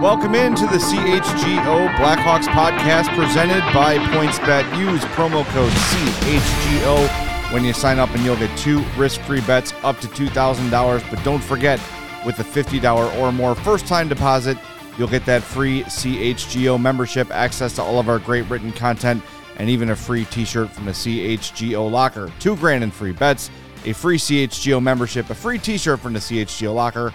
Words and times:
Welcome 0.00 0.34
into 0.34 0.66
the 0.66 0.76
CHGO 0.76 1.88
Blackhawks 1.94 2.46
podcast 2.48 3.14
presented 3.16 3.60
by 3.72 3.96
PointsBet. 3.98 4.78
Use 4.78 5.00
promo 5.14 5.44
code 5.46 5.72
CHGO 5.72 7.52
when 7.52 7.64
you 7.64 7.72
sign 7.72 7.98
up, 7.98 8.10
and 8.10 8.22
you'll 8.24 8.36
get 8.36 8.56
two 8.58 8.80
risk-free 8.96 9.40
bets 9.42 9.72
up 9.82 10.00
to 10.00 10.08
two 10.08 10.28
thousand 10.28 10.70
dollars. 10.70 11.02
But 11.10 11.22
don't 11.24 11.42
forget, 11.42 11.80
with 12.26 12.38
a 12.40 12.44
fifty 12.44 12.78
dollar 12.78 13.06
or 13.18 13.32
more 13.32 13.54
first-time 13.54 14.08
deposit, 14.08 14.58
you'll 14.98 15.08
get 15.08 15.24
that 15.26 15.42
free 15.42 15.84
CHGO 15.84 16.80
membership, 16.80 17.30
access 17.30 17.74
to 17.76 17.82
all 17.82 17.98
of 17.98 18.08
our 18.08 18.18
great 18.18 18.48
written 18.50 18.72
content, 18.72 19.22
and 19.56 19.70
even 19.70 19.90
a 19.90 19.96
free 19.96 20.24
T-shirt 20.26 20.70
from 20.70 20.84
the 20.84 20.92
CHGO 20.92 21.90
locker. 21.90 22.30
Two 22.40 22.56
grand 22.56 22.84
in 22.84 22.90
free 22.90 23.12
bets, 23.12 23.50
a 23.84 23.92
free 23.92 24.18
CHGO 24.18 24.82
membership, 24.82 25.30
a 25.30 25.34
free 25.34 25.58
T-shirt 25.58 26.00
from 26.00 26.12
the 26.12 26.20
CHGO 26.20 26.74
locker. 26.74 27.14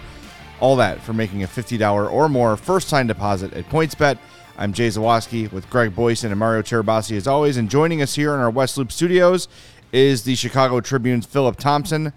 All 0.60 0.76
that 0.76 1.00
for 1.00 1.12
making 1.14 1.42
a 1.42 1.46
$50 1.46 2.12
or 2.12 2.28
more 2.28 2.56
first 2.56 2.90
time 2.90 3.06
deposit 3.06 3.54
at 3.54 3.68
PointsBet. 3.70 4.18
I'm 4.58 4.74
Jay 4.74 4.88
Zawaski 4.88 5.50
with 5.50 5.68
Greg 5.70 5.96
Boysen 5.96 6.30
and 6.30 6.38
Mario 6.38 6.60
Tirabassi 6.60 7.16
as 7.16 7.26
always. 7.26 7.56
And 7.56 7.70
joining 7.70 8.02
us 8.02 8.14
here 8.14 8.34
in 8.34 8.40
our 8.40 8.50
West 8.50 8.76
Loop 8.76 8.92
studios 8.92 9.48
is 9.90 10.24
the 10.24 10.34
Chicago 10.34 10.80
Tribune's 10.80 11.24
Philip 11.24 11.56
Thompson. 11.56 12.12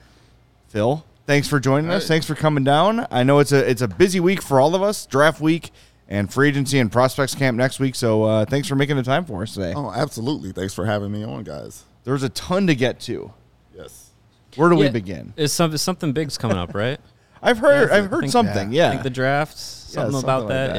Phil, 0.68 1.06
thanks 1.26 1.48
for 1.48 1.62
joining 1.62 1.90
us. 1.90 2.06
Thanks 2.06 2.26
for 2.26 2.36
coming 2.36 2.66
down. 2.66 3.08
I 3.10 3.24
know 3.24 3.40
it's 3.40 3.54
a 3.54 3.70
it's 3.70 3.82
a 3.82 3.88
busy 3.88 4.20
week 4.20 4.42
for 4.42 4.60
all 4.60 4.76
of 4.76 4.82
us, 4.82 5.06
draft 5.06 5.40
week 5.40 5.72
and 6.10 6.32
free 6.32 6.50
agency 6.50 6.80
and 6.80 6.92
prospects 6.92 7.34
camp 7.34 7.58
next 7.58 7.80
week. 7.80 7.96
So 7.96 8.24
uh, 8.24 8.46
thanks 8.46 8.68
for 8.68 8.76
making 8.76 8.98
the 8.98 9.04
time 9.04 9.24
for 9.24 9.44
us 9.44 9.54
today. 9.54 9.74
Oh, 9.74 9.90
absolutely. 9.92 10.52
Thanks 10.52 10.74
for 10.74 10.86
having 10.86 11.14
me 11.14 11.24
on, 11.24 11.44
guys. 11.44 11.86
There's 12.04 12.24
a 12.24 12.30
ton 12.30 12.68
to 12.68 12.76
get 12.76 13.00
to. 13.02 13.32
Yes. 13.74 14.10
Where 14.58 14.70
do 14.70 14.76
we 14.76 14.90
begin? 14.90 15.34
Is 15.38 15.54
some, 15.54 15.76
something 15.78 16.12
big's 16.12 16.38
coming 16.38 16.58
up, 16.58 16.76
right? 16.76 17.00
I've 17.44 17.58
heard 17.60 17.90
Yeah, 17.90 17.96
I 17.96 17.98
I've 18.00 18.10
heard 18.10 18.22
think- 18.22 18.32
something. 18.32 18.70
I 18.70 18.72
Yeah. 18.72 18.90
think 18.92 19.04
the 19.04 19.10
draft, 19.10 19.58
something 19.58 20.12
something 20.14 20.24
about 20.24 20.40
like 20.44 20.50
that. 20.50 20.74
that. 20.74 20.78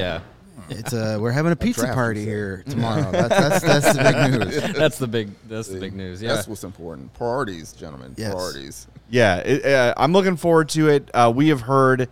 Yeah, 0.70 0.76
It's 0.76 0.92
uh, 0.92 1.18
we're 1.20 1.30
having 1.32 1.52
a 1.52 1.56
pizza 1.56 1.82
draft, 1.82 1.94
party 1.94 2.24
here 2.24 2.64
tomorrow. 2.68 3.10
That's, 3.12 3.60
that's 3.62 3.64
that's 3.64 3.96
the 3.96 4.02
big 4.02 4.40
news. 4.64 4.72
that's 4.76 4.98
the 4.98 5.06
big 5.06 5.30
that's 5.48 5.68
the 5.68 5.78
big 5.78 5.94
news. 5.94 6.22
Yeah, 6.22 6.34
That's 6.34 6.48
what's 6.48 6.64
important. 6.64 7.12
Priorities, 7.14 7.72
gentlemen. 7.72 8.14
Yes. 8.16 8.32
Priorities. 8.32 8.86
Yeah, 9.10 9.36
it, 9.38 9.64
uh, 9.66 9.94
I'm 9.96 10.12
looking 10.12 10.36
forward 10.36 10.70
to 10.70 10.88
it. 10.88 11.10
Uh, 11.12 11.30
we 11.34 11.48
have 11.48 11.60
heard, 11.62 12.08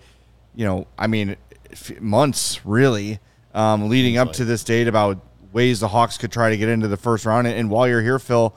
you 0.54 0.66
know, 0.66 0.86
I 0.98 1.06
mean, 1.06 1.36
f- 1.72 1.98
months 2.00 2.64
really 2.66 3.18
um, 3.54 3.88
leading 3.88 4.18
up 4.18 4.32
to 4.34 4.44
this 4.44 4.62
date 4.62 4.86
about 4.88 5.18
ways 5.52 5.80
the 5.80 5.88
Hawks 5.88 6.18
could 6.18 6.30
try 6.30 6.50
to 6.50 6.56
get 6.56 6.68
into 6.68 6.88
the 6.88 6.96
first 6.98 7.24
round. 7.26 7.46
And, 7.46 7.56
and 7.56 7.70
while 7.70 7.88
you're 7.88 8.02
here, 8.02 8.18
Phil, 8.18 8.54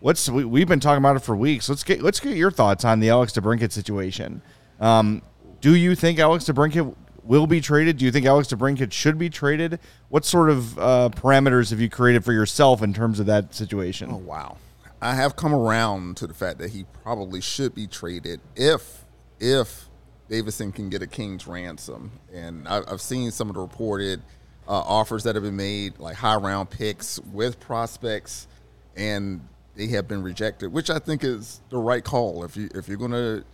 what's 0.00 0.28
we, 0.28 0.44
we've 0.44 0.68
been 0.68 0.80
talking 0.80 0.98
about 0.98 1.14
it 1.16 1.20
for 1.20 1.36
weeks. 1.36 1.68
Let's 1.68 1.84
get 1.84 2.02
let's 2.02 2.18
get 2.20 2.36
your 2.36 2.50
thoughts 2.50 2.84
on 2.84 2.98
the 3.00 3.10
Alex 3.10 3.32
DeBrincat 3.32 3.70
situation. 3.72 4.42
Um, 4.80 5.22
do 5.60 5.74
you 5.74 5.94
think 5.94 6.18
Alex 6.18 6.44
DeBrincat 6.44 6.94
will 7.22 7.46
be 7.46 7.60
traded? 7.60 7.98
Do 7.98 8.04
you 8.04 8.10
think 8.10 8.26
Alex 8.26 8.48
DeBrincat 8.48 8.92
should 8.92 9.18
be 9.18 9.30
traded? 9.30 9.78
What 10.08 10.24
sort 10.24 10.50
of 10.50 10.78
uh, 10.78 11.10
parameters 11.10 11.70
have 11.70 11.80
you 11.80 11.90
created 11.90 12.24
for 12.24 12.32
yourself 12.32 12.82
in 12.82 12.92
terms 12.92 13.20
of 13.20 13.26
that 13.26 13.54
situation? 13.54 14.10
Oh, 14.10 14.16
wow. 14.16 14.56
I 15.02 15.14
have 15.14 15.36
come 15.36 15.54
around 15.54 16.16
to 16.18 16.26
the 16.26 16.34
fact 16.34 16.58
that 16.58 16.70
he 16.70 16.84
probably 17.02 17.40
should 17.40 17.74
be 17.74 17.86
traded 17.86 18.40
if 18.54 19.04
if 19.38 19.88
Davidson 20.28 20.72
can 20.72 20.90
get 20.90 21.02
a 21.02 21.06
king's 21.06 21.46
ransom. 21.46 22.12
And 22.32 22.68
I, 22.68 22.82
I've 22.86 23.00
seen 23.00 23.30
some 23.30 23.48
of 23.48 23.54
the 23.54 23.60
reported 23.60 24.20
uh, 24.68 24.72
offers 24.72 25.24
that 25.24 25.34
have 25.34 25.44
been 25.44 25.56
made, 25.56 25.98
like 25.98 26.16
high 26.16 26.36
round 26.36 26.70
picks 26.70 27.18
with 27.18 27.58
prospects, 27.58 28.46
and 28.94 29.40
they 29.74 29.86
have 29.88 30.06
been 30.06 30.22
rejected, 30.22 30.72
which 30.72 30.90
I 30.90 30.98
think 30.98 31.24
is 31.24 31.62
the 31.70 31.78
right 31.78 32.04
call. 32.04 32.44
If 32.44 32.56
you 32.56 32.68
if 32.74 32.86
you're 32.86 32.98
going 32.98 33.12
to 33.12 33.44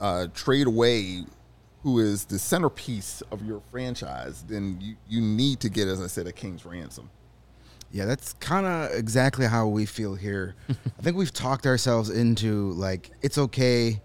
uh, 0.00 0.26
trade 0.34 0.66
away 0.66 1.24
who 1.82 1.98
is 2.00 2.24
the 2.24 2.38
centerpiece 2.38 3.22
of 3.30 3.44
your 3.46 3.60
franchise, 3.70 4.44
then 4.48 4.76
you, 4.80 4.96
you 5.08 5.20
need 5.20 5.60
to 5.60 5.68
get, 5.68 5.86
as 5.86 6.00
I 6.02 6.08
said, 6.08 6.26
a 6.26 6.32
king's 6.32 6.64
ransom. 6.66 7.10
Yeah, 7.92 8.04
that's 8.06 8.32
kind 8.34 8.66
of 8.66 8.90
exactly 8.92 9.46
how 9.46 9.68
we 9.68 9.86
feel 9.86 10.16
here. 10.16 10.56
I 10.68 11.02
think 11.02 11.16
we've 11.16 11.32
talked 11.32 11.64
ourselves 11.66 12.10
into 12.10 12.72
like 12.72 13.10
it's 13.22 13.38
okay 13.38 14.00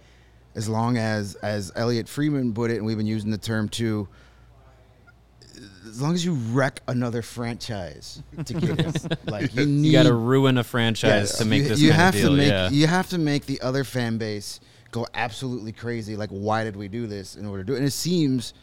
as 0.54 0.70
long 0.70 0.98
as 0.98 1.34
as 1.36 1.72
Elliotte 1.76 2.08
Friedman 2.08 2.54
put 2.54 2.70
it, 2.70 2.78
and 2.78 2.86
we've 2.86 2.98
been 2.98 3.08
using 3.08 3.32
the 3.32 3.38
term 3.40 3.68
too. 3.68 4.08
As 5.88 6.02
long 6.02 6.14
as 6.14 6.24
you 6.24 6.34
wreck 6.34 6.82
another 6.88 7.22
franchise 7.22 8.22
to 8.46 8.54
get 8.54 8.80
it, 8.80 9.18
like 9.30 9.54
you 9.56 9.66
need 9.66 9.88
you 9.88 9.92
got 9.92 10.04
to 10.04 10.14
ruin 10.14 10.58
a 10.58 10.64
franchise 10.64 11.30
Yes. 11.32 11.38
to 11.40 11.46
make 11.46 11.64
you, 11.64 11.70
this 11.70 11.80
you 11.80 11.90
kind 11.90 12.02
have 12.02 12.16
of 12.16 12.22
deal. 12.22 12.30
to 12.30 12.36
make 12.38 12.50
yeah, 12.50 12.70
you 12.70 12.88
have 12.88 13.10
to 13.10 13.18
make 13.18 13.46
the 13.48 13.60
other 13.62 13.84
fan 13.84 14.18
base 14.18 14.60
go 14.92 15.08
absolutely 15.14 15.72
crazy 15.72 16.16
like 16.16 16.30
why 16.30 16.64
did 16.64 16.76
we 16.76 16.88
do 16.88 17.08
this 17.08 17.36
in 17.36 17.46
order 17.46 17.64
to 17.64 17.68
do 17.68 17.74
it? 17.74 17.78
And 17.78 17.88
it 17.88 17.92
seems 17.92 18.54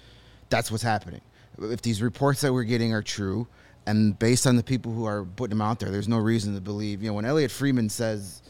that's 0.50 0.71
what's 0.71 0.83
happening. 0.83 1.21
If 1.61 1.83
these 1.83 2.00
reports 2.03 2.41
that 2.43 2.53
we're 2.53 2.65
getting 2.65 2.93
are 2.93 3.03
true 3.03 3.47
and 3.87 4.19
based 4.19 4.47
on 4.47 4.56
the 4.56 4.62
people 4.62 4.93
who 4.93 5.05
are 5.05 5.25
putting 5.25 5.56
them 5.59 5.62
out 5.62 5.81
there 5.81 5.91
there's 5.91 6.09
no 6.09 6.19
reason 6.19 6.55
to 6.55 6.61
believe 6.61 7.03
you 7.03 7.09
know 7.09 7.15
when 7.15 7.25
elliotte 7.25 7.50
friedman 7.50 7.89
says 7.89 8.43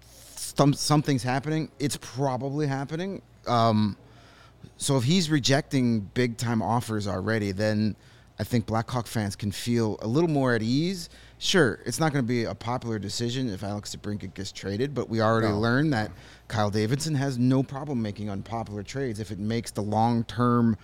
some, 0.00 0.72
something's 0.72 1.22
happening 1.22 1.70
it's 1.78 1.98
probably 2.00 2.66
happening. 2.66 3.22
Um, 3.46 3.96
so 4.76 4.96
if 4.96 5.04
he's 5.04 5.30
rejecting 5.30 6.00
big 6.00 6.36
time 6.36 6.60
offers 6.62 7.06
already, 7.06 7.52
then 7.52 7.96
I 8.38 8.44
think 8.44 8.66
Blackhawk 8.66 9.06
fans 9.06 9.36
can 9.36 9.50
feel 9.50 9.98
a 10.02 10.06
little 10.06 10.28
more 10.28 10.54
at 10.54 10.62
ease. 10.62 11.08
Sure, 11.38 11.80
it's 11.84 12.00
not 12.00 12.12
going 12.12 12.24
to 12.24 12.28
be 12.28 12.44
a 12.44 12.54
popular 12.54 12.98
decision 12.98 13.48
if 13.50 13.62
Alex 13.62 13.94
DeBrincat 13.94 14.32
gets 14.32 14.52
traded, 14.52 14.94
but 14.94 15.10
we 15.10 15.20
already 15.20 15.48
learned 15.52 15.92
that 15.92 16.10
Kyle 16.48 16.70
Davidson 16.70 17.14
has 17.14 17.36
no 17.36 17.62
problem 17.62 18.00
making 18.00 18.30
unpopular 18.30 18.82
trades 18.82 19.20
if 19.20 19.30
it 19.30 19.38
makes 19.38 19.70
the 19.70 19.82
long 19.82 20.24
term 20.24 20.78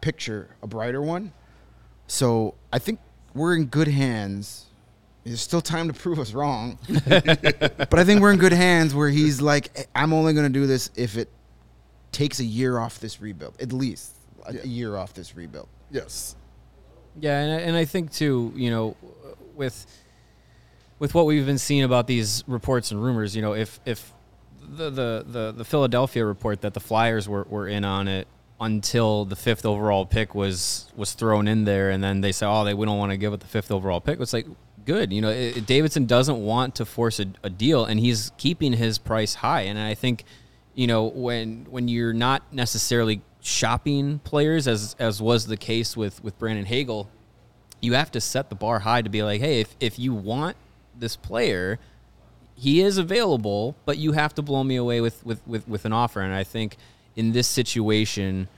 picture 0.00 0.56
a 0.62 0.66
brighter 0.66 1.02
one. 1.02 1.32
So 2.06 2.54
I 2.72 2.78
think 2.78 2.98
we're 3.34 3.56
in 3.56 3.66
good 3.66 3.88
hands. 3.88 4.66
There's 5.24 5.40
still 5.40 5.60
time 5.60 5.88
to 5.88 5.94
prove 5.94 6.18
us 6.18 6.32
wrong, 6.32 6.78
but 7.08 7.94
I 7.94 8.04
think 8.04 8.20
we're 8.20 8.32
in 8.32 8.38
good 8.38 8.52
hands 8.52 8.94
where 8.94 9.08
he's 9.10 9.40
like, 9.40 9.88
I'm 9.94 10.12
only 10.12 10.32
going 10.32 10.50
to 10.50 10.58
do 10.58 10.66
this 10.66 10.90
if 10.96 11.16
it 11.16 11.30
takes 12.12 12.40
a 12.40 12.44
year 12.44 12.78
off 12.78 13.00
this 13.00 13.20
rebuild, 13.20 13.60
at 13.60 13.72
least 13.72 14.16
a, 14.46 14.62
a 14.62 14.66
year 14.66 14.96
off 14.96 15.12
this 15.14 15.34
rebuild. 15.36 15.68
Yes. 15.90 16.36
yeah, 17.18 17.40
and 17.40 17.52
I, 17.52 17.60
and 17.60 17.76
I 17.76 17.84
think 17.86 18.12
too, 18.12 18.52
you 18.54 18.70
know, 18.70 18.96
with 19.56 19.86
with 20.98 21.14
what 21.14 21.26
we've 21.26 21.46
been 21.46 21.58
seeing 21.58 21.82
about 21.82 22.06
these 22.06 22.44
reports 22.46 22.90
and 22.90 23.02
rumors, 23.02 23.34
you 23.34 23.42
know, 23.42 23.54
if 23.54 23.80
if 23.84 24.12
the 24.60 24.90
the 24.90 25.24
the, 25.26 25.52
the 25.52 25.64
Philadelphia 25.64 26.24
report 26.24 26.60
that 26.62 26.74
the 26.74 26.80
Flyers 26.80 27.28
were, 27.28 27.44
were 27.44 27.68
in 27.68 27.84
on 27.84 28.08
it 28.08 28.28
until 28.60 29.24
the 29.24 29.36
fifth 29.36 29.66
overall 29.66 30.06
pick 30.06 30.34
was 30.34 30.90
was 30.96 31.12
thrown 31.12 31.48
in 31.48 31.64
there, 31.64 31.90
and 31.90 32.02
then 32.02 32.20
they 32.20 32.32
say, 32.32 32.46
oh, 32.46 32.64
they 32.64 32.74
we 32.74 32.86
don't 32.86 32.98
want 32.98 33.10
to 33.10 33.16
give 33.16 33.32
it 33.32 33.40
the 33.40 33.46
fifth 33.46 33.70
overall 33.70 34.00
pick. 34.00 34.20
It's 34.20 34.32
like 34.32 34.46
good, 34.84 35.12
you 35.12 35.20
know, 35.20 35.30
it, 35.30 35.66
Davidson 35.66 36.06
doesn't 36.06 36.38
want 36.38 36.76
to 36.76 36.84
force 36.84 37.18
a, 37.20 37.26
a 37.42 37.50
deal, 37.50 37.84
and 37.84 37.98
he's 37.98 38.32
keeping 38.36 38.72
his 38.72 38.98
price 38.98 39.34
high, 39.34 39.62
and 39.62 39.78
I 39.78 39.94
think, 39.94 40.24
you 40.74 40.86
know, 40.86 41.04
when 41.04 41.66
when 41.70 41.88
you're 41.88 42.12
not 42.12 42.52
necessarily 42.52 43.22
shopping 43.40 44.20
players 44.20 44.66
as 44.66 44.96
as 44.98 45.20
was 45.20 45.46
the 45.46 45.56
case 45.56 45.96
with 45.96 46.22
with 46.22 46.38
Brandon 46.38 46.64
Hagel, 46.64 47.10
you 47.84 47.92
have 47.92 48.10
to 48.12 48.20
set 48.20 48.48
the 48.48 48.54
bar 48.54 48.80
high 48.80 49.02
to 49.02 49.10
be 49.10 49.22
like, 49.22 49.40
hey, 49.40 49.60
if 49.60 49.76
if 49.78 49.98
you 49.98 50.14
want 50.14 50.56
this 50.98 51.16
player, 51.16 51.78
he 52.56 52.80
is 52.80 52.98
available, 52.98 53.76
but 53.84 53.98
you 53.98 54.12
have 54.12 54.34
to 54.34 54.42
blow 54.42 54.64
me 54.64 54.76
away 54.76 55.00
with 55.00 55.24
with 55.24 55.46
with, 55.46 55.68
with 55.68 55.84
an 55.84 55.92
offer. 55.92 56.20
And 56.20 56.34
I 56.34 56.44
think 56.44 56.76
in 57.14 57.32
this 57.32 57.46
situation, 57.46 58.48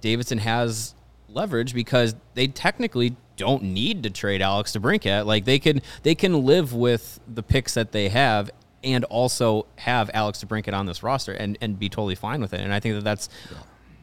Davidson 0.00 0.38
has 0.38 0.94
leverage 1.28 1.74
because 1.74 2.14
they 2.34 2.46
technically 2.46 3.16
don't 3.36 3.62
need 3.62 4.04
to 4.04 4.10
trade 4.10 4.40
Alex 4.40 4.72
DeBrincat. 4.72 5.26
Like 5.26 5.44
they 5.44 5.58
can 5.58 5.82
they 6.02 6.14
can 6.14 6.44
live 6.44 6.72
with 6.72 7.18
the 7.26 7.42
picks 7.42 7.74
that 7.74 7.92
they 7.92 8.08
have 8.08 8.50
and 8.84 9.04
also 9.04 9.66
have 9.76 10.10
Alex 10.14 10.44
DeBrincat 10.44 10.74
on 10.74 10.86
this 10.86 11.02
roster 11.02 11.32
and 11.32 11.58
and 11.60 11.78
be 11.78 11.88
totally 11.88 12.14
fine 12.14 12.40
with 12.40 12.54
it. 12.54 12.60
And 12.60 12.72
I 12.72 12.78
think 12.78 12.94
that 12.94 13.04
that's 13.04 13.28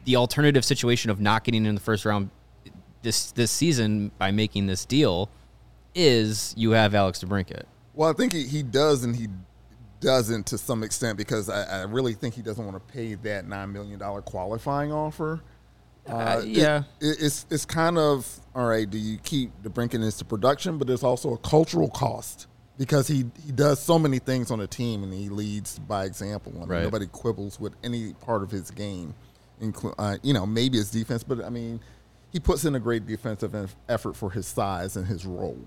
the 0.04 0.16
alternative 0.16 0.64
situation 0.64 1.10
of 1.10 1.20
not 1.20 1.44
getting 1.44 1.64
in 1.64 1.74
the 1.74 1.80
first 1.80 2.04
round 2.04 2.30
this 3.02 3.32
this 3.32 3.50
season 3.50 4.10
by 4.18 4.30
making 4.30 4.66
this 4.66 4.84
deal 4.84 5.28
is 5.94 6.54
you 6.56 6.70
have 6.72 6.94
Alex 6.94 7.22
DeBrincat. 7.22 7.64
Well, 7.94 8.08
I 8.08 8.12
think 8.14 8.32
he, 8.32 8.44
he 8.46 8.62
does 8.62 9.04
and 9.04 9.14
he 9.14 9.28
doesn't 10.00 10.46
to 10.46 10.58
some 10.58 10.82
extent 10.82 11.16
because 11.18 11.48
I, 11.48 11.80
I 11.80 11.82
really 11.84 12.14
think 12.14 12.34
he 12.34 12.42
doesn't 12.42 12.64
want 12.64 12.76
to 12.76 12.92
pay 12.92 13.14
that 13.14 13.46
nine 13.46 13.72
million 13.72 13.98
dollar 13.98 14.22
qualifying 14.22 14.92
offer. 14.92 15.40
Uh, 16.08 16.42
yeah. 16.44 16.82
it- 17.00 17.06
it- 17.06 17.16
it's 17.22 17.46
it's 17.50 17.64
kind 17.64 17.98
of 17.98 18.40
all 18.54 18.66
right. 18.66 18.88
Do 18.88 18.98
you 18.98 19.18
keep 19.18 19.50
the 19.62 19.70
Brinken 19.70 20.02
into 20.02 20.24
production, 20.24 20.78
but 20.78 20.86
there's 20.88 21.04
also 21.04 21.34
a 21.34 21.38
cultural 21.38 21.88
cost 21.90 22.46
because 22.78 23.06
he 23.06 23.26
he 23.44 23.52
does 23.52 23.78
so 23.80 23.98
many 23.98 24.18
things 24.18 24.50
on 24.50 24.58
the 24.58 24.66
team 24.66 25.04
and 25.04 25.12
he 25.12 25.28
leads 25.28 25.78
by 25.78 26.04
example. 26.06 26.52
I 26.56 26.60
mean, 26.60 26.68
Right. 26.68 26.82
Nobody 26.82 27.06
quibbles 27.06 27.60
with 27.60 27.74
any 27.84 28.14
part 28.14 28.42
of 28.42 28.50
his 28.50 28.70
game, 28.72 29.14
inclu- 29.60 29.94
uh, 29.98 30.16
you 30.22 30.32
know, 30.34 30.46
maybe 30.46 30.78
his 30.78 30.90
defense, 30.90 31.22
but 31.22 31.44
I 31.44 31.50
mean, 31.50 31.78
he 32.32 32.40
puts 32.40 32.64
in 32.64 32.74
a 32.74 32.80
great 32.80 33.06
defensive 33.06 33.76
effort 33.88 34.16
for 34.16 34.30
his 34.30 34.46
size 34.46 34.96
and 34.96 35.06
his 35.06 35.26
role. 35.26 35.58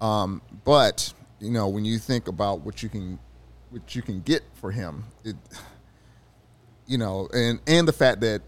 Um, 0.00 0.42
but 0.64 1.14
you 1.40 1.50
know, 1.50 1.68
when 1.68 1.84
you 1.84 1.98
think 1.98 2.28
about 2.28 2.60
what 2.62 2.82
you 2.82 2.88
can 2.88 3.18
what 3.70 3.94
you 3.94 4.02
can 4.02 4.20
get 4.20 4.42
for 4.54 4.70
him, 4.72 5.04
it 5.24 5.36
you 6.86 6.98
know, 6.98 7.28
and 7.32 7.60
and 7.66 7.86
the 7.86 7.92
fact 7.92 8.20
that 8.20 8.42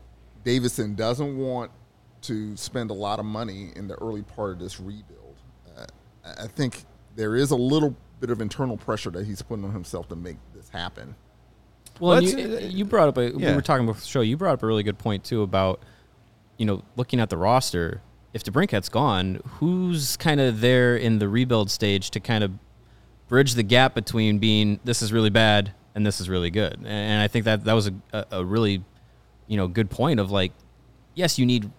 Davidson 0.45 0.95
doesn't 0.95 1.37
want 1.39 1.71
to 2.23 2.57
spend 2.57 2.91
a 2.91 2.95
lot 2.95 3.19
of 3.19 3.25
money 3.25 3.71
in 3.77 3.87
the 3.87 3.95
early 3.97 4.23
part 4.23 4.53
of 4.53 4.59
this 4.59 4.81
rebuild. 4.81 5.37
Uh, 5.77 5.87
I 6.25 6.45
I 6.45 6.47
think 6.49 6.85
there 7.17 7.37
is 7.37 7.51
a 7.53 7.57
little 7.57 7.95
bit 8.21 8.31
of 8.31 8.41
internal 8.41 8.77
pressure 8.77 9.11
that 9.11 9.27
he's 9.27 9.43
putting 9.43 9.65
on 9.65 9.73
himself 9.73 10.09
to 10.09 10.17
make 10.17 10.37
this 10.55 10.69
happen. 10.69 11.15
Well, 12.01 12.21
Well, 12.21 12.23
you, 12.23 12.59
you 12.59 12.85
brought 12.85 13.09
up 13.09 13.19
a 13.19 13.31
we 13.31 13.55
were 13.55 13.63
talking 13.63 13.87
before 13.87 14.01
the 14.01 14.07
show. 14.07 14.21
You 14.21 14.37
brought 14.37 14.55
up 14.55 14.63
a 14.63 14.67
really 14.67 14.83
good 14.83 14.99
point 14.99 15.23
too 15.23 15.43
about 15.43 15.81
you 16.57 16.67
know 16.67 16.83
looking 16.97 17.21
at 17.21 17.31
the 17.31 17.37
roster. 17.37 18.03
If 18.33 18.43
DeBrincat's 18.43 18.89
gone, 18.89 19.41
who's 19.59 20.17
kind 20.17 20.41
of 20.41 20.61
there 20.61 20.97
in 20.97 21.21
the 21.21 21.29
rebuild 21.29 21.71
stage 21.71 22.11
to 22.11 22.21
kind 22.21 22.43
of 22.43 22.51
bridge 23.29 23.55
the 23.55 23.63
gap 23.63 23.95
between 23.95 24.39
being 24.39 24.81
this 24.83 25.03
is 25.03 25.13
really 25.13 25.31
bad 25.31 25.73
and 25.95 26.05
this 26.05 26.21
is 26.21 26.29
really 26.29 26.51
good? 26.51 26.81
And 26.85 27.23
I 27.23 27.29
think 27.29 27.45
that 27.45 27.65
that 27.65 27.73
was 27.75 27.93
a, 28.13 28.27
a, 28.33 28.45
really 28.45 28.83
you 29.47 29.57
know 29.57 29.69
good 29.69 29.89
point 29.89 30.19
of 30.19 30.33
like 30.33 30.53
yes 31.15 31.39
you 31.39 31.47
need 31.47 31.71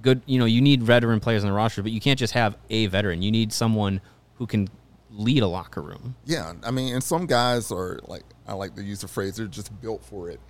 good 0.00 0.22
you 0.26 0.38
know 0.38 0.44
you 0.44 0.60
need 0.60 0.82
veteran 0.82 1.20
players 1.20 1.42
on 1.42 1.50
the 1.50 1.56
roster, 1.56 1.82
but 1.82 1.92
you 1.92 2.00
can't 2.00 2.18
just 2.18 2.34
have 2.34 2.56
a 2.70 2.86
veteran. 2.86 3.22
You 3.22 3.32
need 3.32 3.52
someone 3.52 4.00
who 4.34 4.46
can 4.46 4.68
lead 5.10 5.42
a 5.42 5.48
locker 5.48 5.82
room. 5.82 6.14
Yeah, 6.24 6.52
I 6.62 6.70
mean, 6.70 6.94
and 6.94 7.02
some 7.02 7.26
guys 7.26 7.72
are 7.72 7.98
like 8.06 8.24
I 8.46 8.54
like 8.54 8.76
to 8.76 8.82
use 8.82 9.00
the 9.00 9.08
phrase 9.08 9.36
they're 9.36 9.46
just 9.46 9.78
built 9.80 10.04
for 10.04 10.30
it. 10.30 10.40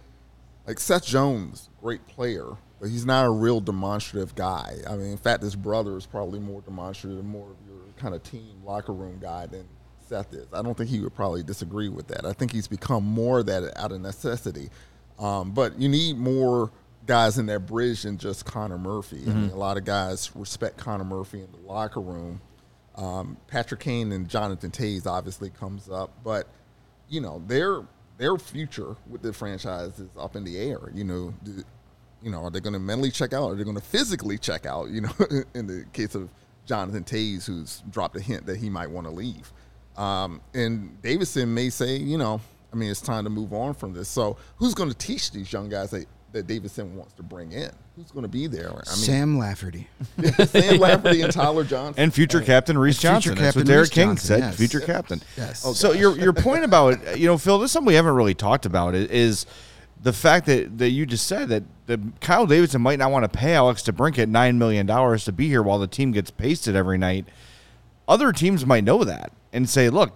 Like 0.67 0.79
Seth 0.79 1.07
Jones, 1.07 1.71
great 1.81 2.07
player, 2.07 2.57
but 2.81 2.91
he's 2.91 3.05
not 3.07 3.25
a 3.27 3.31
real 3.31 3.61
demonstrative 3.61 4.35
guy. 4.35 4.77
I 4.89 4.97
mean, 4.97 5.11
in 5.13 5.17
fact, 5.19 5.43
his 5.43 5.57
brother 5.57 5.97
is 5.97 6.07
probably 6.07 6.39
more 6.41 6.61
demonstrative, 6.61 7.25
more 7.25 7.51
of 7.51 7.57
your 7.69 7.79
kind 7.97 8.15
of 8.15 8.23
team 8.23 8.63
locker 8.65 8.93
room 8.93 9.19
guy 9.21 9.47
than 9.47 9.67
Seth 10.07 10.33
is. 10.33 10.47
I 10.53 10.63
don't 10.63 10.77
think 10.77 10.89
he 10.91 11.01
would 11.01 11.15
probably 11.15 11.43
disagree 11.43 11.89
with 11.89 12.09
that. 12.09 12.25
I 12.25 12.33
think 12.33 12.53
he's 12.53 12.69
become 12.69 13.05
more 13.05 13.41
of 13.41 13.47
that 13.47 13.77
out 13.79 13.93
of 13.93 14.01
necessity. 14.01 14.71
Um, 15.19 15.51
but 15.51 15.79
you 15.81 15.89
need 15.89 16.17
more 16.17 16.71
guys 17.07 17.39
in 17.39 17.47
that 17.47 17.67
bridge 17.67 18.03
than 18.03 18.19
just 18.19 18.45
Connor 18.45 18.79
Murphy. 18.79 19.23
I 19.27 19.31
mean, 19.31 19.51
a 19.51 19.57
lot 19.57 19.77
of 19.77 19.85
guys 19.85 20.31
respect 20.35 20.77
Connor 20.77 21.05
Murphy 21.05 21.41
in 21.41 21.49
the 21.53 21.59
locker 21.67 22.01
room. 22.01 22.41
Um, 22.95 23.37
Patrick 23.49 23.81
Kane 23.81 24.13
and 24.13 24.29
Jonathan 24.29 24.71
Toews 24.71 25.07
obviously 25.07 25.51
comes 25.51 25.89
up, 25.89 26.11
but 26.25 26.47
you 27.09 27.21
know 27.21 27.43
their 27.47 27.83
their 28.19 28.37
future 28.37 28.97
with 29.09 29.23
the 29.23 29.33
franchise 29.33 29.99
is 30.01 30.09
up 30.19 30.35
in 30.37 30.45
the 30.45 30.59
air. 30.59 30.91
You 30.95 31.05
know, 31.05 31.35
do- 31.45 31.63
you 32.23 32.31
know, 32.31 32.43
are 32.43 32.51
they 32.51 32.61
going 32.61 32.73
to 32.73 32.79
mentally 32.79 33.11
check 33.11 33.33
out? 33.33 33.51
Are 33.51 33.55
they 33.55 33.65
going 33.65 33.77
to 33.77 33.83
physically 33.83 34.39
check 34.39 34.67
out? 34.67 34.89
You 34.91 35.03
know, 35.03 35.11
in 35.55 35.67
the 35.67 35.85
case 35.93 36.15
of 36.15 36.29
Jonathan 36.67 37.05
Toews, 37.05 37.47
who's 37.47 37.83
dropped 37.91 38.17
a 38.17 38.21
hint 38.21 38.47
that 38.47 38.57
he 38.59 38.69
might 38.71 38.91
want 38.91 39.07
to 39.07 39.13
leave, 39.13 39.53
um, 39.97 40.41
and 40.55 41.01
Davidson 41.03 41.53
may 41.55 41.71
say, 41.71 41.97
you 41.97 42.19
know, 42.19 42.41
I 42.73 42.77
mean, 42.77 42.91
it's 42.91 43.01
time 43.01 43.25
to 43.25 43.31
move 43.31 43.53
on 43.53 43.75
from 43.75 43.93
this. 43.95 44.09
So, 44.09 44.37
who's 44.57 44.75
going 44.75 44.91
to 44.91 44.95
teach 44.97 45.31
these 45.33 45.51
young 45.53 45.69
guys 45.71 45.91
that, 45.93 46.05
that 46.33 46.47
Davidson 46.47 46.95
wants 46.97 47.15
to 47.15 47.23
bring 47.23 47.53
in? 47.53 47.71
Who's 47.97 48.11
going 48.13 48.23
to 48.25 48.29
be 48.29 48.47
there? 48.47 48.69
I 48.69 48.75
mean, 48.75 48.85
Sam 48.85 49.39
Lafferty. 49.39 49.89
Sam 50.47 50.79
Lafferty 50.79 51.23
and 51.23 51.33
Tyler 51.33 51.65
Johnson. 51.65 52.01
And 52.03 52.13
future 52.15 52.43
captain 52.43 52.77
Reese 52.79 52.97
future 53.01 53.13
Johnson. 53.15 53.35
That's 53.37 53.57
what 53.57 53.67
Derek 53.67 53.81
Reese 53.85 53.91
King 53.91 54.09
Johnson, 54.11 54.27
said. 54.29 54.39
yes. 54.41 54.57
Future 54.57 54.81
captain. 54.81 55.23
Yes. 55.37 55.65
Oh, 55.67 55.73
so 55.73 55.93
your 55.93 56.17
your 56.19 56.33
point 56.35 56.65
about 56.65 57.19
you 57.19 57.27
know 57.27 57.39
Phil, 57.39 57.59
this 57.59 57.71
is 57.71 57.73
something 57.73 57.89
we 57.89 57.95
haven't 57.95 58.15
really 58.15 58.35
talked 58.35 58.67
about 58.67 58.95
i- 58.95 58.99
is 58.99 59.47
the 60.03 60.13
fact 60.13 60.47
that, 60.47 60.79
that 60.79 60.91
you 60.91 61.07
just 61.07 61.27
said 61.27 61.49
that 61.49 61.65
the 61.87 62.01
Kyle 62.21 62.47
Davidson 62.47 62.83
might 62.83 62.99
not 62.99 63.11
want 63.11 63.31
to 63.31 63.39
pay 63.39 63.55
Alex 63.55 63.83
DeBrincat 63.83 64.29
nine 64.29 64.59
million 64.59 64.87
dollars 64.87 65.25
to 65.25 65.33
be 65.33 65.49
here 65.49 65.63
while 65.63 65.79
the 65.79 65.87
team 65.87 66.13
gets 66.13 66.31
pasted 66.31 66.77
every 66.77 66.99
night. 66.99 67.27
Other 68.07 68.33
teams 68.33 68.65
might 68.65 68.85
know 68.85 69.05
that 69.05 69.33
and 69.53 69.69
say, 69.69 69.91
look, 69.91 70.13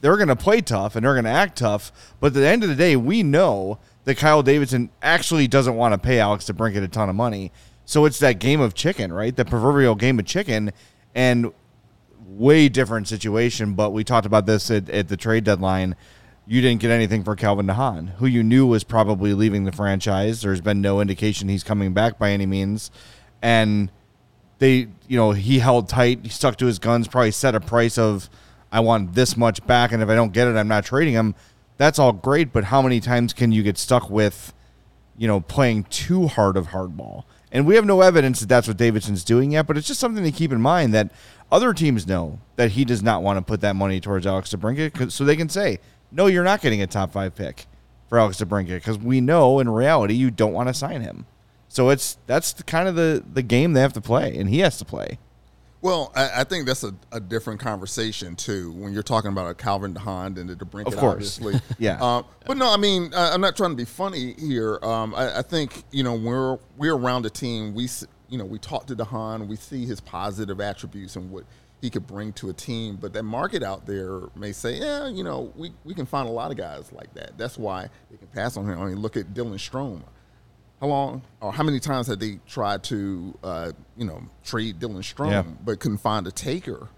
they're 0.00 0.16
going 0.16 0.28
to 0.28 0.36
play 0.36 0.60
tough 0.60 0.96
and 0.96 1.04
they're 1.04 1.14
going 1.14 1.24
to 1.24 1.30
act 1.30 1.58
tough. 1.58 1.92
But 2.20 2.28
at 2.28 2.34
the 2.34 2.46
end 2.46 2.62
of 2.62 2.68
the 2.68 2.74
day, 2.74 2.96
we 2.96 3.22
know 3.22 3.78
that 4.04 4.16
Kyle 4.16 4.42
Davidson 4.42 4.90
actually 5.02 5.48
doesn't 5.48 5.76
want 5.76 5.92
to 5.94 5.98
pay 5.98 6.18
Alex 6.18 6.44
DeBrincat 6.46 6.82
a 6.82 6.88
ton 6.88 7.08
of 7.08 7.14
money. 7.14 7.52
So 7.84 8.04
it's 8.04 8.18
that 8.18 8.38
game 8.38 8.60
of 8.60 8.74
chicken, 8.74 9.12
right? 9.12 9.34
The 9.34 9.44
proverbial 9.44 9.94
game 9.94 10.18
of 10.18 10.26
chicken. 10.26 10.72
And 11.14 11.52
way 12.28 12.68
different 12.68 13.08
situation, 13.08 13.74
but 13.74 13.90
we 13.90 14.04
talked 14.04 14.26
about 14.26 14.46
this 14.46 14.70
at, 14.70 14.88
at 14.90 15.08
the 15.08 15.16
trade 15.16 15.44
deadline. 15.44 15.96
You 16.50 16.62
didn't 16.62 16.80
get 16.80 16.90
anything 16.90 17.24
for 17.24 17.36
Calvin 17.36 17.66
de 17.66 17.74
Haan, 17.74 18.06
who 18.06 18.24
you 18.24 18.42
knew 18.42 18.66
was 18.66 18.82
probably 18.82 19.34
leaving 19.34 19.64
the 19.64 19.72
franchise. 19.72 20.40
There's 20.40 20.62
been 20.62 20.80
no 20.80 21.02
indication 21.02 21.50
he's 21.50 21.62
coming 21.62 21.92
back 21.92 22.18
by 22.18 22.30
any 22.30 22.46
means. 22.46 22.90
And 23.42 23.92
they, 24.58 24.88
you 25.06 25.18
know, 25.18 25.32
he 25.32 25.58
held 25.58 25.90
tight, 25.90 26.20
he 26.22 26.30
stuck 26.30 26.56
to 26.56 26.64
his 26.64 26.78
guns, 26.78 27.06
probably 27.06 27.32
set 27.32 27.54
a 27.54 27.60
price 27.60 27.98
of, 27.98 28.30
I 28.72 28.80
want 28.80 29.14
this 29.14 29.36
much 29.36 29.64
back, 29.66 29.92
and 29.92 30.02
if 30.02 30.08
I 30.08 30.14
don't 30.14 30.32
get 30.32 30.48
it, 30.48 30.56
I'm 30.56 30.68
not 30.68 30.86
trading 30.86 31.12
him. 31.12 31.34
That's 31.76 31.98
all 31.98 32.12
great, 32.12 32.50
but 32.50 32.64
how 32.64 32.80
many 32.80 33.00
times 33.00 33.34
can 33.34 33.52
you 33.52 33.62
get 33.62 33.76
stuck 33.76 34.08
with, 34.08 34.54
you 35.18 35.28
know, 35.28 35.40
playing 35.40 35.84
too 35.84 36.28
hard 36.28 36.56
of 36.56 36.68
hardball? 36.68 37.24
And 37.52 37.66
we 37.66 37.74
have 37.74 37.84
no 37.84 38.00
evidence 38.00 38.40
that 38.40 38.48
that's 38.48 38.66
what 38.66 38.78
Davidson's 38.78 39.22
doing 39.22 39.52
yet, 39.52 39.66
but 39.66 39.76
it's 39.76 39.86
just 39.86 40.00
something 40.00 40.24
to 40.24 40.32
keep 40.32 40.50
in 40.50 40.62
mind 40.62 40.94
that 40.94 41.12
other 41.52 41.74
teams 41.74 42.06
know 42.06 42.38
that 42.56 42.70
he 42.70 42.86
does 42.86 43.02
not 43.02 43.22
want 43.22 43.36
to 43.36 43.42
put 43.42 43.60
that 43.60 43.76
money 43.76 44.00
towards 44.00 44.26
Alex 44.26 44.54
DeBrincat, 44.54 45.12
so 45.12 45.24
they 45.24 45.36
can 45.36 45.50
say, 45.50 45.78
no, 46.10 46.26
you're 46.26 46.44
not 46.44 46.60
getting 46.60 46.82
a 46.82 46.86
top 46.86 47.12
five 47.12 47.34
pick 47.34 47.66
for 48.08 48.18
Alex 48.18 48.38
DeBrincat 48.38 48.68
because 48.76 48.98
we 48.98 49.20
know 49.20 49.58
in 49.60 49.68
reality 49.68 50.14
you 50.14 50.30
don't 50.30 50.52
want 50.52 50.68
to 50.68 50.74
sign 50.74 51.02
him. 51.02 51.26
So 51.68 51.90
it's 51.90 52.16
that's 52.26 52.52
the, 52.54 52.62
kind 52.62 52.88
of 52.88 52.94
the 52.94 53.22
the 53.32 53.42
game 53.42 53.74
they 53.74 53.80
have 53.80 53.92
to 53.92 54.00
play, 54.00 54.36
and 54.36 54.48
he 54.48 54.60
has 54.60 54.78
to 54.78 54.84
play. 54.84 55.18
Well, 55.80 56.10
I, 56.16 56.40
I 56.40 56.44
think 56.44 56.66
that's 56.66 56.82
a, 56.82 56.92
a 57.12 57.20
different 57.20 57.60
conversation 57.60 58.34
too. 58.34 58.72
When 58.72 58.92
you're 58.92 59.02
talking 59.04 59.30
about 59.30 59.48
a 59.48 59.54
Calvin 59.54 59.92
de 59.92 60.00
Haan 60.00 60.36
and 60.36 60.48
the 60.50 60.56
DeBrincat, 60.56 60.86
Of 60.88 60.96
course. 60.96 61.38
obviously, 61.38 61.60
Yeah. 61.78 62.02
Uh, 62.02 62.22
but 62.46 62.56
no, 62.56 62.72
I 62.72 62.76
mean, 62.78 63.12
I, 63.14 63.32
I'm 63.32 63.40
not 63.40 63.56
trying 63.56 63.70
to 63.70 63.76
be 63.76 63.84
funny 63.84 64.34
here. 64.38 64.80
Um, 64.82 65.14
I, 65.14 65.38
I 65.38 65.42
think 65.42 65.84
you 65.92 66.02
know 66.02 66.14
we're 66.14 66.58
we're 66.76 66.96
around 66.96 67.22
the 67.22 67.30
team. 67.30 67.74
We 67.74 67.88
you 68.28 68.38
know 68.38 68.44
we 68.44 68.58
talk 68.58 68.86
to 68.86 68.94
de 68.96 69.04
Haan, 69.04 69.46
we 69.46 69.56
see 69.56 69.84
his 69.86 70.00
positive 70.00 70.60
attributes 70.60 71.14
and 71.16 71.30
what 71.30 71.44
he 71.80 71.90
could 71.90 72.06
bring 72.06 72.32
to 72.34 72.50
a 72.50 72.52
team. 72.52 72.96
But 73.00 73.12
that 73.12 73.22
market 73.22 73.62
out 73.62 73.86
there 73.86 74.20
may 74.34 74.52
say, 74.52 74.78
yeah, 74.78 75.08
you 75.08 75.22
know, 75.24 75.52
we, 75.56 75.72
we 75.84 75.94
can 75.94 76.06
find 76.06 76.28
a 76.28 76.32
lot 76.32 76.50
of 76.50 76.56
guys 76.56 76.92
like 76.92 77.12
that. 77.14 77.38
That's 77.38 77.56
why 77.58 77.88
they 78.10 78.16
can 78.16 78.26
pass 78.28 78.56
on 78.56 78.68
him. 78.68 78.80
I 78.80 78.86
mean, 78.86 79.00
look 79.00 79.16
at 79.16 79.34
Dylan 79.34 79.54
Strome 79.54 80.02
how 80.80 80.86
long 80.86 81.22
or 81.40 81.52
how 81.52 81.62
many 81.64 81.80
times 81.80 82.06
had 82.06 82.20
they 82.20 82.38
tried 82.46 82.82
to 82.84 83.36
uh, 83.42 83.72
you 83.96 84.04
know 84.04 84.22
trade 84.44 84.78
Dylan 84.78 84.98
Strome 84.98 85.30
Yeah. 85.30 85.42
but 85.42 85.80
couldn't 85.80 85.98
find 85.98 86.26
a 86.26 86.30
taker? 86.30 86.88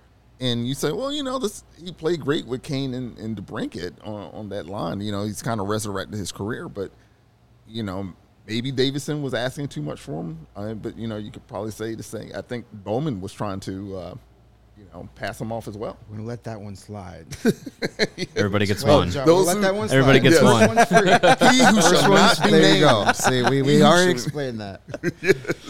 And 0.43 0.67
you 0.67 0.73
say, 0.75 0.91
well, 0.93 1.13
you 1.13 1.23
know, 1.23 1.39
this 1.39 1.65
he 1.83 1.93
played 1.93 2.21
great 2.21 2.47
with 2.47 2.63
Kane 2.63 2.95
and, 2.95 3.19
and 3.19 3.37
DeBrincat 3.37 4.07
on, 4.07 4.31
on 4.33 4.49
that 4.51 4.67
line. 4.67 5.01
You 5.03 5.13
know, 5.13 5.25
he's 5.25 5.43
kind 5.43 5.61
of 5.61 5.69
resurrected 5.69 6.19
his 6.19 6.33
career, 6.33 6.69
but 6.69 6.91
you 7.69 7.83
know, 7.83 8.13
maybe 8.47 8.73
Davidson 8.73 9.23
was 9.23 9.35
asking 9.35 9.69
too 9.69 9.83
much 9.83 10.01
for 10.01 10.21
him. 10.21 10.47
Uh, 10.57 10.75
but 10.75 10.97
you 10.97 11.07
know, 11.07 11.17
you 11.19 11.31
could 11.31 11.47
probably 11.47 11.71
say 11.71 11.95
the 11.95 12.03
same. 12.03 12.33
I 12.35 12.41
think 12.41 12.65
Bowman 12.73 13.21
was 13.21 13.33
trying 13.33 13.61
to, 13.61 13.97
uh, 13.97 14.15
you 14.81 14.87
know, 14.95 15.09
pass 15.15 15.39
them 15.39 15.53
off 15.53 15.69
as 15.69 15.77
well. 15.77 15.99
We're 16.09 16.17
gonna 16.17 16.29
let 16.29 16.43
that 16.45 16.61
one 16.61 16.75
slide. 16.75 17.27
Everybody 18.37 18.65
gets 18.67 18.83
Well, 18.83 18.99
one. 19.01 19.11
John, 19.11 19.27
Those 19.27 19.47
we'll 19.47 19.55
who- 19.57 19.61
let 19.61 19.69
that 19.69 19.75
one 19.75 19.89
slide. 19.89 19.99
Everybody 19.99 20.21
gets 20.21 20.39
First 20.41 20.91
one. 20.91 21.53
He 21.53 21.59
who 21.65 21.75
First 21.83 22.01
shall 22.03 22.11
one's, 22.11 22.39
not 22.41 22.45
be 22.45 22.51
there 22.51 22.61
named. 22.63 22.77
you 22.81 22.87
go. 22.87 23.13
See, 23.13 23.43
we, 23.43 23.63
we 23.63 23.75
He 23.77 23.83
already 23.83 24.07
should- 24.19 24.25
explained 24.25 24.61
that. 24.61 24.81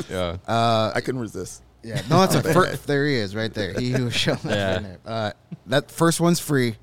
Yeah. 0.09 0.91
I 0.95 1.01
couldn't 1.01 1.21
resist. 1.21 1.63
Yeah, 1.83 2.03
no, 2.11 2.21
that's 2.27 2.35
a 2.35 2.43
first. 2.53 2.87
There 2.87 3.07
he 3.07 3.15
is, 3.17 3.35
right 3.35 3.53
there. 3.53 3.73
He 3.79 3.91
who 3.91 4.11
shall 4.11 4.39
not 4.45 4.53
Yeah. 4.55 4.79
be 4.79 4.85
named. 4.85 4.99
Uh, 5.07 5.33
that 5.67 5.91
first 5.91 6.21
one's 6.21 6.39
free, 6.39 6.77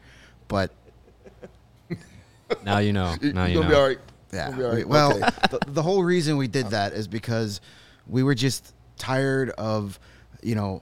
but 0.47 0.71
Now 2.63 2.79
you 2.79 2.93
know. 2.93 3.15
You- 3.21 3.33
Now 3.33 3.45
you 3.45 3.53
you 3.53 3.61
gonna 3.61 3.69
know. 3.69 3.75
be 3.75 3.79
all 3.81 3.87
right. 3.87 3.99
Yeah. 4.33 4.45
Gonna 4.49 4.57
be 4.57 4.63
all 4.63 4.71
right. 4.73 4.87
Well, 4.87 5.11
Okay. 5.17 5.29
the, 5.51 5.59
the 5.67 5.81
whole 5.83 6.03
reason 6.03 6.37
we 6.37 6.47
did 6.47 6.67
that 6.71 6.93
is 6.93 7.07
because 7.07 7.61
we 8.07 8.23
were 8.23 8.35
just 8.35 8.73
tired 8.97 9.51
of, 9.51 9.99
you 10.41 10.55
know, 10.55 10.81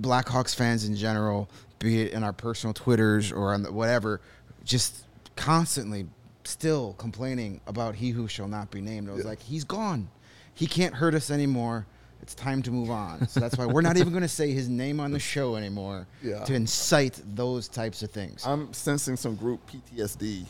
Blackhawks 0.00 0.54
fans 0.54 0.84
in 0.84 0.94
general, 0.96 1.48
be 1.78 2.02
it 2.02 2.12
in 2.12 2.22
our 2.22 2.32
personal 2.32 2.74
Twitters 2.74 3.32
or 3.32 3.54
on 3.54 3.62
the, 3.62 3.72
whatever, 3.72 4.20
just 4.64 5.04
constantly 5.36 6.06
still 6.44 6.94
complaining 6.98 7.60
about 7.66 7.94
he 7.94 8.10
who 8.10 8.28
shall 8.28 8.48
not 8.48 8.70
be 8.70 8.80
named. 8.80 9.08
I 9.08 9.12
was 9.12 9.24
like, 9.24 9.40
he's 9.40 9.64
gone. 9.64 10.08
He 10.54 10.66
can't 10.66 10.94
hurt 10.94 11.14
us 11.14 11.30
anymore. 11.30 11.86
It's 12.22 12.34
time 12.34 12.60
to 12.62 12.70
move 12.70 12.90
on. 12.90 13.26
So 13.28 13.40
that's 13.40 13.56
why 13.56 13.64
we're 13.64 13.80
not 13.80 13.96
even 13.96 14.10
going 14.10 14.22
to 14.22 14.28
say 14.28 14.52
his 14.52 14.68
name 14.68 15.00
on 15.00 15.10
the 15.10 15.18
show 15.18 15.56
anymore 15.56 16.06
Yeah. 16.22 16.44
to 16.44 16.54
incite 16.54 17.18
those 17.34 17.66
types 17.66 18.02
of 18.02 18.10
things. 18.10 18.42
I'm 18.44 18.72
sensing 18.74 19.16
some 19.16 19.36
group 19.36 19.60
PTSD. 19.70 20.44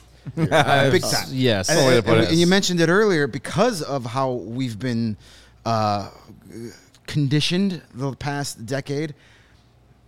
Uh, 0.50 0.90
Big 0.90 1.02
time. 1.02 1.28
Yes. 1.30 1.68
And, 1.70 1.78
way 1.78 1.99
and- 1.99 2.28
and 2.28 2.37
you 2.37 2.47
mentioned 2.49 2.80
it 2.80 2.88
earlier 2.88 3.26
because 3.28 3.82
of 3.82 4.04
how 4.04 4.32
we've 4.32 4.78
been 4.80 5.16
uh, 5.64 6.11
conditioned 7.06 7.82
the 7.94 8.14
past 8.16 8.66
decade. 8.66 9.14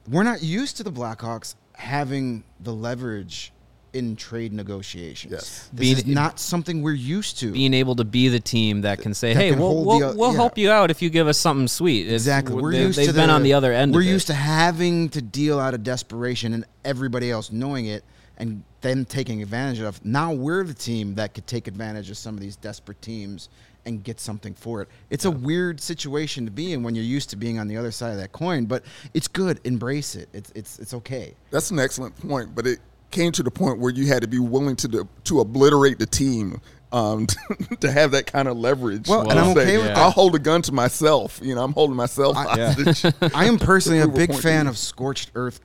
We're 0.08 0.22
not 0.24 0.42
used 0.42 0.76
to 0.78 0.82
the 0.82 0.92
Blackhawks 0.92 1.54
having 1.74 2.44
the 2.60 2.72
leverage 2.72 3.52
in 3.92 4.16
trade 4.16 4.52
negotiations. 4.54 5.30
Yes. 5.32 5.68
This 5.72 5.80
Being- 5.80 5.96
is 5.98 6.06
not 6.06 6.40
something 6.40 6.80
we're 6.80 6.94
used 6.94 7.38
to. 7.40 7.52
being 7.52 7.74
able 7.74 7.94
to 7.96 8.04
be 8.04 8.28
the 8.28 8.40
team 8.40 8.80
that 8.82 9.00
can 9.00 9.12
say, 9.12 9.34
That 9.34 9.40
"Hey, 9.40 9.50
can 9.50 9.58
we'll, 9.58 9.84
we'll, 9.84 9.98
the 9.98 10.16
we'll 10.16 10.30
yeah. 10.30 10.36
help 10.36 10.56
you 10.56 10.70
out 10.70 10.90
if 10.90 11.02
you 11.02 11.10
give 11.10 11.28
us 11.28 11.36
something 11.38 11.68
sweet." 11.68 12.06
It's- 12.06 12.22
Exactly. 12.22 12.54
We're 12.62 12.72
they, 12.72 12.80
used 12.80 12.98
they've 12.98 13.08
to 13.08 13.12
been 13.12 13.28
the, 13.28 13.34
on 13.34 13.42
the 13.42 13.52
other 13.52 13.70
end. 13.72 13.92
We're 13.92 14.00
of 14.00 14.06
it. 14.06 14.10
used 14.10 14.26
to 14.28 14.34
having 14.34 15.10
to 15.10 15.20
deal 15.20 15.58
out 15.60 15.74
of 15.74 15.82
desperation 15.82 16.54
and 16.54 16.64
everybody 16.86 17.30
else 17.30 17.52
knowing 17.52 17.84
it 17.86 18.02
and 18.38 18.64
then 18.80 19.04
taking 19.04 19.42
advantage 19.42 19.80
of. 19.80 20.02
Now 20.04 20.32
we're 20.32 20.64
the 20.64 20.72
team 20.74 21.14
that 21.16 21.34
could 21.34 21.46
take 21.46 21.68
advantage 21.68 22.08
of 22.10 22.16
some 22.16 22.34
of 22.34 22.40
these 22.40 22.56
desperate 22.56 23.00
teams 23.02 23.50
and 23.84 24.02
get 24.02 24.20
something 24.20 24.54
for 24.54 24.82
it. 24.82 24.88
It's 25.10 25.24
a 25.24 25.30
weird 25.30 25.80
situation 25.80 26.44
to 26.44 26.50
be 26.50 26.72
in 26.72 26.82
when 26.82 26.94
you're 26.94 27.04
used 27.04 27.30
to 27.30 27.36
being 27.36 27.58
on 27.58 27.68
the 27.68 27.76
other 27.76 27.90
side 27.90 28.12
of 28.12 28.18
that 28.18 28.32
coin, 28.32 28.66
but 28.66 28.84
it's 29.14 29.28
good. 29.28 29.60
Embrace 29.64 30.14
it. 30.14 30.28
It's 30.32 30.52
it's 30.54 30.78
it's 30.78 30.94
okay. 30.94 31.34
That's 31.50 31.70
an 31.70 31.78
excellent 31.78 32.16
point, 32.16 32.54
but 32.54 32.66
it 32.66 32.78
came 33.10 33.32
to 33.32 33.42
the 33.42 33.50
point 33.50 33.78
where 33.78 33.92
you 33.92 34.06
had 34.06 34.22
to 34.22 34.28
be 34.28 34.38
willing 34.38 34.76
to 34.76 34.88
do, 34.88 35.08
to 35.24 35.40
obliterate 35.40 35.98
the 35.98 36.06
team 36.06 36.60
um, 36.92 37.26
to 37.80 37.90
have 37.90 38.10
that 38.12 38.26
kind 38.26 38.48
of 38.48 38.56
leverage. 38.56 39.08
Well, 39.08 39.30
and 39.30 39.38
I'm 39.38 39.50
okay 39.50 39.78
with 39.78 39.86
that. 39.86 39.98
I'll 39.98 40.10
hold 40.10 40.34
a 40.34 40.38
gun 40.38 40.62
to 40.62 40.72
myself. 40.72 41.40
You 41.42 41.54
know, 41.54 41.64
I'm 41.64 41.72
holding 41.72 41.96
myself 41.96 42.36
I- 42.36 42.44
hostage. 42.44 43.14
I 43.34 43.46
am 43.46 43.58
personally 43.58 44.00
a 44.00 44.08
big 44.26 44.34
fan 44.34 44.66
of 44.66 44.76
scorched 44.76 45.30
earth 45.34 45.60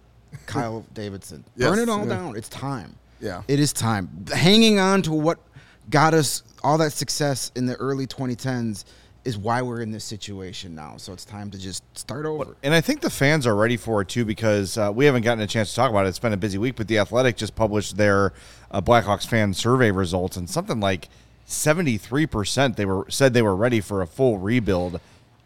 Kyle 0.46 0.86
Davidson. 0.94 1.44
Yes, 1.56 1.70
Burn 1.70 1.80
it 1.80 1.90
all 1.90 2.00
yeah. 2.00 2.16
down. 2.16 2.36
It's 2.36 2.50
time. 2.50 2.96
Yeah. 3.20 3.42
It 3.48 3.60
is 3.60 3.74
time. 3.74 4.26
Hanging 4.34 4.80
on 4.80 5.02
to 5.04 5.12
what 5.12 5.40
got 5.90 6.14
us 6.14 6.44
all 6.64 6.78
that 6.78 6.92
success 6.92 7.52
in 7.56 7.66
the 7.66 7.76
early 7.76 8.08
2010s 8.08 8.84
is 9.28 9.38
why 9.38 9.62
we're 9.62 9.82
in 9.82 9.92
this 9.92 10.06
situation 10.06 10.74
now. 10.74 10.96
So 10.96 11.12
it's 11.12 11.26
time 11.26 11.52
to 11.52 11.58
just 11.58 11.84
start 11.98 12.26
over. 12.26 12.56
And 12.64 12.74
I 12.74 12.80
think 12.80 13.02
the 13.02 13.10
fans 13.10 13.46
are 13.46 13.56
ready 13.56 13.76
for 13.76 14.02
it 14.02 14.08
too 14.08 14.24
because 14.24 14.78
uh, 14.78 14.90
we 14.94 15.06
haven't 15.06 15.24
gotten 15.24 15.44
a 15.44 15.48
chance 15.48 15.70
to 15.72 15.76
talk 15.76 15.90
about 15.90 16.06
it. 16.06 16.10
It's 16.10 16.20
been 16.20 16.32
a 16.32 16.38
busy 16.38 16.58
week, 16.58 16.78
but 16.78 16.88
the 16.88 16.98
Athletic 16.98 17.36
just 17.36 17.54
published 17.54 17.98
their 17.98 18.32
uh, 18.72 18.82
Blackhawks 18.82 19.28
fan 19.28 19.54
survey 19.54 19.92
results, 19.92 20.38
and 20.38 20.50
something 20.50 20.80
like 20.80 21.10
seventy-three 21.46 22.26
percent 22.26 22.78
they 22.78 22.86
were 22.86 23.06
said 23.10 23.34
they 23.34 23.42
were 23.42 23.56
ready 23.56 23.82
for 23.82 24.02
a 24.02 24.08
full 24.08 24.38
rebuild. 24.38 25.02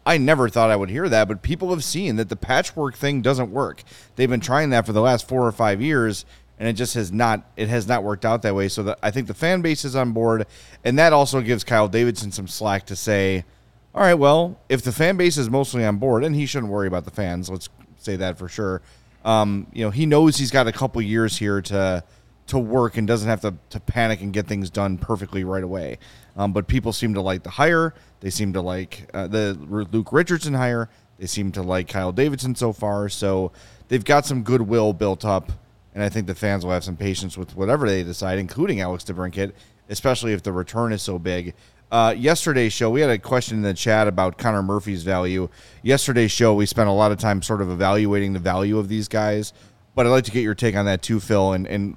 I 0.06 0.16
never 0.16 0.48
thought 0.48 0.70
I 0.70 0.76
would 0.76 0.90
hear 0.90 1.08
that, 1.08 1.26
but 1.26 1.42
people 1.42 1.70
have 1.70 1.84
seen 1.84 2.16
that 2.16 2.28
the 2.28 2.36
patchwork 2.36 2.96
thing 2.96 3.20
doesn't 3.20 3.52
work. 3.52 3.82
They've 4.16 4.30
been 4.30 4.40
trying 4.40 4.70
that 4.70 4.86
for 4.86 4.92
the 4.92 5.00
last 5.00 5.28
four 5.28 5.46
or 5.46 5.52
five 5.52 5.80
years, 5.80 6.24
and 6.62 6.68
it 6.68 6.74
just 6.74 6.94
has 6.94 7.10
not. 7.10 7.44
It 7.56 7.68
has 7.68 7.88
not 7.88 8.04
worked 8.04 8.24
out 8.24 8.42
that 8.42 8.54
way. 8.54 8.68
So 8.68 8.84
that 8.84 9.00
I 9.02 9.10
think 9.10 9.26
the 9.26 9.34
fan 9.34 9.62
base 9.62 9.84
is 9.84 9.96
on 9.96 10.12
board, 10.12 10.46
and 10.84 10.96
that 10.96 11.12
also 11.12 11.40
gives 11.40 11.64
Kyle 11.64 11.88
Davidson 11.88 12.30
some 12.30 12.46
slack 12.46 12.86
to 12.86 12.94
say, 12.94 13.44
all 13.92 14.02
right, 14.02 14.14
well, 14.14 14.60
if 14.68 14.82
the 14.82 14.92
fan 14.92 15.16
base 15.16 15.36
is 15.36 15.50
mostly 15.50 15.84
on 15.84 15.96
board, 15.96 16.22
and 16.22 16.36
he 16.36 16.46
shouldn't 16.46 16.70
worry 16.70 16.86
about 16.86 17.04
the 17.04 17.10
fans, 17.10 17.50
let's 17.50 17.68
say 17.98 18.14
that 18.14 18.38
for 18.38 18.48
sure. 18.48 18.80
Um, 19.24 19.66
you 19.72 19.84
know, 19.84 19.90
he 19.90 20.06
knows 20.06 20.36
he's 20.36 20.52
got 20.52 20.68
a 20.68 20.72
couple 20.72 21.02
years 21.02 21.36
here 21.36 21.60
to 21.62 22.04
to 22.46 22.58
work 22.60 22.96
and 22.96 23.08
doesn't 23.08 23.28
have 23.28 23.40
to, 23.40 23.54
to 23.70 23.80
panic 23.80 24.20
and 24.20 24.32
get 24.32 24.46
things 24.46 24.70
done 24.70 24.98
perfectly 24.98 25.42
right 25.42 25.64
away. 25.64 25.98
Um, 26.36 26.52
but 26.52 26.68
people 26.68 26.92
seem 26.92 27.14
to 27.14 27.20
like 27.20 27.42
the 27.42 27.50
hire. 27.50 27.92
They 28.20 28.30
seem 28.30 28.52
to 28.52 28.60
like 28.60 29.10
uh, 29.12 29.26
the 29.26 29.58
Luke 29.90 30.12
Richardson 30.12 30.54
hire. 30.54 30.88
They 31.18 31.26
seem 31.26 31.50
to 31.52 31.62
like 31.62 31.88
Kyle 31.88 32.12
Davidson 32.12 32.54
so 32.54 32.72
far. 32.72 33.08
So 33.08 33.50
they've 33.88 34.04
got 34.04 34.26
some 34.26 34.44
goodwill 34.44 34.92
built 34.92 35.24
up, 35.24 35.50
and 35.94 36.02
I 36.02 36.08
think 36.08 36.26
the 36.26 36.34
fans 36.34 36.64
will 36.64 36.72
have 36.72 36.84
some 36.84 36.96
patience 36.96 37.36
with 37.36 37.54
whatever 37.56 37.88
they 37.88 38.02
decide, 38.02 38.38
including 38.38 38.80
Alex 38.80 39.04
DeBrincat, 39.04 39.52
especially 39.88 40.32
if 40.32 40.42
the 40.42 40.52
return 40.52 40.92
is 40.92 41.02
so 41.02 41.18
big. 41.18 41.54
Uh, 41.90 42.14
yesterday's 42.16 42.72
show, 42.72 42.88
we 42.88 43.02
had 43.02 43.10
a 43.10 43.18
question 43.18 43.58
in 43.58 43.62
the 43.62 43.74
chat 43.74 44.08
about 44.08 44.38
Connor 44.38 44.62
Murphy's 44.62 45.02
value. 45.02 45.48
Yesterday's 45.82 46.30
show, 46.30 46.54
we 46.54 46.64
spent 46.64 46.88
a 46.88 46.92
lot 46.92 47.12
of 47.12 47.18
time 47.18 47.42
sort 47.42 47.60
of 47.60 47.70
evaluating 47.70 48.32
the 48.32 48.38
value 48.38 48.78
of 48.78 48.88
these 48.88 49.08
guys, 49.08 49.52
but 49.94 50.06
I'd 50.06 50.10
like 50.10 50.24
to 50.24 50.30
get 50.30 50.42
your 50.42 50.54
take 50.54 50.74
on 50.74 50.86
that 50.86 51.02
too, 51.02 51.20
Phil. 51.20 51.52
And, 51.52 51.66
and 51.66 51.96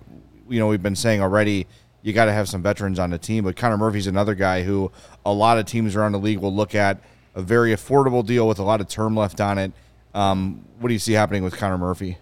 you 0.49 0.59
know, 0.59 0.67
we've 0.67 0.83
been 0.83 0.97
saying 0.97 1.21
already, 1.21 1.65
you 2.01 2.11
got 2.11 2.25
to 2.25 2.33
have 2.33 2.49
some 2.49 2.61
veterans 2.61 2.99
on 2.99 3.09
the 3.09 3.17
team, 3.17 3.45
but 3.45 3.55
Connor 3.55 3.77
Murphy's 3.77 4.05
another 4.07 4.35
guy 4.35 4.63
who 4.63 4.91
a 5.25 5.31
lot 5.31 5.57
of 5.57 5.65
teams 5.65 5.95
around 5.95 6.11
the 6.11 6.19
league 6.19 6.39
will 6.39 6.53
look 6.53 6.75
at 6.75 6.99
a 7.33 7.41
very 7.41 7.71
affordable 7.71 8.25
deal 8.25 8.47
with 8.47 8.59
a 8.59 8.63
lot 8.63 8.81
of 8.81 8.89
term 8.89 9.15
left 9.15 9.39
on 9.39 9.57
it. 9.57 9.71
Um, 10.13 10.65
what 10.79 10.89
do 10.89 10.93
you 10.93 10.99
see 10.99 11.13
happening 11.13 11.43
with 11.43 11.57
Connor 11.57 11.77
Murphy? 11.77 12.17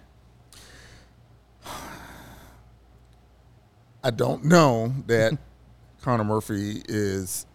I 4.03 4.11
don't 4.11 4.45
know 4.45 4.93
that 5.07 5.37
Connor 6.01 6.23
Murphy 6.23 6.81
is 6.87 7.45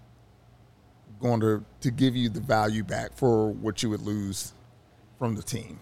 going 1.21 1.41
to 1.41 1.65
to 1.81 1.91
give 1.91 2.17
you 2.17 2.29
the 2.29 2.41
value 2.41 2.85
back 2.85 3.17
for 3.17 3.51
what 3.51 3.83
you 3.83 3.91
would 3.91 4.03
lose 4.03 4.53
from 5.19 5.35
the 5.35 5.43
team. 5.43 5.81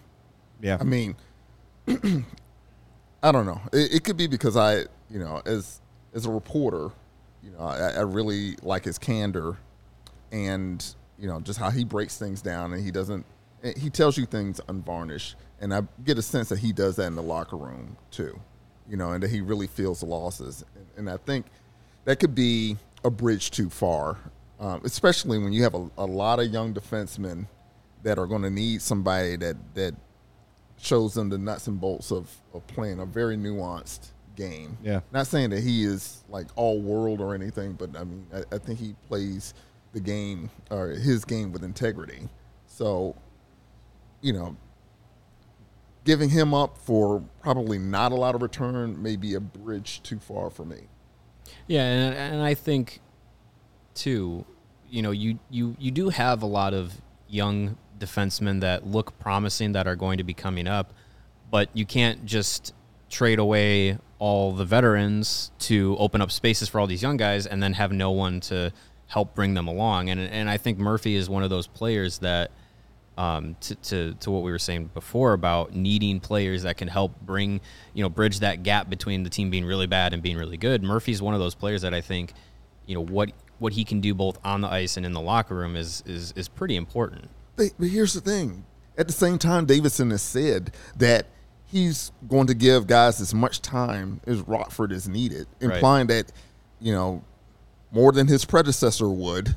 Yeah. 0.61 0.77
I 0.79 0.83
mean, 0.83 1.15
I 1.87 3.31
don't 3.31 3.45
know. 3.45 3.61
It, 3.71 3.95
it 3.95 4.03
could 4.03 4.17
be 4.17 4.27
because 4.27 4.57
I, 4.57 4.79
you 5.09 5.19
know, 5.19 5.41
as 5.45 5.81
as 6.13 6.25
a 6.25 6.31
reporter, 6.31 6.89
you 7.43 7.51
know, 7.51 7.59
I, 7.59 7.91
I 7.91 8.01
really 8.01 8.55
like 8.63 8.83
his 8.83 8.97
candor, 8.97 9.57
and 10.31 10.83
you 11.17 11.27
know, 11.27 11.39
just 11.39 11.59
how 11.59 11.69
he 11.69 11.83
breaks 11.83 12.17
things 12.17 12.41
down, 12.41 12.73
and 12.73 12.83
he 12.83 12.91
doesn't. 12.91 13.25
Eh, 13.63 13.73
he 13.77 13.89
tells 13.89 14.17
you 14.17 14.25
things 14.25 14.59
unvarnished, 14.67 15.35
and 15.61 15.73
I 15.73 15.81
get 16.03 16.17
a 16.17 16.21
sense 16.21 16.49
that 16.49 16.59
he 16.59 16.73
does 16.73 16.95
that 16.97 17.07
in 17.07 17.15
the 17.15 17.23
locker 17.23 17.57
room 17.57 17.97
too, 18.11 18.39
you 18.89 18.97
know, 18.97 19.11
and 19.11 19.23
that 19.23 19.29
he 19.29 19.41
really 19.41 19.67
feels 19.67 19.99
the 19.99 20.05
losses, 20.05 20.63
and, 20.75 20.85
and 20.97 21.09
I 21.09 21.17
think 21.17 21.45
that 22.05 22.19
could 22.19 22.35
be 22.35 22.77
a 23.03 23.09
bridge 23.09 23.51
too 23.51 23.69
far, 23.69 24.17
um, 24.59 24.81
especially 24.83 25.37
when 25.39 25.53
you 25.53 25.63
have 25.63 25.75
a, 25.75 25.89
a 25.97 26.05
lot 26.05 26.39
of 26.39 26.47
young 26.47 26.73
defensemen 26.73 27.47
that 28.03 28.17
are 28.17 28.27
going 28.27 28.43
to 28.43 28.49
need 28.49 28.81
somebody 28.81 29.35
that 29.37 29.57
that 29.75 29.95
shows 30.79 31.13
them 31.13 31.29
the 31.29 31.37
nuts 31.37 31.67
and 31.67 31.81
bolts 31.81 32.11
of, 32.11 32.29
of 32.53 32.65
playing 32.67 32.99
a 32.99 33.05
very 33.05 33.35
nuanced 33.35 34.11
game. 34.35 34.77
Yeah. 34.83 35.01
Not 35.11 35.27
saying 35.27 35.49
that 35.49 35.61
he 35.61 35.83
is 35.83 36.23
like 36.29 36.47
all 36.55 36.79
world 36.79 37.19
or 37.19 37.33
anything, 37.33 37.73
but 37.73 37.89
I 37.97 38.03
mean, 38.03 38.25
I, 38.33 38.55
I 38.55 38.57
think 38.59 38.79
he 38.79 38.95
plays 39.07 39.53
the 39.93 39.99
game 39.99 40.49
or 40.69 40.89
his 40.89 41.25
game 41.25 41.51
with 41.51 41.63
integrity. 41.63 42.29
So, 42.67 43.15
you 44.21 44.33
know, 44.33 44.55
giving 46.07 46.29
him 46.29 46.53
up 46.53 46.77
for 46.77 47.21
probably 47.41 47.77
not 47.77 48.13
a 48.13 48.15
lot 48.15 48.33
of 48.33 48.41
return 48.41 48.99
may 49.03 49.17
be 49.17 49.33
a 49.33 49.41
bridge 49.41 50.01
too 50.03 50.17
far 50.17 50.49
for 50.49 50.63
me. 50.63 50.87
Yeah, 51.67 51.83
and, 51.83 52.15
and 52.15 52.41
I 52.41 52.53
think 52.53 53.01
too, 53.93 54.45
you 54.89 55.01
know, 55.01 55.11
you, 55.11 55.37
you 55.49 55.75
you 55.77 55.91
do 55.91 56.07
have 56.07 56.41
a 56.41 56.45
lot 56.45 56.73
of 56.73 57.01
young 57.27 57.77
defensemen 57.99 58.61
that 58.61 58.87
look 58.87 59.19
promising 59.19 59.73
that 59.73 59.85
are 59.85 59.97
going 59.97 60.17
to 60.17 60.23
be 60.23 60.33
coming 60.33 60.65
up, 60.65 60.93
but 61.51 61.69
you 61.73 61.85
can't 61.85 62.25
just 62.25 62.73
trade 63.09 63.37
away 63.37 63.97
all 64.17 64.53
the 64.53 64.63
veterans 64.63 65.51
to 65.59 65.97
open 65.99 66.21
up 66.21 66.31
spaces 66.31 66.69
for 66.69 66.79
all 66.79 66.87
these 66.87 67.01
young 67.01 67.17
guys 67.17 67.45
and 67.45 67.61
then 67.61 67.73
have 67.73 67.91
no 67.91 68.11
one 68.11 68.39
to 68.39 68.71
help 69.07 69.35
bring 69.35 69.55
them 69.55 69.67
along. 69.67 70.09
And 70.09 70.21
and 70.21 70.49
I 70.49 70.55
think 70.55 70.77
Murphy 70.77 71.15
is 71.15 71.29
one 71.29 71.43
of 71.43 71.49
those 71.49 71.67
players 71.67 72.19
that 72.19 72.51
um, 73.17 73.55
to, 73.61 73.75
to, 73.75 74.13
to 74.15 74.31
what 74.31 74.43
we 74.43 74.51
were 74.51 74.59
saying 74.59 74.91
before 74.93 75.33
about 75.33 75.73
needing 75.73 76.19
players 76.19 76.63
that 76.63 76.77
can 76.77 76.87
help 76.87 77.19
bring, 77.21 77.59
you 77.93 78.03
know, 78.03 78.09
bridge 78.09 78.39
that 78.39 78.63
gap 78.63 78.89
between 78.89 79.23
the 79.23 79.29
team 79.29 79.49
being 79.49 79.65
really 79.65 79.87
bad 79.87 80.13
and 80.13 80.21
being 80.21 80.37
really 80.37 80.57
good. 80.57 80.83
Murphy's 80.83 81.21
one 81.21 81.33
of 81.33 81.39
those 81.39 81.55
players 81.55 81.81
that 81.81 81.93
I 81.93 82.01
think, 82.01 82.33
you 82.85 82.95
know, 82.95 83.01
what 83.01 83.31
what 83.59 83.73
he 83.73 83.83
can 83.83 83.99
do 84.01 84.13
both 84.13 84.37
on 84.45 84.61
the 84.61 84.67
ice 84.67 84.97
and 84.97 85.05
in 85.05 85.13
the 85.13 85.21
locker 85.21 85.55
room 85.55 85.75
is 85.75 86.03
is, 86.05 86.31
is 86.35 86.47
pretty 86.47 86.75
important. 86.75 87.29
But, 87.55 87.71
but 87.79 87.87
here's 87.87 88.13
the 88.13 88.21
thing. 88.21 88.65
At 88.97 89.07
the 89.07 89.13
same 89.13 89.39
time, 89.39 89.65
Davidson 89.65 90.11
has 90.11 90.21
said 90.21 90.73
that 90.95 91.25
he's 91.65 92.11
going 92.27 92.47
to 92.47 92.53
give 92.53 92.87
guys 92.87 93.19
as 93.19 93.33
much 93.33 93.61
time 93.61 94.21
as 94.27 94.39
Rockford 94.41 94.91
is 94.91 95.07
needed, 95.09 95.47
Right. 95.59 95.75
implying 95.75 96.07
that, 96.07 96.31
you 96.79 96.93
know, 96.93 97.23
more 97.91 98.11
than 98.11 98.27
his 98.27 98.45
predecessor 98.45 99.09
would. 99.09 99.55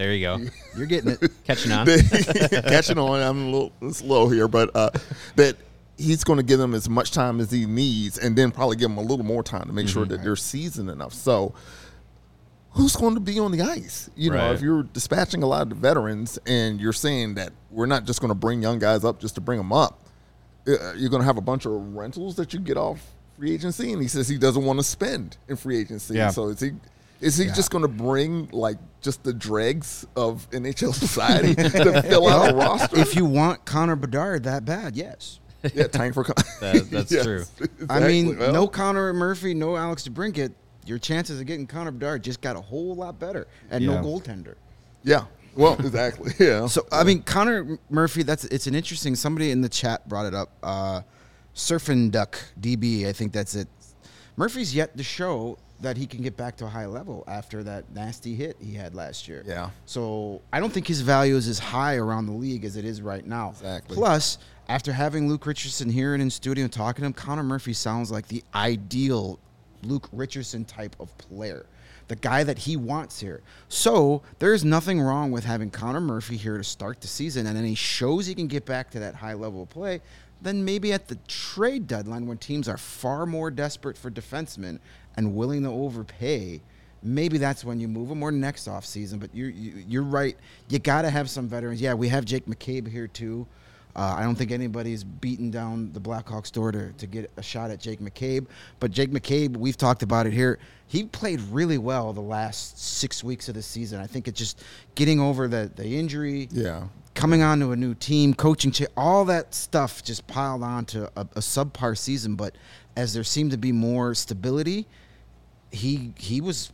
There 0.00 0.14
you 0.14 0.20
go, 0.26 0.38
You're 0.76 0.86
getting 0.86 1.10
it. 1.10 1.30
catching 1.44 1.72
on. 1.72 1.86
Catching 2.50 2.96
on, 2.98 3.20
I'm 3.20 3.48
a 3.48 3.50
little 3.50 3.92
slow 3.92 4.30
here, 4.30 4.48
but 4.48 4.74
uh, 4.74 4.88
that 5.36 5.56
he's 5.98 6.24
going 6.24 6.38
to 6.38 6.42
give 6.42 6.58
them 6.58 6.72
as 6.74 6.88
much 6.88 7.10
time 7.10 7.38
as 7.38 7.50
he 7.50 7.66
needs, 7.66 8.16
and 8.16 8.34
then 8.34 8.50
probably 8.50 8.76
give 8.76 8.88
them 8.88 8.96
a 8.96 9.02
little 9.02 9.26
more 9.26 9.42
time 9.42 9.66
to 9.66 9.72
make 9.74 9.88
sure 9.88 10.04
Mm-hmm. 10.04 10.12
that 10.12 10.22
they're 10.22 10.36
seasoned 10.36 10.88
enough. 10.88 11.12
So, 11.12 11.52
who's 12.70 12.96
going 12.96 13.12
to 13.12 13.20
be 13.20 13.38
on 13.38 13.52
the 13.52 13.60
ice? 13.60 14.08
You 14.16 14.30
know, 14.30 14.52
if 14.52 14.62
you're 14.62 14.84
dispatching 14.84 15.42
a 15.42 15.46
lot 15.46 15.62
of 15.62 15.68
the 15.68 15.74
veterans 15.74 16.38
and 16.46 16.80
you're 16.80 16.94
saying 16.94 17.34
that 17.34 17.52
we're 17.70 17.84
not 17.84 18.06
just 18.06 18.20
going 18.22 18.30
to 18.30 18.34
bring 18.34 18.62
young 18.62 18.78
guys 18.78 19.04
up 19.04 19.20
just 19.20 19.34
to 19.34 19.42
bring 19.42 19.58
them 19.58 19.70
up, 19.72 20.00
uh, 20.66 20.94
you're 20.94 21.10
going 21.10 21.20
to 21.20 21.26
have 21.26 21.36
a 21.36 21.42
bunch 21.42 21.66
of 21.66 21.72
rentals 21.94 22.36
that 22.36 22.54
you 22.54 22.60
get 22.60 22.78
off 22.78 23.00
free 23.36 23.52
agency, 23.52 23.92
and 23.92 24.00
he 24.00 24.08
says 24.08 24.28
he 24.28 24.38
doesn't 24.38 24.64
want 24.64 24.78
to 24.78 24.82
spend 24.82 25.36
in 25.46 25.56
free 25.56 25.78
agency. 25.78 26.14
Yeah. 26.14 26.30
So 26.30 26.48
is 26.48 26.60
he? 26.60 26.70
Is 27.20 27.36
he 27.36 27.46
just 27.46 27.70
going 27.70 27.82
to 27.82 27.88
bring 27.88 28.48
like 28.52 28.78
just 29.02 29.22
the 29.24 29.32
dregs 29.32 30.06
of 30.16 30.48
NHL 30.50 30.94
society 31.06 31.54
to 31.54 32.02
fill 32.02 32.28
out 32.28 32.50
a 32.52 32.54
roster? 32.54 32.98
if 32.98 33.14
you 33.14 33.24
want 33.24 33.64
Connor 33.64 33.96
Bedard 33.96 34.44
that 34.44 34.64
bad, 34.64 34.96
yes. 34.96 35.38
yeah, 35.74 35.86
tank 35.86 36.14
for. 36.14 36.24
That- 36.60 36.88
that's 36.90 37.10
true. 37.22 37.44
I 37.88 38.00
mean. 38.00 38.38
Well, 38.38 38.52
no 38.52 38.66
Connor 38.68 39.12
Murphy, 39.12 39.54
no 39.54 39.76
Alex 39.76 40.06
DeBrincat. 40.08 40.52
Your 40.86 40.98
chances 40.98 41.38
of 41.40 41.46
getting 41.46 41.66
Connor 41.66 41.90
Bedard 41.90 42.24
just 42.24 42.40
got 42.40 42.56
a 42.56 42.60
whole 42.60 42.94
lot 42.94 43.18
better, 43.18 43.46
and 43.70 43.84
Yeah. 43.84 44.00
no 44.00 44.06
goaltender. 44.06 44.54
Yeah. 45.04 45.24
Well, 45.54 45.74
exactly. 45.74 46.32
Yeah. 46.38 46.66
So 46.68 46.86
I 46.90 47.04
mean, 47.04 47.22
Connor 47.22 47.78
Murphy. 47.90 48.22
That's 48.22 48.44
it's 48.46 48.66
an 48.66 48.74
interesting. 48.74 49.14
Somebody 49.14 49.50
in 49.50 49.60
the 49.60 49.68
chat 49.68 50.08
brought 50.08 50.26
it 50.26 50.34
up. 50.34 50.50
Uh, 50.62 51.02
Surfing 51.54 52.10
Duck 52.10 52.38
DB. 52.60 53.06
I 53.06 53.12
think 53.12 53.32
that's 53.32 53.54
it. 53.54 53.68
Murphy's 54.36 54.74
yet 54.74 54.96
to 54.96 55.02
show 55.02 55.58
that 55.80 55.96
he 55.96 56.06
can 56.06 56.22
get 56.22 56.36
back 56.36 56.56
to 56.56 56.66
a 56.66 56.68
high 56.68 56.86
level 56.86 57.24
after 57.26 57.62
that 57.64 57.92
nasty 57.94 58.34
hit 58.34 58.56
he 58.60 58.74
had 58.74 58.94
last 58.94 59.28
year. 59.28 59.42
Yeah. 59.46 59.70
So 59.86 60.42
I 60.52 60.60
don't 60.60 60.72
think 60.72 60.86
his 60.86 61.00
value 61.00 61.36
is 61.36 61.48
as 61.48 61.58
high 61.58 61.96
around 61.96 62.26
the 62.26 62.32
league 62.32 62.64
as 62.64 62.76
it 62.76 62.84
is 62.84 63.00
right 63.00 63.26
now. 63.26 63.50
Exactly. 63.50 63.96
Plus, 63.96 64.38
after 64.68 64.92
having 64.92 65.28
Luke 65.28 65.46
Richardson 65.46 65.88
here 65.88 66.14
and 66.14 66.22
in 66.22 66.30
studio 66.30 66.64
and 66.64 66.72
talking 66.72 67.02
to 67.02 67.06
him, 67.06 67.12
Connor 67.12 67.42
Murphy 67.42 67.72
sounds 67.72 68.10
like 68.10 68.28
the 68.28 68.44
ideal 68.54 69.38
Luke 69.82 70.08
Richardson 70.12 70.64
type 70.64 70.94
of 71.00 71.16
player. 71.18 71.66
The 72.08 72.16
guy 72.16 72.42
that 72.44 72.58
he 72.58 72.76
wants 72.76 73.20
here. 73.20 73.40
So 73.68 74.22
there's 74.40 74.64
nothing 74.64 75.00
wrong 75.00 75.30
with 75.30 75.44
having 75.44 75.70
Connor 75.70 76.00
Murphy 76.00 76.36
here 76.36 76.58
to 76.58 76.64
start 76.64 77.00
the 77.00 77.06
season, 77.06 77.46
and 77.46 77.56
then 77.56 77.64
he 77.64 77.76
shows 77.76 78.26
he 78.26 78.34
can 78.34 78.48
get 78.48 78.66
back 78.66 78.90
to 78.90 78.98
that 78.98 79.14
high 79.14 79.34
level 79.34 79.62
of 79.62 79.70
play. 79.70 80.00
Then 80.42 80.64
maybe 80.64 80.92
at 80.92 81.08
the 81.08 81.16
trade 81.28 81.86
deadline, 81.86 82.26
when 82.26 82.38
teams 82.38 82.68
are 82.68 82.78
far 82.78 83.26
more 83.26 83.50
desperate 83.50 83.96
for 83.96 84.10
defensemen 84.10 84.78
and 85.16 85.34
willing 85.34 85.62
to 85.64 85.68
overpay, 85.68 86.62
maybe 87.02 87.38
that's 87.38 87.64
when 87.64 87.80
you 87.80 87.88
move 87.88 88.08
them 88.08 88.22
or 88.22 88.30
next 88.30 88.66
offseason. 88.66 89.20
But 89.20 89.34
you're, 89.34 89.50
you, 89.50 89.84
you're 89.86 90.02
right. 90.02 90.36
You 90.68 90.78
got 90.78 91.02
to 91.02 91.10
have 91.10 91.28
some 91.28 91.48
veterans. 91.48 91.80
Yeah, 91.80 91.94
we 91.94 92.08
have 92.08 92.24
Jake 92.24 92.46
McCabe 92.46 92.88
here 92.88 93.06
too. 93.06 93.46
Uh, 93.94 94.14
I 94.18 94.22
don't 94.22 94.36
think 94.36 94.52
anybody's 94.52 95.02
beaten 95.02 95.50
down 95.50 95.92
the 95.92 96.00
Blackhawks 96.00 96.52
door 96.52 96.70
to, 96.70 96.92
to 96.92 97.06
get 97.06 97.30
a 97.36 97.42
shot 97.42 97.70
at 97.70 97.80
Jake 97.80 98.00
McCabe. 98.00 98.46
But 98.78 98.92
Jake 98.92 99.10
McCabe, 99.10 99.56
we've 99.56 99.76
talked 99.76 100.02
about 100.02 100.26
it 100.26 100.32
here. 100.32 100.58
He 100.86 101.04
played 101.04 101.40
really 101.50 101.78
well 101.78 102.12
the 102.12 102.20
last 102.20 102.78
six 102.78 103.24
weeks 103.24 103.48
of 103.48 103.54
the 103.54 103.62
season. 103.62 104.00
I 104.00 104.06
think 104.06 104.28
it's 104.28 104.38
just 104.38 104.62
getting 104.94 105.20
over 105.20 105.48
the, 105.48 105.70
the 105.74 105.98
injury, 105.98 106.48
yeah. 106.52 106.84
Coming 107.14 107.42
on 107.42 107.60
to 107.60 107.72
a 107.72 107.76
new 107.76 107.94
team, 107.94 108.34
coaching, 108.34 108.72
all 108.96 109.24
that 109.26 109.54
stuff 109.54 110.02
just 110.02 110.26
piled 110.26 110.62
onto 110.62 111.04
a, 111.16 111.20
a 111.20 111.40
subpar 111.40 111.96
season. 111.96 112.36
But 112.36 112.54
as 112.96 113.14
there 113.14 113.24
seemed 113.24 113.50
to 113.50 113.58
be 113.58 113.72
more 113.72 114.14
stability, 114.14 114.86
he 115.70 116.12
he 116.16 116.40
was 116.40 116.72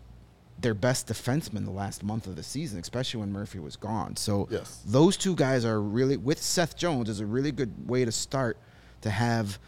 their 0.59 0.75
best 0.75 1.07
defenseman 1.07 1.65
the 1.65 1.71
last 1.71 2.03
month 2.03 2.27
of 2.27 2.35
the 2.37 2.43
season, 2.43 2.81
especially 2.81 3.21
when 3.21 3.31
Murphy 3.33 3.59
was 3.59 3.77
gone. 3.77 4.17
So 4.17 4.49
Yes. 4.51 4.81
those 4.87 5.17
two 5.17 5.35
guys 5.37 5.65
are 5.65 5.81
really 5.81 6.17
with 6.17 6.41
Seth 6.41 6.77
Jones 6.77 7.11
is 7.11 7.21
a 7.21 7.27
really 7.27 7.53
good 7.53 7.89
way 7.89 8.05
to 8.05 8.13
start 8.13 8.57
to 9.03 9.11
have 9.11 9.59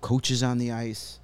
coaches 0.00 0.42
on 0.42 0.58
the 0.58 0.72
ice, 0.72 1.20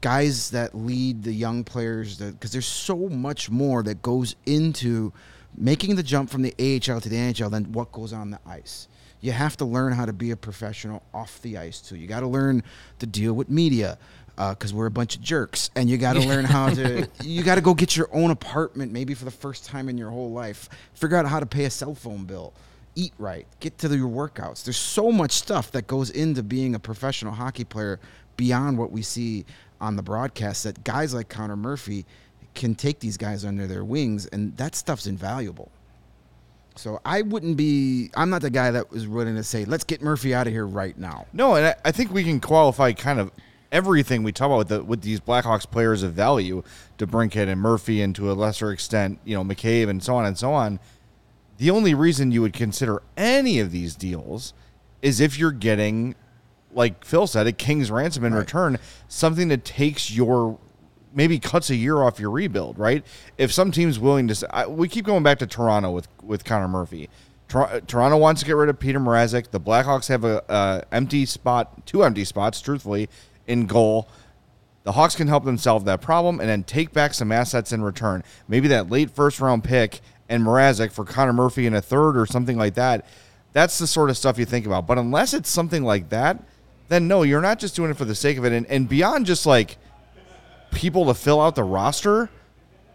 guys 0.00 0.50
that 0.50 0.74
lead 0.74 1.22
the 1.22 1.32
young 1.32 1.64
players 1.64 2.16
because 2.18 2.52
there's 2.52 2.66
so 2.66 2.96
much 3.10 3.50
more 3.50 3.82
that 3.82 4.00
goes 4.00 4.36
into 4.46 5.12
making 5.56 5.96
the 5.96 6.02
jump 6.02 6.30
from 6.30 6.42
the 6.42 6.52
AHL 6.58 7.00
to 7.00 7.08
the 7.08 7.16
NHL 7.16 7.50
then 7.50 7.72
what 7.72 7.92
goes 7.92 8.12
on 8.12 8.30
the 8.30 8.40
ice. 8.46 8.88
You 9.20 9.32
have 9.32 9.56
to 9.58 9.64
learn 9.64 9.92
how 9.92 10.06
to 10.06 10.12
be 10.12 10.30
a 10.30 10.36
professional 10.36 11.02
off 11.12 11.42
the 11.42 11.58
ice 11.58 11.80
too. 11.80 11.96
You 11.96 12.06
got 12.06 12.20
to 12.20 12.26
learn 12.26 12.62
to 13.00 13.06
deal 13.06 13.34
with 13.34 13.50
media 13.50 13.98
uh, 14.38 14.54
because 14.54 14.72
we're 14.72 14.86
a 14.86 14.90
bunch 14.90 15.16
of 15.16 15.20
jerks, 15.20 15.68
and 15.76 15.90
you 15.90 15.98
got 15.98 16.14
to 16.14 16.20
learn 16.20 16.46
how 16.46 16.70
to. 16.70 17.06
You 17.22 17.42
got 17.42 17.56
to 17.56 17.60
go 17.60 17.74
get 17.74 17.96
your 17.96 18.08
own 18.12 18.30
apartment, 18.30 18.92
maybe 18.92 19.12
for 19.12 19.26
the 19.26 19.30
first 19.30 19.66
time 19.66 19.90
in 19.90 19.98
your 19.98 20.08
whole 20.08 20.30
life. 20.30 20.70
Figure 20.94 21.18
out 21.18 21.26
how 21.26 21.38
to 21.38 21.46
pay 21.46 21.64
a 21.66 21.70
cell 21.70 21.94
phone 21.94 22.24
bill 22.24 22.54
eat 22.94 23.12
right, 23.18 23.46
get 23.60 23.78
to 23.78 23.96
your 23.96 24.08
workouts. 24.08 24.64
There's 24.64 24.76
so 24.76 25.12
much 25.12 25.32
stuff 25.32 25.70
that 25.72 25.86
goes 25.86 26.10
into 26.10 26.42
being 26.42 26.74
a 26.74 26.78
professional 26.78 27.32
hockey 27.32 27.64
player 27.64 28.00
beyond 28.36 28.78
what 28.78 28.90
we 28.90 29.02
see 29.02 29.44
on 29.80 29.96
the 29.96 30.02
broadcast 30.02 30.64
that 30.64 30.84
guys 30.84 31.14
like 31.14 31.28
Connor 31.28 31.56
Murphy 31.56 32.04
can 32.54 32.74
take 32.74 33.00
these 33.00 33.16
guys 33.16 33.44
under 33.44 33.66
their 33.66 33.84
wings, 33.84 34.26
and 34.26 34.56
that 34.56 34.74
stuff's 34.74 35.06
invaluable. 35.06 35.70
So 36.76 37.00
I 37.04 37.22
wouldn't 37.22 37.56
be. 37.56 38.10
I'm 38.14 38.30
not 38.30 38.42
the 38.42 38.50
guy 38.50 38.70
that 38.70 38.90
was 38.90 39.06
willing 39.06 39.36
to 39.36 39.42
say, 39.42 39.64
"Let's 39.64 39.84
get 39.84 40.02
Murphy 40.02 40.34
out 40.34 40.46
of 40.46 40.52
here 40.52 40.66
right 40.66 40.96
now." 40.96 41.26
No, 41.32 41.54
and 41.56 41.66
I, 41.66 41.74
I 41.84 41.92
think 41.92 42.12
we 42.12 42.24
can 42.24 42.40
qualify 42.40 42.92
kind 42.92 43.20
of 43.20 43.30
everything 43.72 44.22
we 44.22 44.32
talk 44.32 44.46
about 44.46 44.58
with, 44.58 44.68
the, 44.68 44.82
with 44.82 45.02
these 45.02 45.20
Blackhawks 45.20 45.70
players 45.70 46.02
of 46.02 46.12
value, 46.12 46.62
to 46.98 47.06
DeBrincat 47.06 47.48
and 47.48 47.60
Murphy, 47.60 48.02
and 48.02 48.14
to 48.16 48.30
a 48.30 48.34
lesser 48.34 48.72
extent, 48.72 49.18
you 49.24 49.34
know, 49.34 49.44
McCabe 49.44 49.88
and 49.88 50.02
so 50.02 50.16
on 50.16 50.26
and 50.26 50.36
so 50.36 50.52
on. 50.52 50.80
The 51.58 51.70
only 51.70 51.94
reason 51.94 52.32
you 52.32 52.42
would 52.42 52.52
consider 52.52 53.02
any 53.16 53.60
of 53.60 53.70
these 53.70 53.94
deals 53.94 54.54
is 55.02 55.20
if 55.20 55.38
you're 55.38 55.52
getting, 55.52 56.14
like 56.72 57.04
Phil 57.04 57.26
said, 57.26 57.46
a 57.46 57.52
king's 57.52 57.90
ransom 57.90 58.24
in 58.24 58.34
return, 58.34 58.78
something 59.08 59.48
that 59.48 59.64
takes 59.64 60.10
your 60.10 60.58
maybe 61.14 61.38
cuts 61.38 61.70
a 61.70 61.76
year 61.76 62.02
off 62.02 62.20
your 62.20 62.30
rebuild, 62.30 62.78
right? 62.78 63.04
If 63.38 63.52
some 63.52 63.70
team's 63.70 63.98
willing 63.98 64.28
to, 64.28 64.54
I, 64.54 64.66
we 64.66 64.88
keep 64.88 65.04
going 65.04 65.22
back 65.22 65.38
to 65.40 65.46
Toronto 65.46 65.90
with 65.90 66.08
with 66.22 66.44
Connor 66.44 66.68
Murphy. 66.68 67.08
Tor- 67.48 67.68
uh, 67.68 67.80
Toronto 67.80 68.16
wants 68.16 68.40
to 68.40 68.46
get 68.46 68.54
rid 68.56 68.68
of 68.68 68.78
Petr 68.78 68.96
Mrazek. 68.96 69.50
The 69.50 69.60
Blackhawks 69.60 70.08
have 70.08 70.24
a, 70.24 70.42
a 70.48 70.84
empty 70.92 71.26
spot, 71.26 71.84
two 71.86 72.04
empty 72.04 72.24
spots, 72.24 72.60
truthfully, 72.60 73.08
in 73.46 73.66
goal. 73.66 74.08
The 74.84 74.92
Hawks 74.92 75.14
can 75.14 75.28
help 75.28 75.44
them 75.44 75.58
solve 75.58 75.84
that 75.84 76.00
problem 76.00 76.40
and 76.40 76.48
then 76.48 76.62
take 76.64 76.92
back 76.92 77.12
some 77.12 77.30
assets 77.32 77.72
in 77.72 77.82
return. 77.82 78.24
Maybe 78.48 78.68
that 78.68 78.88
late 78.88 79.10
first 79.10 79.40
round 79.40 79.64
pick 79.64 80.00
and 80.28 80.44
Mrazek 80.44 80.92
for 80.92 81.04
Connor 81.04 81.32
Murphy 81.32 81.66
in 81.66 81.74
a 81.74 81.82
third 81.82 82.16
or 82.16 82.24
something 82.24 82.56
like 82.56 82.74
that. 82.74 83.04
That's 83.52 83.78
the 83.78 83.86
sort 83.86 84.10
of 84.10 84.16
stuff 84.16 84.38
you 84.38 84.46
think 84.46 84.64
about. 84.64 84.86
But 84.86 84.96
unless 84.96 85.34
it's 85.34 85.50
something 85.50 85.82
like 85.82 86.08
that, 86.10 86.42
then 86.88 87.08
no, 87.08 87.24
you're 87.24 87.40
not 87.40 87.58
just 87.58 87.76
doing 87.76 87.90
it 87.90 87.96
for 87.96 88.04
the 88.04 88.14
sake 88.14 88.38
of 88.38 88.44
it. 88.44 88.52
And, 88.52 88.64
and 88.66 88.88
beyond 88.88 89.26
just 89.26 89.44
like 89.44 89.76
people 90.70 91.06
to 91.06 91.14
fill 91.14 91.40
out 91.40 91.54
the 91.54 91.64
roster, 91.64 92.30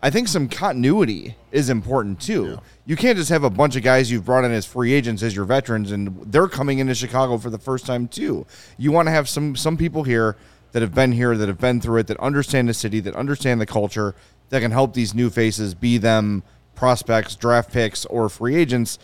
I 0.02 0.10
think 0.10 0.28
some 0.28 0.48
continuity 0.50 1.36
is 1.52 1.70
important 1.70 2.22
too. 2.22 2.60
You 2.86 2.96
can't 2.96 3.18
just 3.18 3.30
have 3.30 3.44
a 3.44 3.50
bunch 3.50 3.76
of 3.76 3.82
guys 3.82 4.12
you've 4.12 4.26
brought 4.26 4.46
in 4.46 4.52
as 4.52 4.66
free 4.66 4.94
agents 4.94 5.24
as 5.24 5.36
your 5.36 5.46
veterans 5.46 5.92
and 5.92 6.32
they're 6.32 6.48
coming 6.48 6.80
into 6.80 6.94
Chicago 6.94 7.38
for 7.38 7.50
the 7.50 7.58
first 7.58 7.86
time 7.86 8.08
too. 8.08 8.46
You 8.78 8.92
want 8.92 9.08
to 9.08 9.12
have 9.12 9.28
some 9.28 9.56
some 9.56 9.78
people 9.78 10.04
here 10.04 10.36
that 10.74 10.82
have 10.82 10.94
been 10.94 11.14
here, 11.14 11.38
that 11.38 11.48
have 11.48 11.60
been 11.60 11.80
through 11.82 12.02
it, 12.02 12.08
that 12.08 12.20
understand 12.20 12.68
the 12.68 12.74
city, 12.74 13.00
that 13.00 13.16
understand 13.16 13.62
the 13.62 13.66
culture, 13.66 14.14
that 14.50 14.60
can 14.60 14.72
help 14.72 14.94
these 14.94 15.16
new 15.16 15.30
faces, 15.30 15.74
be 15.74 15.98
them 15.98 16.44
prospects, 16.76 17.36
draft 17.36 17.72
picks, 17.72 18.06
or 18.06 18.30
free 18.30 18.56
agents, 18.56 19.00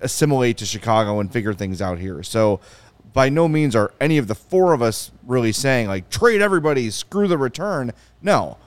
assimilate 0.00 0.58
to 0.58 0.66
Chicago 0.66 1.18
and 1.18 1.32
figure 1.32 1.54
things 1.54 1.82
out 1.82 1.98
here. 1.98 2.22
So 2.22 2.60
by 3.12 3.28
no 3.28 3.48
means 3.48 3.74
are 3.74 3.92
any 4.00 4.18
of 4.18 4.28
the 4.28 4.34
four 4.34 4.72
of 4.72 4.82
us 4.82 5.10
really 5.26 5.52
saying 5.52 5.88
like 5.88 6.10
trade 6.10 6.40
everybody, 6.40 6.90
screw 6.90 7.28
the 7.28 7.38
return. 7.38 7.92
No, 8.22 8.58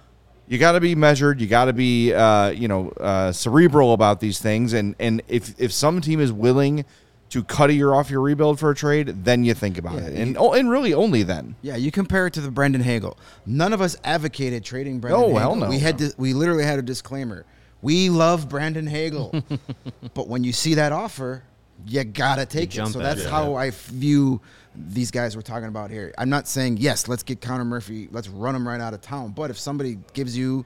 you 0.48 0.58
got 0.58 0.74
to 0.74 0.82
be 0.82 0.96
measured. 0.96 1.40
You 1.40 1.48
got 1.48 1.66
to 1.66 1.74
be 1.74 2.14
uh, 2.14 2.50
you 2.50 2.68
know 2.68 2.90
uh, 3.00 3.32
cerebral 3.32 3.94
about 3.94 4.20
these 4.20 4.40
things. 4.40 4.74
And 4.74 4.96
and 5.00 5.22
if 5.28 5.60
if 5.60 5.72
some 5.72 6.02
team 6.02 6.20
is 6.20 6.32
willing 6.32 6.86
to 7.30 7.44
cut 7.46 7.70
a 7.70 7.74
year 7.74 7.94
off 7.94 8.10
your 8.10 8.20
rebuild 8.20 8.60
for 8.60 8.72
a 8.72 8.76
trade, 8.76 9.24
then 9.24 9.46
you 9.46 9.54
think 9.54 9.78
about 9.78 10.00
it. 10.00 10.14
And 10.14 10.38
oh, 10.38 10.52
and 10.52 10.70
really 10.70 10.94
only 10.94 11.24
then. 11.24 11.56
Yeah, 11.62 11.78
you 11.78 11.90
compare 11.90 12.28
it 12.28 12.34
to 12.34 12.42
the 12.42 12.52
Brandon 12.52 12.82
Hagel. 12.82 13.18
None 13.46 13.72
of 13.72 13.80
us 13.80 13.96
advocated 14.04 14.66
trading 14.66 15.00
Brandon. 15.00 15.22
No, 15.22 15.28
Hagel. 15.28 15.40
hell 15.40 15.56
no. 15.56 15.70
We 15.70 15.80
had 15.80 15.98
to, 16.00 16.14
we 16.18 16.34
literally 16.34 16.66
had 16.66 16.78
a 16.78 16.82
disclaimer. 16.82 17.46
We 17.82 18.10
love 18.10 18.50
Brandon 18.50 18.86
Hagel, 18.86 19.34
but 20.14 20.28
when 20.28 20.44
you 20.44 20.52
see 20.52 20.74
that 20.76 20.92
offer, 20.92 21.44
you 21.86 22.04
gotta 22.04 22.46
take 22.46 22.76
it. 22.76 22.88
So 22.88 23.00
that's 23.00 23.22
it, 23.22 23.30
how 23.30 23.56
I 23.56 23.72
view 23.72 24.42
these 24.76 25.12
guys 25.12 25.36
we're 25.36 25.42
talking 25.42 25.68
about 25.68 25.92
here. 25.92 26.14
I'm 26.18 26.30
not 26.30 26.48
saying 26.48 26.78
yes, 26.78 27.08
let's 27.08 27.24
get 27.24 27.42
Connor 27.42 27.66
Murphy, 27.66 28.08
let's 28.12 28.28
run 28.28 28.56
him 28.56 28.68
right 28.68 28.80
out 28.80 28.94
of 28.94 29.02
town. 29.02 29.32
But 29.32 29.50
if 29.50 29.60
somebody 29.60 30.00
gives 30.14 30.38
you 30.38 30.66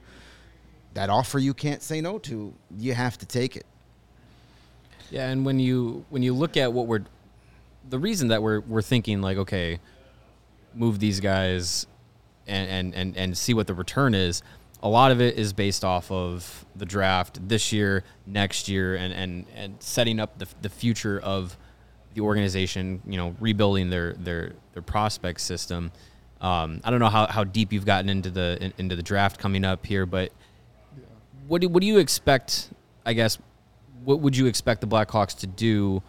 that 0.94 1.10
offer 1.10 1.38
you 1.38 1.52
can't 1.52 1.82
say 1.82 2.00
no 2.00 2.18
to, 2.20 2.54
you 2.78 2.94
have 2.94 3.18
to 3.18 3.26
take 3.26 3.56
it. 3.56 3.66
Yeah, 5.10 5.28
and 5.28 5.44
when 5.44 5.60
you 5.60 6.04
when 6.10 6.22
you 6.22 6.34
look 6.34 6.56
at 6.56 6.72
what 6.72 6.86
we're 6.86 7.04
the 7.88 7.98
reason 7.98 8.28
that 8.28 8.42
we're 8.42 8.60
we're 8.60 8.82
thinking 8.82 9.20
like 9.20 9.38
okay, 9.38 9.78
move 10.74 10.98
these 10.98 11.20
guys 11.20 11.86
and 12.46 12.68
and 12.68 12.94
and, 12.94 13.16
and 13.16 13.38
see 13.38 13.54
what 13.54 13.66
the 13.66 13.74
return 13.74 14.14
is. 14.14 14.42
A 14.86 14.88
lot 14.88 15.10
of 15.10 15.20
it 15.20 15.36
is 15.36 15.52
based 15.52 15.84
off 15.84 16.12
of 16.12 16.64
the 16.76 16.86
draft 16.86 17.48
this 17.48 17.72
year, 17.72 18.04
next 18.24 18.68
year, 18.68 18.94
and 18.94 19.12
and 19.12 19.44
and 19.56 19.82
setting 19.82 20.20
up 20.20 20.38
the 20.38 20.46
the 20.62 20.68
future 20.68 21.18
of 21.18 21.58
the 22.14 22.20
organization, 22.20 23.02
you 23.04 23.16
know, 23.16 23.34
rebuilding 23.40 23.90
their 23.90 24.12
their 24.12 24.52
their 24.74 24.82
prospect 24.82 25.40
system. 25.40 25.90
Um, 26.40 26.80
I 26.84 26.90
don't 26.90 27.00
know 27.00 27.08
how, 27.08 27.26
how 27.26 27.42
deep 27.42 27.72
you've 27.72 27.84
gotten 27.84 28.08
into 28.08 28.30
the 28.30 28.58
in, 28.60 28.72
into 28.78 28.94
the 28.94 29.02
draft 29.02 29.40
coming 29.40 29.64
up 29.64 29.84
here, 29.84 30.06
but 30.06 30.30
what 31.48 31.62
do 31.62 31.68
what 31.68 31.80
do 31.80 31.88
you 31.88 31.98
expect? 31.98 32.70
I 33.04 33.12
guess 33.12 33.40
what 34.04 34.20
would 34.20 34.36
you 34.36 34.46
expect 34.46 34.82
the 34.82 34.86
Blackhawks 34.86 35.36
to 35.40 35.48
do, 35.48 36.00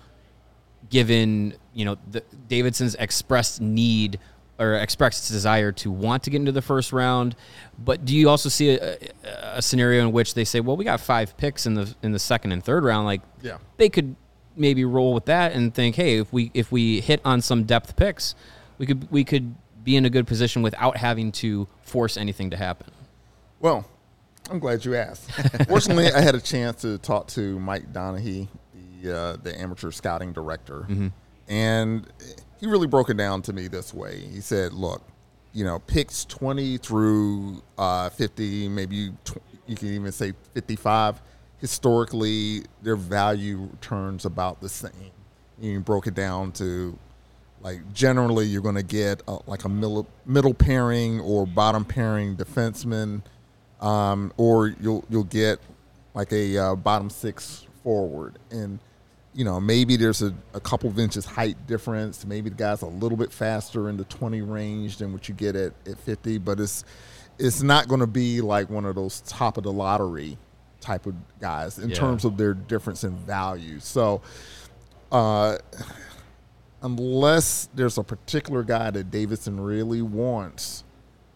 given 0.92 1.56
you 1.74 1.86
know 1.86 1.98
the, 2.12 2.22
Davidson's 2.48 2.94
expressed 2.94 3.60
need 3.60 4.20
or 4.60 4.74
expressed 4.76 5.30
desire 5.32 5.72
to 5.72 5.92
want 5.92 6.24
to 6.24 6.30
get 6.30 6.38
into 6.38 6.52
the 6.52 6.62
first 6.62 6.92
round, 6.92 7.36
but 7.78 8.06
do 8.06 8.16
you 8.16 8.28
also 8.30 8.50
see 8.50 8.72
a, 8.72 8.98
a 9.24 9.62
scenario 9.62 10.02
in 10.02 10.12
which 10.12 10.34
they 10.34 10.44
say, 10.44 10.60
well, 10.60 10.76
we 10.76 10.84
got 10.84 11.00
five 11.00 11.38
picks 11.38 11.66
in 11.66 11.76
the 11.76 11.94
in 12.02 12.12
the 12.12 12.20
second 12.20 12.52
and 12.52 12.64
third 12.64 12.84
round, 12.84 13.06
like 13.06 13.22
Yeah. 13.42 13.58
they 13.78 13.90
could 13.90 14.16
maybe 14.56 14.84
roll 14.86 15.14
with 15.14 15.26
that 15.26 15.52
and 15.54 15.74
think, 15.74 15.96
hey, 15.96 16.18
if 16.18 16.34
we 16.34 16.50
if 16.56 16.72
we 16.72 17.00
hit 17.02 17.22
on 17.24 17.42
some 17.42 17.64
depth 17.66 17.96
picks, 17.96 18.34
we 18.80 18.86
could 18.88 19.12
we 19.12 19.24
could 19.24 19.54
be 19.84 19.96
in 19.96 20.06
a 20.06 20.10
good 20.10 20.26
position 20.28 20.62
without 20.64 20.98
having 20.98 21.32
to 21.32 21.68
force 21.84 22.18
anything 22.18 22.50
to 22.50 22.58
happen. 22.58 22.92
Well, 23.60 23.86
I'm 24.50 24.60
glad 24.60 24.84
you 24.86 24.96
asked. 24.96 25.30
Fortunately, 25.68 26.12
I 26.12 26.22
had 26.22 26.34
a 26.36 26.42
chance 26.42 26.82
to 26.82 26.98
talk 26.98 27.28
to 27.28 27.60
Mike 27.60 27.94
Doneghey, 27.94 28.48
the 29.02 29.16
uh, 29.16 29.38
the 29.44 29.60
amateur 29.60 29.92
scouting 29.92 30.34
director, 30.34 30.88
and 31.48 32.08
he 32.60 32.68
really 32.68 32.88
broke 32.88 33.10
it 33.10 33.18
down 33.18 33.42
to 33.44 33.54
me 33.54 33.68
this 33.68 33.94
way. 33.94 34.20
He 34.20 34.42
said, 34.42 34.74
"Look, 34.74 35.02
you 35.54 35.64
know, 35.64 35.80
picks 35.80 36.26
20 36.26 36.78
through 36.78 37.64
uh, 37.78 38.10
50, 38.10 38.68
maybe 38.70 39.12
tw- 39.26 39.38
you 39.66 39.76
can 39.76 39.88
even 39.90 40.12
say 40.12 40.34
55. 40.54 41.22
Historically, 41.60 42.64
their 42.84 42.96
value 42.96 43.68
returns 43.72 44.26
about 44.26 44.62
the 44.62 44.70
same. 44.70 45.12
You 45.60 45.80
broke 45.80 46.06
it 46.06 46.14
down 46.14 46.52
to 46.54 46.98
like 47.62 47.92
generally 47.92 48.46
you're 48.46 48.62
going 48.62 48.76
to 48.76 48.84
get 48.84 49.24
uh 49.28 49.40
like 49.48 49.64
a 49.64 49.70
middle, 49.70 50.08
middle 50.28 50.54
pairing 50.54 51.20
or 51.22 51.48
bottom 51.48 51.84
pairing 51.84 52.36
defenseman, 52.36 53.24
um, 53.82 54.32
or 54.38 54.76
you'll 54.80 55.04
you'll 55.10 55.24
get 55.24 55.60
like 56.14 56.32
a 56.32 56.58
uh, 56.58 56.76
bottom 56.76 57.10
six 57.10 57.66
forward, 57.84 58.38
and 58.52 58.78
you 59.38 59.46
know 59.46 59.62
maybe 59.62 59.96
there's 59.96 60.22
a, 60.22 60.34
a 60.54 60.60
couple 60.60 60.90
of 60.90 60.98
inches 61.00 61.26
height 61.26 61.56
difference. 61.68 62.26
Maybe 62.26 62.50
the 62.50 62.56
guy's 62.58 62.82
a 62.82 62.88
little 62.88 63.18
bit 63.18 63.32
faster 63.32 63.88
in 63.88 63.96
the 63.96 64.04
20 64.06 64.42
range 64.42 64.98
than 64.98 65.14
what 65.14 65.30
you 65.30 65.36
get 65.36 65.56
at, 65.56 65.74
at 65.88 65.98
50, 66.00 66.40
but 66.40 66.60
it's 66.60 66.84
it's 67.40 67.62
not 67.62 67.88
going 67.88 68.02
to 68.02 68.08
be 68.08 68.42
like 68.42 68.70
one 68.70 68.84
of 68.84 68.96
those 68.96 69.22
top 69.22 69.58
of 69.58 69.64
the 69.64 69.72
lottery 69.72 70.38
type 70.82 71.06
of 71.06 71.14
guys 71.40 71.78
in 71.78 71.90
Yeah. 71.90 71.96
terms 71.96 72.26
of 72.26 72.36
their 72.36 72.54
difference 72.56 73.04
in 73.06 73.16
value. 73.16 73.80
So. 73.80 74.22
Uh, 75.10 75.58
unless 76.82 77.70
there's 77.74 77.98
a 77.98 78.04
particular 78.04 78.64
guy 78.64 78.92
that 78.92 79.10
Davidson 79.10 79.60
really 79.60 80.02
wants, 80.02 80.84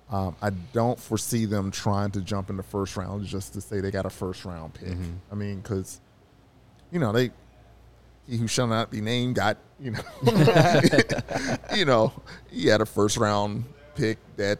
um, 0.09 0.35
I 0.41 0.49
don't 0.49 0.99
foresee 0.99 1.45
them 1.45 1.71
trying 1.71 2.11
to 2.11 2.21
jump 2.21 2.49
in 2.49 2.57
the 2.57 2.63
first 2.63 2.97
round 2.97 3.25
just 3.25 3.53
to 3.53 3.61
say 3.61 3.79
they 3.79 3.91
got 3.91 4.05
a 4.05 4.09
first 4.09 4.43
round 4.45 4.73
pick. 4.73 4.97
I 5.31 5.35
mean, 5.35 5.61
because 5.61 6.01
you 6.91 6.99
know 6.99 7.11
they 7.11 7.31
he 8.31 8.37
who 8.37 8.47
shall 8.47 8.65
not 8.67 8.89
be 8.89 9.01
named 9.01 9.35
got 9.35 9.57
you 9.79 9.91
know 9.91 10.01
you 11.75 11.85
know 11.85 12.13
he 12.49 12.67
had 12.67 12.79
a 12.79 12.85
first 12.85 13.17
round 13.17 13.65
pick 13.95 14.17
that 14.37 14.57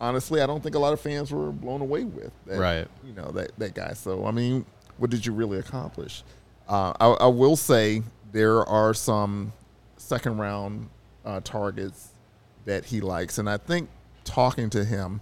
honestly 0.00 0.40
I 0.40 0.46
don't 0.46 0.62
think 0.62 0.74
a 0.74 0.78
lot 0.78 0.92
of 0.92 1.00
fans 1.00 1.32
were 1.32 1.52
blown 1.52 1.80
away 1.80 2.04
with. 2.04 2.32
That, 2.46 2.58
Right. 2.58 2.88
You 3.06 3.12
know 3.14 3.30
that 3.32 3.56
that 3.58 3.74
guy. 3.74 3.92
So 3.92 4.26
I 4.26 4.32
mean, 4.32 4.66
what 4.96 5.10
did 5.10 5.24
you 5.24 5.32
really 5.32 5.58
accomplish? 5.58 6.24
Uh, 6.68 6.92
I, 7.00 7.06
I 7.06 7.26
will 7.28 7.56
say 7.56 8.02
there 8.32 8.64
are 8.66 8.92
some 8.92 9.52
second 9.96 10.38
round 10.38 10.88
uh, 11.24 11.40
targets 11.44 12.08
that 12.64 12.84
he 12.84 13.00
likes, 13.00 13.38
and 13.38 13.48
I 13.48 13.58
think 13.58 13.88
talking 14.24 14.70
to 14.70 14.84
him, 14.84 15.20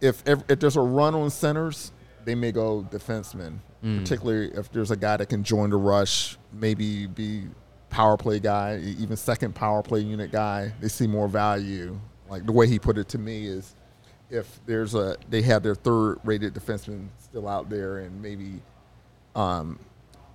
if 0.00 0.26
if, 0.26 0.40
if 0.48 0.60
there's 0.60 0.76
a 0.76 0.80
run 0.80 1.14
on 1.14 1.28
centers, 1.28 1.92
they 2.24 2.34
may 2.34 2.52
go 2.52 2.86
defenseman, 2.90 3.58
particularly 3.82 4.50
if 4.54 4.72
there's 4.72 4.90
a 4.90 4.96
guy 4.96 5.18
that 5.18 5.26
can 5.28 5.44
join 5.44 5.70
the 5.70 5.76
rush, 5.76 6.37
maybe 6.52 7.06
be 7.06 7.44
power 7.90 8.16
play 8.16 8.38
guy, 8.38 8.78
even 8.98 9.16
second 9.16 9.54
power 9.54 9.82
play 9.82 10.00
unit 10.00 10.30
guy. 10.32 10.72
They 10.80 10.88
see 10.88 11.06
more 11.06 11.28
value. 11.28 11.98
Like 12.28 12.46
the 12.46 12.52
way 12.52 12.66
he 12.66 12.78
put 12.78 12.98
it 12.98 13.08
to 13.10 13.18
me 13.18 13.46
is, 13.46 13.74
if 14.30 14.60
there's 14.66 14.94
a 14.94 15.16
they 15.30 15.42
have 15.42 15.62
their 15.62 15.74
third 15.74 16.18
rated 16.24 16.54
defenseman 16.54 17.08
still 17.18 17.48
out 17.48 17.70
there, 17.70 17.98
and 17.98 18.20
maybe 18.20 18.60
um, 19.34 19.78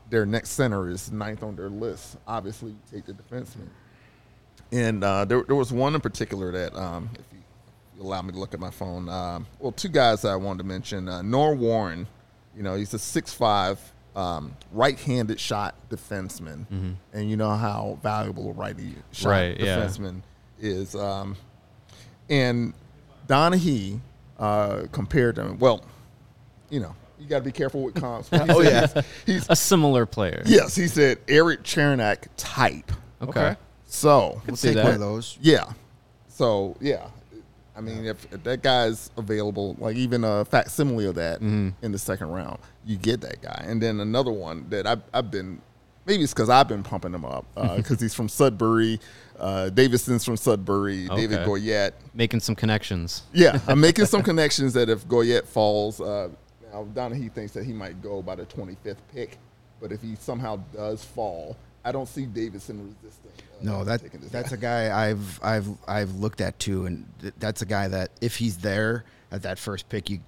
their 0.10 0.26
next 0.26 0.52
center 0.52 0.90
is 0.90 1.12
ninth 1.12 1.44
on 1.44 1.56
their 1.56 1.70
list. 1.70 2.18
Obviously, 2.28 2.72
you 2.72 2.80
take 2.92 3.06
the 3.06 3.14
defenseman. 3.14 3.68
And 4.72 5.04
uh, 5.04 5.26
there, 5.26 5.44
there 5.44 5.56
was 5.56 5.72
one 5.72 5.94
in 5.94 6.02
particular 6.02 6.52
that, 6.52 6.76
um, 6.76 7.10
if 7.14 7.26
you, 7.32 8.04
allow 8.04 8.24
me 8.24 8.32
to 8.32 8.40
look 8.40 8.56
at 8.56 8.60
my 8.60 8.72
phone, 8.72 9.08
um, 9.08 9.46
well, 9.60 9.72
two 9.72 9.90
guys 9.90 10.26
I 10.26 10.36
wanted 10.36 10.60
to 10.60 10.64
mention. 10.64 11.08
Uh, 11.08 11.22
Noah 11.22 11.54
Warren, 11.54 12.08
you 12.58 12.64
know, 12.64 12.74
he's 12.74 12.92
a 12.96 13.00
six-five 13.00 13.93
um, 14.16 14.56
right-handed 14.72 15.40
shot 15.40 15.76
defenseman, 15.90 16.96
and 17.14 17.30
you 17.30 17.36
know 17.38 17.52
how 17.52 17.98
valuable 18.04 18.50
a 18.50 18.54
righty 18.54 18.96
shot 19.12 19.30
Right, 19.30 19.60
yeah. 19.60 19.78
defenseman 19.80 20.22
is. 20.60 20.96
Um, 20.96 21.36
and 22.30 22.74
Doneghey 23.28 24.00
uh, 24.40 24.84
compared 24.92 25.36
to 25.36 25.42
him. 25.44 25.60
Well, 25.60 25.84
you 26.70 26.80
know, 26.80 26.96
you 27.20 27.28
got 27.28 27.40
to 27.40 27.44
be 27.44 27.52
careful 27.52 27.84
with 27.84 27.96
comps. 27.96 28.30
oh 28.34 28.62
yeah, 28.62 28.88
he's, 29.26 29.46
A 29.50 29.56
similar 29.56 30.06
player. 30.06 30.42
yes. 30.46 30.76
He 30.76 30.88
said 30.88 31.20
Erik 31.28 31.64
Cernak 31.64 32.28
type. 32.38 32.92
Okay. 33.22 33.56
So 33.86 34.42
We'll 34.48 34.56
take 34.58 34.76
that. 34.76 34.86
one 34.86 34.94
of 34.96 35.00
those. 35.00 35.38
yeah, 35.42 35.72
so 36.28 36.76
yeah, 36.82 37.08
I 37.76 37.82
mean, 37.82 38.06
if, 38.06 38.32
if 38.32 38.44
that 38.44 38.62
guy's 38.62 39.10
available, 39.18 39.76
like 39.80 39.96
even 39.96 40.24
a 40.24 40.46
facsimile 40.46 41.06
of 41.08 41.16
that 41.16 41.40
Mm-hmm. 41.42 41.70
in 41.84 41.92
the 41.92 41.98
second 41.98 42.30
round, 42.30 42.60
you 42.86 42.98
get 42.98 43.22
that 43.22 43.42
guy. 43.42 43.64
And 43.68 43.82
then 43.82 44.00
another 44.00 44.32
one 44.32 44.66
that 44.70 44.86
I've, 44.86 45.02
I've 45.14 45.32
been, 45.32 45.60
maybe 46.06 46.24
it's 46.24 46.34
because 46.34 46.50
I've 46.50 46.68
been 46.68 46.84
pumping 46.84 47.14
him 47.14 47.26
up 47.26 47.46
because 47.78 48.00
he's 48.00 48.14
from 48.14 48.30
Sudbury. 48.30 49.00
Uh, 49.40 49.70
Davidson's 49.70 50.24
from 50.24 50.38
Sudbury. 50.38 51.08
David 51.08 51.40
Goyette. 51.40 51.94
Making 52.14 52.40
some 52.42 52.56
connections. 52.56 53.24
Yeah, 53.34 53.60
I'm 53.68 53.80
making 53.82 54.06
some 54.06 54.22
connections 54.22 54.74
that 54.74 54.90
if 54.90 55.08
Goyette 55.08 55.46
falls, 55.46 56.00
uh, 56.00 56.30
now 56.72 56.86
Doneghey 56.94 57.32
thinks 57.32 57.54
that 57.54 57.66
he 57.66 57.74
might 57.74 58.02
go 58.04 58.22
by 58.22 58.36
the 58.36 58.46
25th 58.46 58.98
pick, 59.14 59.38
but 59.82 59.92
if 59.92 60.02
he 60.02 60.16
somehow 60.20 60.58
does 60.74 61.04
fall, 61.04 61.58
I 61.84 61.92
don't 61.92 62.08
see 62.08 62.26
Davidson 62.28 62.96
resisting. 63.02 63.32
No, 63.64 63.84
that 63.84 64.02
that's 64.32 64.52
a 64.52 64.58
guy 64.58 65.10
I've 65.10 65.40
I've 65.44 65.68
I've 65.88 66.16
looked 66.16 66.42
at 66.42 66.60
too, 66.60 66.86
and 66.86 67.06
th- 67.22 67.34
that's 67.40 67.62
a 67.62 67.66
guy 67.66 67.88
that 67.88 68.12
if 68.22 68.36
he's 68.36 68.58
there 68.58 69.06
at 69.32 69.42
that 69.44 69.58
first 69.58 69.90
pick, 69.90 70.10
you 70.10 70.20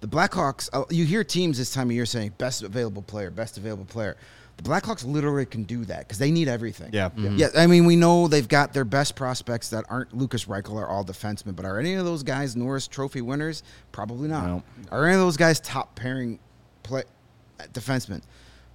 the 0.00 0.06
Blackhawks. 0.06 0.68
uh, 0.72 0.84
You 0.90 1.04
hear 1.04 1.24
teams 1.24 1.58
this 1.58 1.72
time 1.72 1.88
of 1.88 1.92
year 1.92 2.06
saying 2.06 2.34
best 2.38 2.62
available 2.62 3.02
player, 3.02 3.30
best 3.30 3.56
available 3.58 3.84
player. 3.86 4.16
The 4.58 4.62
Blackhawks 4.64 5.04
literally 5.04 5.46
can 5.46 5.62
do 5.64 5.84
that 5.86 6.00
because 6.00 6.18
they 6.18 6.30
need 6.32 6.48
everything. 6.48 6.90
Yeah. 6.92 7.10
Mhm. 7.10 7.38
yeah. 7.38 7.48
I 7.56 7.66
mean, 7.68 7.84
we 7.84 7.94
know 7.96 8.26
they've 8.28 8.46
got 8.48 8.72
their 8.72 8.84
best 8.84 9.14
prospects 9.14 9.70
that 9.70 9.84
aren't 9.88 10.16
Lukas 10.16 10.46
Reichel 10.46 10.74
are 10.76 10.86
all 10.88 11.04
defensemen, 11.04 11.54
but 11.56 11.64
are 11.64 11.78
any 11.78 11.94
of 11.94 12.04
those 12.04 12.22
guys 12.24 12.54
Norris 12.56 12.86
Trophy 12.88 13.20
winners? 13.22 13.62
Probably 13.92 14.28
not. 14.28 14.46
No. 14.46 14.62
Are 14.90 15.04
any 15.06 15.14
of 15.14 15.20
those 15.20 15.36
guys 15.36 15.60
top 15.60 15.94
pairing 15.94 16.38
play 16.82 17.04
defensemen? 17.72 18.22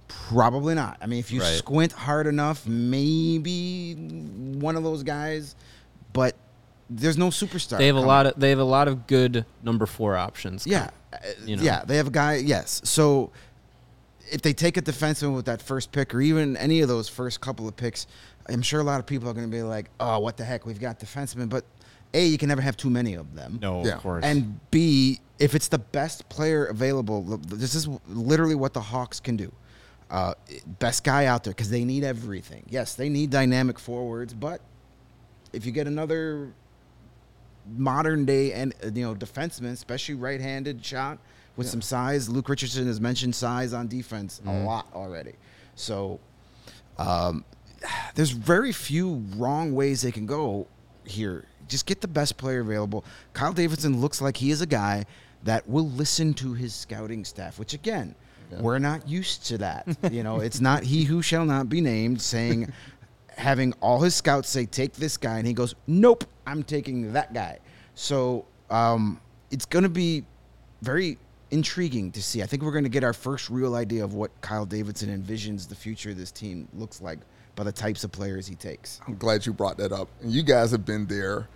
Probably 0.08 0.74
not. 0.74 0.98
I 1.00 1.06
mean, 1.06 1.18
if 1.18 1.30
you 1.32 1.40
Right. 1.40 1.56
squint 1.56 1.92
hard 1.92 2.26
enough, 2.26 2.66
maybe 2.66 3.94
one 3.94 4.76
of 4.76 4.82
those 4.82 5.02
guys, 5.02 5.54
but 6.12 6.34
there's 6.90 7.16
no 7.18 7.28
superstar. 7.28 7.78
They 7.78 7.86
have 7.86 7.96
a 7.96 8.00
lot 8.00 8.26
of 8.26 8.38
they 8.38 8.50
have 8.50 8.58
a 8.58 8.64
lot 8.64 8.88
of 8.88 9.06
good 9.06 9.44
number 9.62 9.86
four 9.86 10.16
options. 10.16 10.66
Yeah, 10.66 10.90
uh, 11.12 11.16
you 11.46 11.56
know. 11.56 11.62
yeah. 11.62 11.84
They 11.84 11.96
have 11.96 12.06
a 12.08 12.10
guy. 12.12 12.36
Yes. 12.36 12.80
So 12.84 13.32
if 14.30 14.42
they 14.42 14.52
take 14.52 14.76
a 14.76 14.82
defenseman 14.82 15.34
with 15.34 15.46
that 15.46 15.62
first 15.62 15.92
pick, 15.92 16.14
or 16.14 16.20
even 16.20 16.56
any 16.56 16.80
of 16.80 16.88
those 16.88 17.08
first 17.08 17.40
couple 17.40 17.66
of 17.68 17.76
picks, 17.76 18.06
I'm 18.48 18.62
sure 18.62 18.80
a 18.80 18.84
lot 18.84 19.00
of 19.00 19.06
people 19.06 19.28
are 19.28 19.34
going 19.34 19.50
to 19.50 19.54
be 19.56 19.62
like, 19.62 19.90
"Oh, 19.98 20.18
what 20.18 20.36
the 20.36 20.44
heck? 20.44 20.66
We've 20.66 20.80
got 20.80 21.00
defensemen." 21.00 21.48
But 21.48 21.64
a, 22.12 22.24
you 22.24 22.38
can 22.38 22.48
never 22.48 22.60
have 22.62 22.76
too 22.76 22.90
many 22.90 23.14
of 23.14 23.34
them. 23.34 23.58
No, 23.60 23.84
Yeah. 23.84 23.94
of 23.96 24.00
course. 24.02 24.24
And 24.24 24.60
B, 24.70 25.20
if 25.38 25.54
it's 25.54 25.68
the 25.68 25.78
best 25.78 26.28
player 26.28 26.66
available, 26.66 27.38
this 27.48 27.74
is 27.74 27.88
literally 28.08 28.54
what 28.54 28.72
the 28.74 28.80
Hawks 28.82 29.18
can 29.20 29.36
do. 29.36 29.50
Uh, 30.10 30.34
best 30.78 31.02
guy 31.02 31.26
out 31.26 31.44
there 31.44 31.52
because 31.52 31.70
they 31.70 31.84
need 31.84 32.04
everything. 32.04 32.64
Yes, 32.68 32.94
they 32.94 33.08
need 33.08 33.30
dynamic 33.30 33.78
forwards, 33.78 34.34
but 34.34 34.60
if 35.52 35.64
you 35.64 35.72
get 35.72 35.86
another 35.86 36.52
modern 37.76 38.24
day 38.24 38.52
and 38.52 38.74
uh, 38.84 38.90
you 38.92 39.04
know 39.04 39.14
defenseman, 39.14 39.72
especially 39.72 40.14
right-handed 40.14 40.84
shot 40.84 41.18
with 41.56 41.68
some 41.68 41.82
size, 41.82 42.28
Luke 42.28 42.48
Richardson 42.48 42.86
has 42.86 43.00
mentioned 43.00 43.34
size 43.34 43.72
on 43.72 43.88
defense 43.88 44.40
a 44.46 44.64
lot 44.64 44.86
already. 44.94 45.32
So 45.74 46.20
um, 46.98 47.44
there's 48.14 48.30
very 48.30 48.72
few 48.72 49.24
wrong 49.36 49.74
ways 49.74 50.02
they 50.02 50.12
can 50.12 50.26
go 50.26 50.66
here. 51.04 51.46
Just 51.68 51.86
get 51.86 52.00
the 52.00 52.08
best 52.08 52.36
player 52.36 52.60
available. 52.60 53.04
Kyle 53.32 53.52
Davidson 53.52 54.00
looks 54.00 54.20
like 54.20 54.36
he 54.36 54.50
is 54.50 54.60
a 54.60 54.66
guy 54.66 55.06
that 55.44 55.68
will 55.68 55.88
listen 55.88 56.34
to 56.34 56.54
his 56.54 56.74
scouting 56.74 57.24
staff, 57.24 57.58
which 57.58 57.74
again, 57.74 58.14
We're 58.50 58.78
not 58.78 59.08
used 59.08 59.46
to 59.46 59.58
that. 59.58 59.86
you 60.10 60.22
know, 60.22 60.40
it's 60.40 60.60
not 60.60 60.82
he 60.82 61.04
who 61.04 61.22
shall 61.22 61.44
not 61.44 61.68
be 61.68 61.80
named 61.80 62.20
saying, 62.20 62.72
having 63.36 63.72
all 63.80 64.00
his 64.00 64.14
scouts 64.14 64.48
say, 64.48 64.66
take 64.66 64.94
this 64.94 65.16
guy. 65.16 65.38
And 65.38 65.46
he 65.46 65.52
goes, 65.52 65.74
nope, 65.86 66.24
I'm 66.46 66.62
taking 66.62 67.12
that 67.12 67.32
guy. 67.32 67.58
So 67.94 68.44
um, 68.70 69.20
it's 69.50 69.66
going 69.66 69.82
to 69.82 69.88
be 69.88 70.24
very 70.82 71.18
intriguing 71.50 72.10
to 72.12 72.22
see. 72.22 72.42
I 72.42 72.46
think 72.46 72.62
we're 72.62 72.72
going 72.72 72.84
to 72.84 72.90
get 72.90 73.04
our 73.04 73.12
first 73.12 73.50
real 73.50 73.74
idea 73.74 74.04
of 74.04 74.14
what 74.14 74.30
Kyle 74.40 74.66
Davidson 74.66 75.08
envisions 75.08 75.68
the 75.68 75.74
future 75.74 76.10
of 76.10 76.16
this 76.16 76.30
team 76.30 76.68
looks 76.74 77.00
like 77.00 77.18
by 77.54 77.62
the 77.62 77.72
types 77.72 78.04
of 78.04 78.10
players 78.10 78.46
he 78.46 78.54
takes. 78.54 79.00
I'm 79.06 79.16
glad 79.16 79.46
you 79.46 79.52
brought 79.52 79.76
that 79.78 79.92
up. 79.92 80.08
And 80.22 80.32
you 80.32 80.42
guys 80.42 80.70
have 80.72 80.84
been 80.84 81.06
there. 81.06 81.48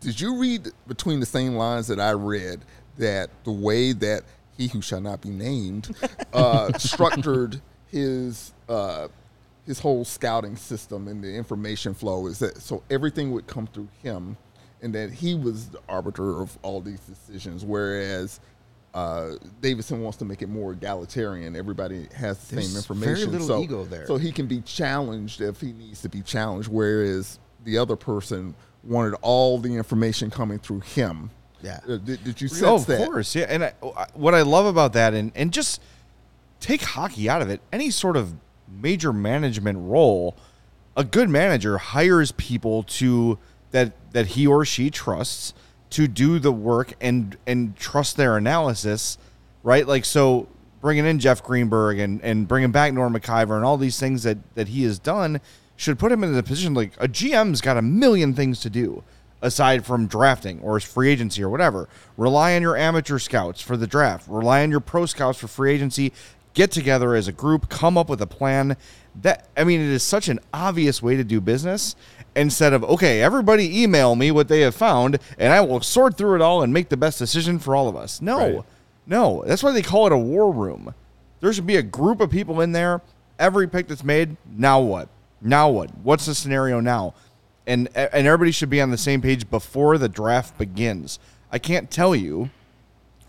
Did 0.00 0.20
you 0.20 0.38
read 0.38 0.68
between 0.86 1.20
the 1.20 1.26
same 1.26 1.54
lines 1.54 1.86
that 1.88 1.98
I 1.98 2.10
read 2.10 2.60
that 2.98 3.30
the 3.44 3.52
way 3.52 3.92
that 3.92 4.22
he 4.56 4.68
who 4.68 4.80
shall 4.80 5.00
not 5.00 5.20
be 5.20 5.30
named 5.30 5.94
uh, 6.32 6.72
structured 6.78 7.60
his 7.90 8.52
uh, 8.68 9.08
his 9.66 9.80
whole 9.80 10.04
scouting 10.04 10.56
system 10.56 11.08
and 11.08 11.22
the 11.22 11.34
information 11.34 11.92
flow 11.94 12.26
is 12.26 12.38
that 12.38 12.60
so 12.60 12.82
everything 12.90 13.32
would 13.32 13.46
come 13.46 13.66
through 13.66 13.88
him, 14.02 14.36
and 14.82 14.94
that 14.94 15.10
he 15.12 15.34
was 15.34 15.68
the 15.68 15.80
arbiter 15.88 16.40
of 16.40 16.56
all 16.62 16.80
these 16.80 17.00
decisions, 17.00 17.64
whereas. 17.64 18.40
Uh, 18.94 19.36
Davidson 19.60 20.00
wants 20.00 20.16
to 20.16 20.24
make 20.24 20.40
it 20.40 20.48
more 20.48 20.72
egalitarian. 20.72 21.54
Everybody 21.54 22.08
has 22.14 22.38
the 22.48 22.54
There's 22.54 22.72
same 22.72 22.96
very 22.96 23.20
information. 23.20 23.32
little 23.32 23.46
so, 23.46 23.62
ego 23.62 23.84
there. 23.84 24.06
So 24.06 24.16
he 24.16 24.32
can 24.32 24.46
be 24.46 24.62
challenged 24.62 25.42
if 25.42 25.60
he 25.60 25.72
needs 25.72 26.00
to 26.00 26.08
be 26.08 26.22
challenged, 26.22 26.68
whereas 26.68 27.38
the 27.64 27.76
other 27.76 27.94
person 27.94 28.54
wanted 28.82 29.12
all 29.20 29.58
the 29.58 29.74
information 29.74 30.30
coming 30.30 30.58
through 30.58 30.80
him. 30.80 31.30
Yeah. 31.62 31.80
Uh, 31.88 31.96
did, 31.96 32.22
did 32.24 32.40
you 32.40 32.48
sense 32.48 32.62
Oh, 32.62 32.74
of 32.76 32.86
that? 32.86 33.04
course, 33.06 33.34
yeah. 33.34 33.46
And 33.48 33.64
I, 33.64 33.72
I- 33.96 34.06
what 34.14 34.34
I 34.34 34.42
love 34.42 34.66
about 34.66 34.92
that, 34.94 35.14
and 35.14 35.32
and 35.34 35.52
just 35.52 35.80
take 36.60 36.82
hockey 36.82 37.28
out 37.28 37.42
of 37.42 37.50
it, 37.50 37.60
any 37.72 37.90
sort 37.90 38.16
of 38.16 38.34
major 38.68 39.12
management 39.12 39.78
role, 39.80 40.36
a 40.96 41.04
good 41.04 41.28
manager 41.30 41.78
hires 41.78 42.32
people 42.32 42.82
to 42.84 43.38
that 43.70 43.92
that 44.12 44.26
he 44.28 44.46
or 44.46 44.64
she 44.64 44.90
trusts 44.90 45.54
to 45.90 46.06
do 46.08 46.38
the 46.38 46.52
work 46.52 46.94
and 47.00 47.36
and 47.46 47.76
trust 47.76 48.16
their 48.16 48.36
analysis, 48.36 49.18
right? 49.62 49.86
Like 49.86 50.04
so, 50.04 50.48
bringing 50.80 51.06
in 51.06 51.18
Jeff 51.18 51.42
Greenberg 51.42 51.98
and 51.98 52.20
and 52.22 52.46
bringing 52.48 52.70
back 52.72 52.92
Norm 52.92 53.14
Maciver 53.14 53.56
and 53.56 53.64
all 53.64 53.76
these 53.76 53.98
things 53.98 54.22
that 54.24 54.38
that 54.56 54.68
he 54.68 54.84
has 54.84 54.98
done 54.98 55.40
should 55.76 55.98
put 55.98 56.10
him 56.10 56.24
in 56.24 56.32
the 56.34 56.42
position 56.42 56.74
like 56.74 56.92
a 56.98 57.06
GM's 57.08 57.60
got 57.60 57.76
a 57.76 57.82
million 57.82 58.32
things 58.34 58.60
to 58.60 58.70
do 58.70 59.02
aside 59.46 59.86
from 59.86 60.06
drafting 60.06 60.60
or 60.60 60.78
free 60.80 61.08
agency 61.08 61.42
or 61.42 61.48
whatever. 61.48 61.88
Rely 62.16 62.56
on 62.56 62.62
your 62.62 62.76
amateur 62.76 63.18
scouts 63.18 63.60
for 63.60 63.76
the 63.76 63.86
draft. 63.86 64.28
Rely 64.28 64.62
on 64.62 64.70
your 64.70 64.80
pro 64.80 65.06
scouts 65.06 65.38
for 65.38 65.46
free 65.46 65.72
agency. 65.72 66.12
Get 66.52 66.70
together 66.70 67.14
as 67.14 67.28
a 67.28 67.32
group, 67.32 67.68
come 67.68 67.96
up 67.96 68.08
with 68.08 68.20
a 68.20 68.26
plan. 68.26 68.76
That 69.22 69.48
I 69.56 69.64
mean, 69.64 69.80
it 69.80 69.88
is 69.88 70.02
such 70.02 70.28
an 70.28 70.40
obvious 70.52 71.02
way 71.02 71.16
to 71.16 71.24
do 71.24 71.40
business 71.40 71.96
instead 72.34 72.72
of 72.72 72.84
okay, 72.84 73.22
everybody 73.22 73.82
email 73.82 74.16
me 74.16 74.30
what 74.30 74.48
they 74.48 74.60
have 74.60 74.74
found 74.74 75.18
and 75.38 75.52
I 75.52 75.60
will 75.60 75.80
sort 75.80 76.18
through 76.18 76.34
it 76.34 76.42
all 76.42 76.62
and 76.62 76.72
make 76.72 76.90
the 76.90 76.96
best 76.96 77.18
decision 77.18 77.58
for 77.58 77.74
all 77.74 77.88
of 77.88 77.96
us. 77.96 78.20
No. 78.20 78.38
Right. 78.38 78.64
No, 79.06 79.44
that's 79.46 79.62
why 79.62 79.70
they 79.70 79.82
call 79.82 80.06
it 80.06 80.12
a 80.12 80.18
war 80.18 80.50
room. 80.50 80.92
There 81.40 81.52
should 81.52 81.66
be 81.66 81.76
a 81.76 81.82
group 81.82 82.20
of 82.20 82.28
people 82.28 82.60
in 82.60 82.72
there. 82.72 83.00
Every 83.38 83.68
pick 83.68 83.86
that's 83.86 84.02
made, 84.02 84.36
now 84.50 84.80
what? 84.80 85.08
Now 85.40 85.68
what? 85.70 85.96
What's 85.98 86.26
the 86.26 86.34
scenario 86.34 86.80
now? 86.80 87.14
And 87.66 87.88
and 87.96 88.26
everybody 88.26 88.52
should 88.52 88.70
be 88.70 88.80
on 88.80 88.90
the 88.90 88.98
same 88.98 89.20
page 89.20 89.50
before 89.50 89.98
the 89.98 90.08
draft 90.08 90.56
begins. 90.56 91.18
I 91.50 91.58
can't 91.58 91.90
tell 91.90 92.14
you 92.14 92.50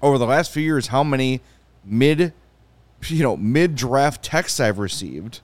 over 0.02 0.18
the 0.18 0.28
last 0.28 0.52
few 0.52 0.62
years 0.62 0.88
how 0.88 1.04
many 1.04 1.42
mid 1.84 2.34
you 3.06 3.24
know, 3.24 3.38
mid 3.38 3.76
draft 3.76 4.24
texts 4.24 4.60
I've 4.60 4.80
received 4.80 5.42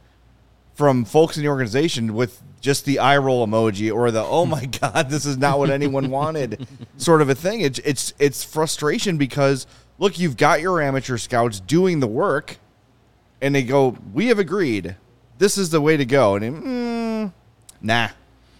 from 0.73 1.05
folks 1.05 1.37
in 1.37 1.43
the 1.43 1.49
organization 1.49 2.13
with 2.15 2.41
just 2.61 2.85
the 2.85 2.97
eye 2.97 3.17
roll 3.17 3.45
emoji 3.45 3.93
or 3.93 4.09
the 4.09 4.23
oh 4.23 4.45
my 4.45 4.65
god 4.81 5.09
this 5.09 5.25
is 5.25 5.37
not 5.37 5.59
what 5.59 5.69
anyone 5.69 6.09
wanted 6.09 6.67
sort 6.97 7.21
of 7.21 7.29
a 7.29 7.35
thing. 7.35 7.61
It's 7.61 7.79
it's 7.79 8.13
it's 8.19 8.43
frustration 8.43 9.17
because 9.17 9.67
look 9.99 10.17
you've 10.17 10.37
got 10.37 10.61
your 10.61 10.81
amateur 10.81 11.17
scouts 11.17 11.59
doing 11.59 11.99
the 11.99 12.07
work 12.07 12.57
and 13.41 13.53
they 13.53 13.63
go 13.63 13.97
we 14.13 14.27
have 14.27 14.39
agreed. 14.39 14.95
This 15.37 15.57
is 15.57 15.69
the 15.69 15.81
way 15.81 15.97
to 15.97 16.05
go. 16.05 16.35
And 16.35 16.63
mm, 16.63 17.33
nah 17.81 18.09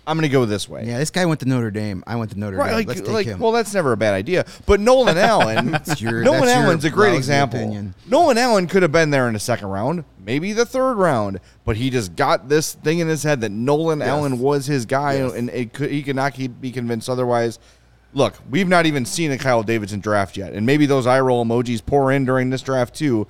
i'm 0.06 0.18
gonna 0.18 0.28
go 0.30 0.46
this 0.46 0.68
way 0.68 0.86
Yeah, 0.86 0.98
this 1.00 1.10
guy 1.12 1.26
went 1.26 1.40
to 1.42 1.48
Notre 1.48 1.72
Dame. 1.72 2.04
I 2.06 2.16
went 2.18 2.32
to 2.32 2.40
Notre 2.40 2.58
Right, 2.58 2.68
Dame. 2.70 2.76
like, 2.76 2.88
Let's 2.88 3.00
take 3.02 3.10
like 3.10 3.26
him. 3.26 3.40
well, 3.40 3.52
that's 3.52 3.74
never 3.74 3.92
a 3.94 3.98
bad 3.98 4.14
idea. 4.14 4.46
But 4.66 4.80
Nolan 4.80 5.18
Allan, 5.32 5.78
your- 5.98 6.24
Nolan 6.24 6.50
Allan's 6.50 6.84
a 6.86 6.90
great 6.90 7.16
example. 7.16 7.60
opinion. 7.60 7.96
Nolan 8.08 8.38
Allan 8.38 8.68
could 8.68 8.82
have 8.82 8.92
been 8.92 9.12
there 9.12 9.28
in 9.28 9.34
the 9.34 9.40
second 9.40 9.70
round, 9.70 10.04
maybe 10.26 10.52
the 10.54 10.66
third 10.66 10.96
round, 10.96 11.40
but 11.66 11.78
he 11.78 11.90
just 11.90 12.16
got 12.16 12.50
this 12.50 12.74
thing 12.74 13.00
in 13.00 13.08
his 13.08 13.24
head 13.24 13.42
that 13.42 13.52
Nolan 13.52 14.02
Allan 14.02 14.40
was 14.40 14.66
his 14.66 14.86
guy, 14.86 15.16
Yes. 15.18 15.34
and 15.34 15.50
it 15.50 15.74
could, 15.74 15.90
he 15.92 16.04
could 16.04 16.16
not 16.18 16.34
keep, 16.34 16.60
be 16.60 16.72
convinced 16.72 17.10
otherwise. 17.10 17.58
Look, 18.14 18.36
we've 18.50 18.68
not 18.68 18.86
even 18.86 19.06
seen 19.06 19.32
a 19.32 19.38
Kyle 19.38 19.64
Davidson 19.64 20.00
draft 20.02 20.36
yet, 20.38 20.54
and 20.54 20.66
maybe 20.66 20.86
those 20.86 21.08
eye 21.08 21.20
roll 21.22 21.44
emojis 21.46 21.84
pour 21.84 22.12
in 22.12 22.26
during 22.26 22.50
this 22.50 22.62
draft 22.62 22.94
too. 22.94 23.26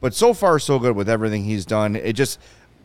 But 0.00 0.14
so 0.14 0.32
far, 0.34 0.58
so 0.60 0.78
good 0.78 0.94
with 0.94 1.08
everything 1.08 1.44
he's 1.44 1.64
done. 1.66 1.96
It 1.96 2.12
just 2.12 2.38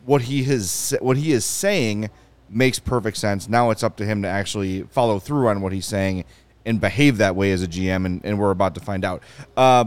what 0.04 0.22
he 0.22 0.42
has 0.44 0.94
what 1.00 1.16
he 1.16 1.30
is 1.32 1.44
saying 1.44 2.10
makes 2.48 2.78
perfect 2.78 3.16
sense. 3.16 3.48
Now 3.48 3.70
it's 3.70 3.82
up 3.82 3.96
to 3.96 4.04
him 4.04 4.22
to 4.22 4.28
actually 4.28 4.82
follow 4.82 5.18
through 5.18 5.48
on 5.48 5.60
what 5.60 5.72
he's 5.72 5.86
saying 5.86 6.24
and 6.66 6.80
behave 6.80 7.18
that 7.18 7.36
way 7.36 7.52
as 7.52 7.62
a 7.62 7.66
GM, 7.68 8.06
and, 8.06 8.24
and 8.24 8.38
we're 8.38 8.50
about 8.50 8.74
to 8.74 8.80
find 8.80 9.04
out. 9.04 9.22
Uh, 9.56 9.84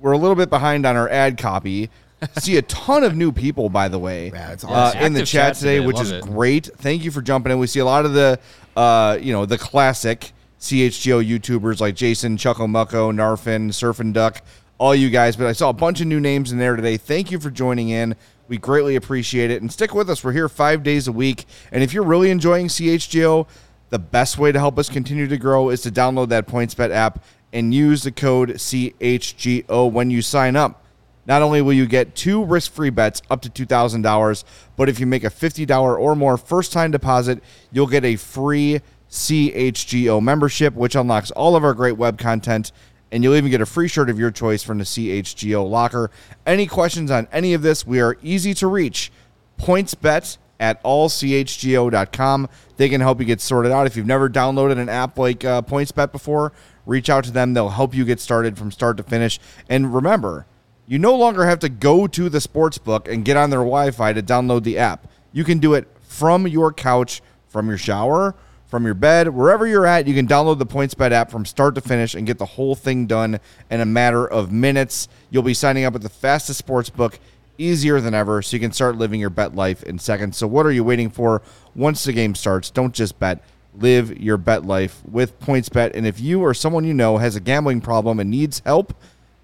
we're 0.00 0.12
a 0.12 0.18
little 0.18 0.36
bit 0.36 0.50
behind 0.50 0.86
on 0.86 0.96
our 0.96 1.08
ad 1.08 1.38
copy. 1.38 1.90
See 2.38 2.56
a 2.58 2.62
ton 2.62 3.02
of 3.04 3.16
new 3.16 3.32
people, 3.32 3.70
by 3.70 3.88
the 3.88 3.98
way, 3.98 4.30
Yeah, 4.30 4.52
it's 4.52 4.64
uh, 4.64 4.92
in 5.00 5.14
the 5.14 5.20
chat 5.20 5.28
chat 5.28 5.54
today, 5.56 5.76
today, 5.76 5.86
which 5.86 5.96
love 5.96 6.04
is 6.06 6.12
it. 6.12 6.22
great. 6.24 6.66
Thank 6.66 7.04
you 7.04 7.10
for 7.10 7.22
jumping 7.22 7.52
in. 7.52 7.58
We 7.58 7.66
see 7.66 7.80
a 7.80 7.84
lot 7.86 8.04
of 8.04 8.12
the, 8.12 8.38
uh, 8.76 9.18
you 9.20 9.32
know, 9.32 9.46
the 9.46 9.56
classic 9.56 10.32
CHGO 10.60 11.26
YouTubers 11.26 11.80
like 11.80 11.94
Jason, 11.94 12.36
Chuckle 12.36 12.66
Mucko, 12.66 13.10
Narfin, 13.14 13.72
Surf 13.72 14.00
and 14.00 14.12
Duck, 14.12 14.42
all 14.76 14.94
you 14.94 15.08
guys. 15.08 15.34
But 15.36 15.46
I 15.46 15.52
saw 15.52 15.70
a 15.70 15.74
bunch 15.74 16.02
of 16.02 16.06
new 16.08 16.20
names 16.20 16.52
in 16.52 16.58
there 16.58 16.76
today. 16.76 16.98
Thank 16.98 17.30
you 17.30 17.40
for 17.40 17.50
joining 17.50 17.88
in. 17.88 18.14
We 18.50 18.58
greatly 18.58 18.96
appreciate 18.96 19.52
it. 19.52 19.62
And 19.62 19.70
stick 19.70 19.94
with 19.94 20.10
us. 20.10 20.24
We're 20.24 20.32
here 20.32 20.48
five 20.48 20.82
days 20.82 21.06
a 21.06 21.12
week. 21.12 21.44
And 21.70 21.84
if 21.84 21.94
you're 21.94 22.02
really 22.02 22.32
enjoying 22.32 22.66
CHGO, 22.66 23.46
the 23.90 23.98
best 24.00 24.38
way 24.38 24.50
to 24.50 24.58
help 24.58 24.76
us 24.76 24.88
continue 24.88 25.28
to 25.28 25.38
grow 25.38 25.70
is 25.70 25.82
to 25.82 25.90
download 25.92 26.30
that 26.30 26.48
PointsBet 26.48 26.90
app 26.90 27.22
and 27.52 27.72
use 27.72 28.02
the 28.02 28.10
code 28.10 28.50
CHGO 28.50 29.92
when 29.92 30.10
you 30.10 30.20
sign 30.20 30.56
up. 30.56 30.84
Not 31.26 31.42
only 31.42 31.62
will 31.62 31.72
you 31.72 31.86
get 31.86 32.16
two 32.16 32.44
risk 32.44 32.72
free 32.72 32.90
bets 32.90 33.22
up 33.30 33.40
to 33.42 33.48
$2,000, 33.48 34.44
but 34.74 34.88
if 34.88 34.98
you 34.98 35.06
make 35.06 35.22
a 35.22 35.30
$50 35.30 35.98
or 36.00 36.16
more 36.16 36.36
first 36.36 36.72
time 36.72 36.90
deposit, 36.90 37.44
you'll 37.70 37.86
get 37.86 38.04
a 38.04 38.16
free 38.16 38.80
CHGO 39.10 40.20
membership, 40.20 40.74
which 40.74 40.96
unlocks 40.96 41.30
all 41.30 41.54
of 41.54 41.62
our 41.62 41.74
great 41.74 41.96
web 41.96 42.18
content. 42.18 42.72
And 43.12 43.24
you'll 43.24 43.34
even 43.34 43.50
get 43.50 43.60
a 43.60 43.66
free 43.66 43.88
shirt 43.88 44.08
of 44.08 44.18
your 44.18 44.30
choice 44.30 44.62
from 44.62 44.78
the 44.78 44.84
CHGO 44.84 45.68
locker. 45.68 46.10
Any 46.46 46.66
questions 46.66 47.10
on 47.10 47.26
any 47.32 47.54
of 47.54 47.62
this? 47.62 47.86
We 47.86 48.00
are 48.00 48.16
easy 48.22 48.54
to 48.54 48.66
reach. 48.66 49.10
PointsBet 49.58 50.38
at 50.60 50.82
allchgo.com. 50.84 52.48
They 52.76 52.88
can 52.88 53.00
help 53.00 53.18
you 53.18 53.26
get 53.26 53.40
sorted 53.40 53.72
out. 53.72 53.86
If 53.86 53.96
you've 53.96 54.06
never 54.06 54.28
downloaded 54.28 54.78
an 54.78 54.88
app 54.88 55.18
like 55.18 55.44
uh, 55.44 55.62
PointsBet 55.62 56.12
before, 56.12 56.52
reach 56.86 57.10
out 57.10 57.24
to 57.24 57.30
them. 57.30 57.54
They'll 57.54 57.70
help 57.70 57.94
you 57.94 58.04
get 58.04 58.20
started 58.20 58.56
from 58.56 58.70
start 58.70 58.96
to 58.98 59.02
finish. 59.02 59.40
And 59.68 59.92
remember, 59.94 60.46
you 60.86 60.98
no 60.98 61.16
longer 61.16 61.46
have 61.46 61.60
to 61.60 61.68
go 61.68 62.06
to 62.06 62.28
the 62.28 62.40
sports 62.40 62.78
book 62.78 63.08
and 63.08 63.24
get 63.24 63.36
on 63.36 63.50
their 63.50 63.60
Wi-Fi 63.60 64.12
to 64.12 64.22
download 64.22 64.64
the 64.64 64.78
app. 64.78 65.08
You 65.32 65.44
can 65.44 65.58
do 65.58 65.74
it 65.74 65.88
from 66.02 66.46
your 66.46 66.72
couch, 66.72 67.22
from 67.48 67.68
your 67.68 67.78
shower, 67.78 68.34
from 68.70 68.84
your 68.84 68.94
bed, 68.94 69.28
wherever 69.28 69.66
you're 69.66 69.84
at. 69.84 70.06
You 70.06 70.14
can 70.14 70.28
download 70.28 70.58
the 70.58 70.66
PointsBet 70.66 71.10
app 71.10 71.30
from 71.30 71.44
start 71.44 71.74
to 71.74 71.80
finish 71.80 72.14
and 72.14 72.26
get 72.26 72.38
the 72.38 72.46
whole 72.46 72.76
thing 72.76 73.06
done 73.06 73.40
in 73.68 73.80
a 73.80 73.84
matter 73.84 74.24
of 74.24 74.52
minutes. 74.52 75.08
You'll 75.28 75.42
be 75.42 75.54
signing 75.54 75.84
up 75.84 75.96
at 75.96 76.02
the 76.02 76.08
fastest 76.08 76.60
sports 76.60 76.88
book 76.88 77.18
easier 77.58 78.00
than 78.00 78.14
ever 78.14 78.40
so 78.40 78.56
you 78.56 78.60
can 78.60 78.72
start 78.72 78.96
living 78.96 79.20
your 79.20 79.28
bet 79.28 79.54
life 79.54 79.82
in 79.82 79.98
seconds. 79.98 80.36
So 80.36 80.46
what 80.46 80.64
are 80.64 80.72
you 80.72 80.84
waiting 80.84 81.10
for? 81.10 81.42
Once 81.74 82.04
the 82.04 82.12
game 82.12 82.34
starts, 82.34 82.70
don't 82.70 82.94
just 82.94 83.18
bet. 83.18 83.42
Live 83.74 84.18
your 84.18 84.36
bet 84.36 84.64
life 84.64 85.02
with 85.04 85.38
PointsBet. 85.40 85.94
And 85.94 86.06
if 86.06 86.20
you 86.20 86.40
or 86.40 86.54
someone 86.54 86.84
you 86.84 86.94
know 86.94 87.18
has 87.18 87.36
a 87.36 87.40
gambling 87.40 87.80
problem 87.80 88.20
and 88.20 88.30
needs 88.30 88.62
help, 88.64 88.94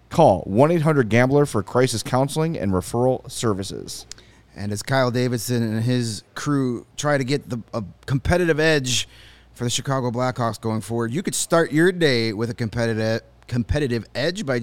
call 0.09 0.45
1-800-GAMBLER 0.45 1.47
for 1.47 1.63
crisis 1.63 2.03
counseling 2.03 2.57
and 2.57 2.73
referral 2.73 3.29
services. 3.31 4.07
And 4.57 4.73
as 4.73 4.83
Kyle 4.83 5.11
Davidson 5.11 5.63
and 5.63 5.83
his 5.83 6.25
crew 6.35 6.87
try 6.97 7.19
to 7.19 7.25
get 7.25 7.49
the 7.49 7.61
a 7.75 7.85
competitive 8.07 8.59
edge 8.59 9.07
for 9.53 9.65
the 9.65 9.71
Chicago 9.71 10.11
Blackhawks 10.11 10.61
going 10.61 10.81
forward, 10.81 11.13
you 11.13 11.23
could 11.23 11.35
start 11.35 11.73
your 11.73 11.93
day 11.93 12.33
with 12.33 12.49
a 12.51 12.55
competitive 12.55 13.21
competitive 13.47 14.07
edge 14.15 14.45
by 14.45 14.63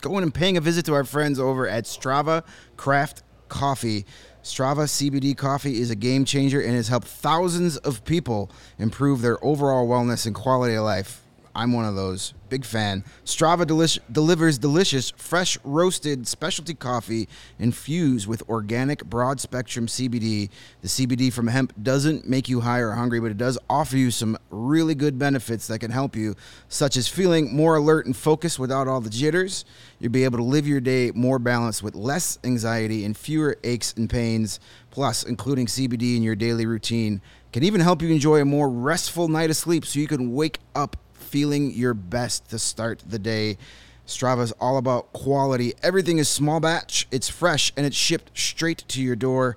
going 0.00 0.22
and 0.22 0.32
paying 0.32 0.56
a 0.56 0.60
visit 0.60 0.86
to 0.86 0.94
our 0.94 1.04
friends 1.04 1.38
over 1.38 1.68
at 1.68 1.84
Strava 1.84 2.44
Craft 2.76 3.22
Coffee. 3.48 4.06
Strava 4.42 4.84
CBD 4.84 5.36
coffee 5.36 5.80
is 5.80 5.90
a 5.90 5.96
game 5.96 6.24
changer 6.24 6.60
and 6.60 6.74
has 6.74 6.88
helped 6.88 7.08
thousands 7.08 7.76
of 7.78 8.04
people 8.04 8.50
improve 8.78 9.20
their 9.20 9.44
overall 9.44 9.86
wellness 9.86 10.24
and 10.24 10.34
quality 10.34 10.74
of 10.74 10.84
life. 10.84 11.22
I'm 11.54 11.72
one 11.72 11.84
of 11.84 11.96
those. 11.96 12.34
Big 12.48 12.64
fan. 12.64 13.04
Strava 13.24 13.64
delish- 13.64 13.98
delivers 14.10 14.58
delicious, 14.58 15.10
fresh 15.10 15.58
roasted 15.64 16.26
specialty 16.26 16.74
coffee 16.74 17.28
infused 17.58 18.26
with 18.26 18.48
organic 18.48 19.04
broad 19.04 19.40
spectrum 19.40 19.86
CBD. 19.86 20.50
The 20.82 20.88
CBD 20.88 21.32
from 21.32 21.48
hemp 21.48 21.72
doesn't 21.82 22.28
make 22.28 22.48
you 22.48 22.60
high 22.60 22.78
or 22.78 22.92
hungry, 22.92 23.20
but 23.20 23.30
it 23.30 23.36
does 23.36 23.58
offer 23.68 23.96
you 23.96 24.10
some 24.10 24.36
really 24.50 24.94
good 24.94 25.18
benefits 25.18 25.66
that 25.68 25.80
can 25.80 25.90
help 25.90 26.16
you, 26.16 26.34
such 26.68 26.96
as 26.96 27.08
feeling 27.08 27.54
more 27.54 27.76
alert 27.76 28.06
and 28.06 28.16
focused 28.16 28.58
without 28.58 28.88
all 28.88 29.00
the 29.00 29.10
jitters. 29.10 29.64
You'll 29.98 30.12
be 30.12 30.24
able 30.24 30.38
to 30.38 30.44
live 30.44 30.66
your 30.66 30.80
day 30.80 31.10
more 31.12 31.38
balanced 31.38 31.82
with 31.82 31.94
less 31.94 32.38
anxiety 32.44 33.04
and 33.04 33.16
fewer 33.16 33.56
aches 33.64 33.92
and 33.96 34.08
pains. 34.08 34.60
Plus, 34.90 35.22
including 35.22 35.66
CBD 35.66 36.16
in 36.16 36.22
your 36.22 36.34
daily 36.34 36.66
routine 36.66 37.20
can 37.52 37.62
even 37.64 37.80
help 37.80 38.00
you 38.02 38.10
enjoy 38.10 38.40
a 38.40 38.44
more 38.44 38.68
restful 38.68 39.28
night 39.28 39.50
of 39.50 39.56
sleep 39.56 39.84
so 39.84 39.98
you 39.98 40.06
can 40.06 40.32
wake 40.32 40.58
up 40.74 40.96
feeling 41.30 41.70
your 41.70 41.94
best 41.94 42.50
to 42.50 42.58
start 42.58 43.02
the 43.08 43.18
day. 43.18 43.56
Strava 44.04 44.42
is 44.42 44.52
all 44.60 44.78
about 44.78 45.12
quality. 45.12 45.74
Everything 45.80 46.18
is 46.18 46.28
small 46.28 46.58
batch, 46.58 47.06
it's 47.12 47.28
fresh, 47.28 47.72
and 47.76 47.86
it's 47.86 47.96
shipped 47.96 48.36
straight 48.36 48.82
to 48.88 49.00
your 49.00 49.14
door. 49.14 49.56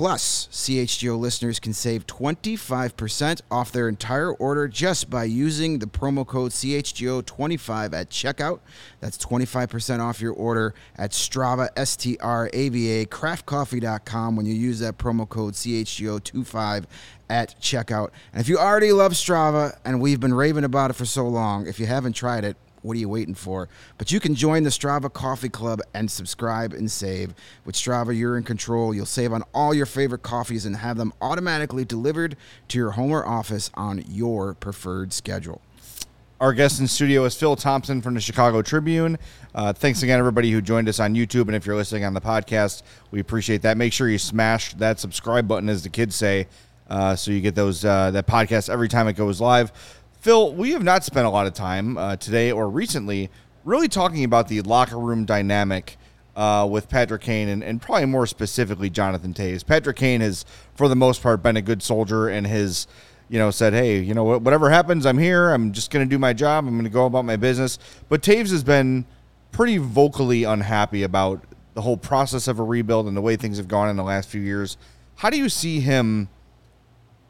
Plus, 0.00 0.48
CHGO 0.50 1.18
listeners 1.18 1.60
can 1.60 1.74
save 1.74 2.06
25% 2.06 3.42
off 3.50 3.70
their 3.70 3.86
entire 3.86 4.32
order 4.32 4.66
just 4.66 5.10
by 5.10 5.24
using 5.24 5.78
the 5.78 5.84
promo 5.84 6.26
code 6.26 6.52
CHGO25 6.52 7.92
at 7.92 8.08
checkout. 8.08 8.60
That's 9.00 9.18
25% 9.18 10.00
off 10.00 10.22
your 10.22 10.32
order 10.32 10.72
at 10.96 11.10
Strava, 11.10 11.68
S-T-R-A-V-A, 11.76 13.04
craftcoffee.com 13.04 14.36
when 14.36 14.46
you 14.46 14.54
use 14.54 14.78
that 14.78 14.96
promo 14.96 15.28
code 15.28 15.52
CHGO25 15.52 16.86
at 17.28 17.60
checkout. 17.60 18.08
And 18.32 18.40
if 18.40 18.48
you 18.48 18.56
already 18.56 18.92
love 18.92 19.12
Strava, 19.12 19.76
and 19.84 20.00
we've 20.00 20.18
been 20.18 20.32
raving 20.32 20.64
about 20.64 20.88
it 20.88 20.94
for 20.94 21.04
so 21.04 21.28
long, 21.28 21.66
if 21.66 21.78
you 21.78 21.84
haven't 21.84 22.14
tried 22.14 22.44
it, 22.44 22.56
what 22.82 22.96
are 22.96 23.00
you 23.00 23.08
waiting 23.08 23.34
for? 23.34 23.68
But 23.98 24.10
you 24.12 24.20
can 24.20 24.34
join 24.34 24.62
the 24.62 24.70
Strava 24.70 25.12
Coffee 25.12 25.48
Club 25.48 25.80
and 25.94 26.10
subscribe 26.10 26.72
and 26.72 26.90
save. 26.90 27.34
With 27.64 27.74
Strava, 27.74 28.16
you're 28.16 28.36
in 28.36 28.44
control. 28.44 28.94
You'll 28.94 29.06
save 29.06 29.32
on 29.32 29.42
all 29.54 29.74
your 29.74 29.86
favorite 29.86 30.22
coffees 30.22 30.66
and 30.66 30.76
have 30.76 30.96
them 30.96 31.12
automatically 31.20 31.84
delivered 31.84 32.36
to 32.68 32.78
your 32.78 32.92
home 32.92 33.10
or 33.10 33.26
office 33.26 33.70
on 33.74 34.04
your 34.08 34.54
preferred 34.54 35.12
schedule. 35.12 35.60
Our 36.40 36.54
guest 36.54 36.80
in 36.80 36.88
studio 36.88 37.26
is 37.26 37.36
Phil 37.36 37.54
Thompson 37.54 38.00
from 38.00 38.14
the 38.14 38.20
Chicago 38.20 38.62
Tribune. 38.62 39.18
Uh, 39.54 39.74
thanks 39.74 40.02
again, 40.02 40.18
everybody 40.18 40.50
who 40.50 40.62
joined 40.62 40.88
us 40.88 40.98
on 40.98 41.14
YouTube. 41.14 41.48
And 41.48 41.54
if 41.54 41.66
you're 41.66 41.76
listening 41.76 42.06
on 42.06 42.14
the 42.14 42.20
podcast, 42.20 42.82
we 43.10 43.20
appreciate 43.20 43.60
that. 43.60 43.76
Make 43.76 43.92
sure 43.92 44.08
you 44.08 44.16
smash 44.16 44.72
that 44.74 44.98
subscribe 44.98 45.46
button, 45.46 45.68
as 45.68 45.82
the 45.82 45.90
kids 45.90 46.16
say, 46.16 46.46
uh, 46.88 47.14
so 47.14 47.30
you 47.30 47.42
get 47.42 47.54
those 47.54 47.84
uh, 47.84 48.10
that 48.12 48.26
podcast 48.26 48.70
every 48.70 48.88
time 48.88 49.06
it 49.06 49.12
goes 49.14 49.38
live. 49.38 49.70
Phil, 50.20 50.52
we 50.52 50.72
have 50.72 50.82
not 50.82 51.02
spent 51.02 51.26
a 51.26 51.30
lot 51.30 51.46
of 51.46 51.54
time 51.54 51.96
uh, 51.96 52.14
today 52.14 52.52
or 52.52 52.68
recently 52.68 53.30
really 53.64 53.88
talking 53.88 54.22
about 54.22 54.48
the 54.48 54.60
locker 54.60 54.98
room 54.98 55.24
dynamic 55.24 55.96
uh, 56.36 56.68
with 56.70 56.90
Patrick 56.90 57.22
Kane 57.22 57.48
and, 57.48 57.64
and 57.64 57.80
probably 57.80 58.04
more 58.04 58.26
specifically 58.26 58.90
Jonathan 58.90 59.32
Toews. 59.32 59.64
Patrick 59.64 59.96
Kane 59.96 60.20
has, 60.20 60.44
for 60.74 60.88
the 60.88 60.96
most 60.96 61.22
part, 61.22 61.42
been 61.42 61.56
a 61.56 61.62
good 61.62 61.82
soldier 61.82 62.28
and 62.28 62.46
has, 62.46 62.86
you 63.30 63.38
know, 63.38 63.50
said, 63.50 63.72
hey, 63.72 63.98
you 63.98 64.12
know, 64.12 64.38
whatever 64.38 64.68
happens, 64.68 65.06
I'm 65.06 65.16
here. 65.16 65.52
I'm 65.52 65.72
just 65.72 65.90
going 65.90 66.06
to 66.06 66.10
do 66.10 66.18
my 66.18 66.34
job. 66.34 66.66
I'm 66.66 66.74
going 66.74 66.84
to 66.84 66.90
go 66.90 67.06
about 67.06 67.24
my 67.24 67.36
business. 67.36 67.78
But 68.10 68.20
Toews 68.20 68.50
has 68.50 68.62
been 68.62 69.06
pretty 69.52 69.78
vocally 69.78 70.44
unhappy 70.44 71.02
about 71.02 71.42
the 71.72 71.80
whole 71.80 71.96
process 71.96 72.46
of 72.46 72.58
a 72.58 72.62
rebuild 72.62 73.08
and 73.08 73.16
the 73.16 73.22
way 73.22 73.36
things 73.36 73.56
have 73.56 73.68
gone 73.68 73.88
in 73.88 73.96
the 73.96 74.04
last 74.04 74.28
few 74.28 74.42
years. 74.42 74.76
How 75.14 75.30
do 75.30 75.38
you 75.38 75.48
see 75.48 75.80
him, 75.80 76.28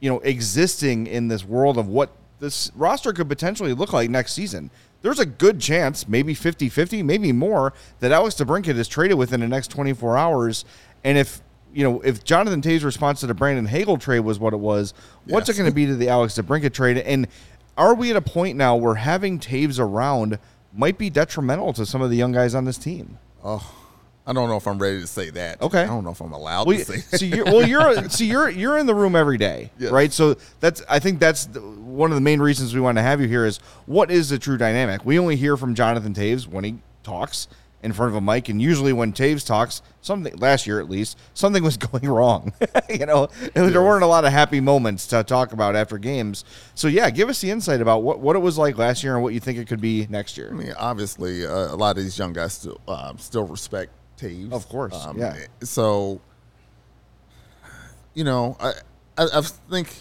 you 0.00 0.10
know, 0.10 0.18
existing 0.20 1.06
in 1.06 1.28
this 1.28 1.44
world 1.44 1.78
of 1.78 1.86
what 1.86 2.10
this 2.40 2.70
roster 2.74 3.12
could 3.12 3.28
potentially 3.28 3.72
look 3.72 3.92
like 3.92 4.10
next 4.10 4.32
season. 4.32 4.70
There's 5.02 5.18
a 5.18 5.26
good 5.26 5.60
chance, 5.60 6.08
maybe 6.08 6.34
50 6.34 6.68
50, 6.68 7.02
maybe 7.02 7.32
more, 7.32 7.72
that 8.00 8.12
Alex 8.12 8.34
DeBrincat 8.34 8.76
is 8.76 8.88
traded 8.88 9.16
within 9.16 9.40
the 9.40 9.48
next 9.48 9.68
24 9.68 10.16
hours. 10.16 10.64
And 11.04 11.16
if 11.16 11.40
you 11.72 11.84
know, 11.84 12.00
if 12.00 12.24
Jonathan 12.24 12.60
Toews' 12.60 12.84
response 12.84 13.20
to 13.20 13.26
the 13.26 13.34
Brandon 13.34 13.66
Hagel 13.66 13.96
trade 13.96 14.20
was 14.20 14.38
what 14.38 14.52
it 14.52 14.58
was, 14.58 14.92
what's 15.26 15.48
yes. 15.48 15.56
it 15.56 15.60
going 15.60 15.70
to 15.70 15.74
be 15.74 15.86
to 15.86 15.94
the 15.94 16.08
Alex 16.08 16.34
DeBrincat 16.34 16.72
trade? 16.72 16.98
And 16.98 17.28
are 17.76 17.94
we 17.94 18.10
at 18.10 18.16
a 18.16 18.20
point 18.20 18.56
now 18.56 18.76
where 18.76 18.96
having 18.96 19.38
Toews 19.38 19.78
around 19.78 20.38
might 20.72 20.98
be 20.98 21.10
detrimental 21.10 21.72
to 21.74 21.86
some 21.86 22.02
of 22.02 22.10
the 22.10 22.16
young 22.16 22.32
guys 22.32 22.54
on 22.54 22.64
this 22.64 22.76
team? 22.76 23.18
Oh, 23.44 23.74
I 24.26 24.32
don't 24.32 24.48
know 24.48 24.56
if 24.56 24.66
I'm 24.66 24.78
ready 24.78 25.00
to 25.00 25.06
say 25.06 25.30
that. 25.30 25.60
Okay. 25.62 25.82
I 25.82 25.86
don't 25.86 26.04
know 26.04 26.10
if 26.10 26.20
I'm 26.20 26.32
allowed 26.32 26.66
well, 26.66 26.78
to 26.78 26.84
say. 26.84 27.16
So 27.16 27.24
you're, 27.24 27.44
well, 27.44 27.66
you're 27.66 28.08
so 28.10 28.24
you're 28.24 28.48
you're 28.48 28.78
in 28.78 28.86
the 28.86 28.94
room 28.94 29.16
every 29.16 29.38
day, 29.38 29.70
yes. 29.78 29.90
right? 29.90 30.12
So 30.12 30.36
that's 30.60 30.82
I 30.88 30.98
think 30.98 31.18
that's 31.20 31.48
one 32.00 32.10
of 32.10 32.14
the 32.14 32.22
main 32.22 32.40
reasons 32.40 32.74
we 32.74 32.80
want 32.80 32.96
to 32.96 33.02
have 33.02 33.20
you 33.20 33.28
here 33.28 33.44
is 33.44 33.58
what 33.84 34.10
is 34.10 34.30
the 34.30 34.38
true 34.38 34.56
dynamic? 34.56 35.04
We 35.04 35.18
only 35.18 35.36
hear 35.36 35.58
from 35.58 35.74
Jonathan 35.74 36.14
Toews 36.14 36.46
when 36.46 36.64
he 36.64 36.78
talks 37.02 37.46
in 37.82 37.92
front 37.92 38.10
of 38.10 38.16
a 38.16 38.20
mic, 38.22 38.48
and 38.48 38.60
usually 38.60 38.94
when 38.94 39.12
Toews 39.12 39.46
talks, 39.46 39.82
something 40.00 40.34
last 40.36 40.66
year 40.66 40.80
at 40.80 40.88
least, 40.88 41.18
something 41.34 41.62
was 41.62 41.76
going 41.92 42.08
wrong. 42.08 42.54
you 42.88 43.04
know, 43.04 43.28
yes. 43.42 43.52
there 43.54 43.82
weren't 43.82 44.02
a 44.02 44.06
lot 44.06 44.24
of 44.24 44.32
happy 44.32 44.60
moments 44.60 45.06
to 45.08 45.22
talk 45.22 45.52
about 45.52 45.76
after 45.76 45.98
games. 45.98 46.46
So 46.74 46.88
yeah, 46.88 47.10
give 47.10 47.28
us 47.28 47.42
the 47.42 47.50
insight 47.50 47.82
about 47.82 48.02
what, 48.02 48.18
what 48.18 48.34
it 48.34 48.40
was 48.40 48.56
like 48.56 48.78
last 48.78 49.04
year 49.04 49.14
and 49.14 49.22
what 49.22 49.34
you 49.34 49.40
think 49.40 49.58
it 49.58 49.68
could 49.68 49.82
be 49.82 50.06
next 50.08 50.38
year. 50.38 50.48
I 50.50 50.54
mean, 50.54 50.72
obviously, 50.78 51.44
uh, 51.44 51.52
a 51.52 51.76
lot 51.76 51.98
of 51.98 52.02
these 52.02 52.18
young 52.18 52.32
guys 52.32 52.54
still 52.54 52.80
uh, 52.88 53.12
still 53.18 53.46
respect 53.46 53.92
Toews, 54.16 54.52
Of 54.52 54.70
course, 54.70 54.94
um, 54.94 55.18
yeah. 55.18 55.36
So, 55.62 56.22
you 58.14 58.24
know, 58.24 58.56
I, 58.58 58.72
I, 59.18 59.26
I 59.34 59.40
think 59.42 59.94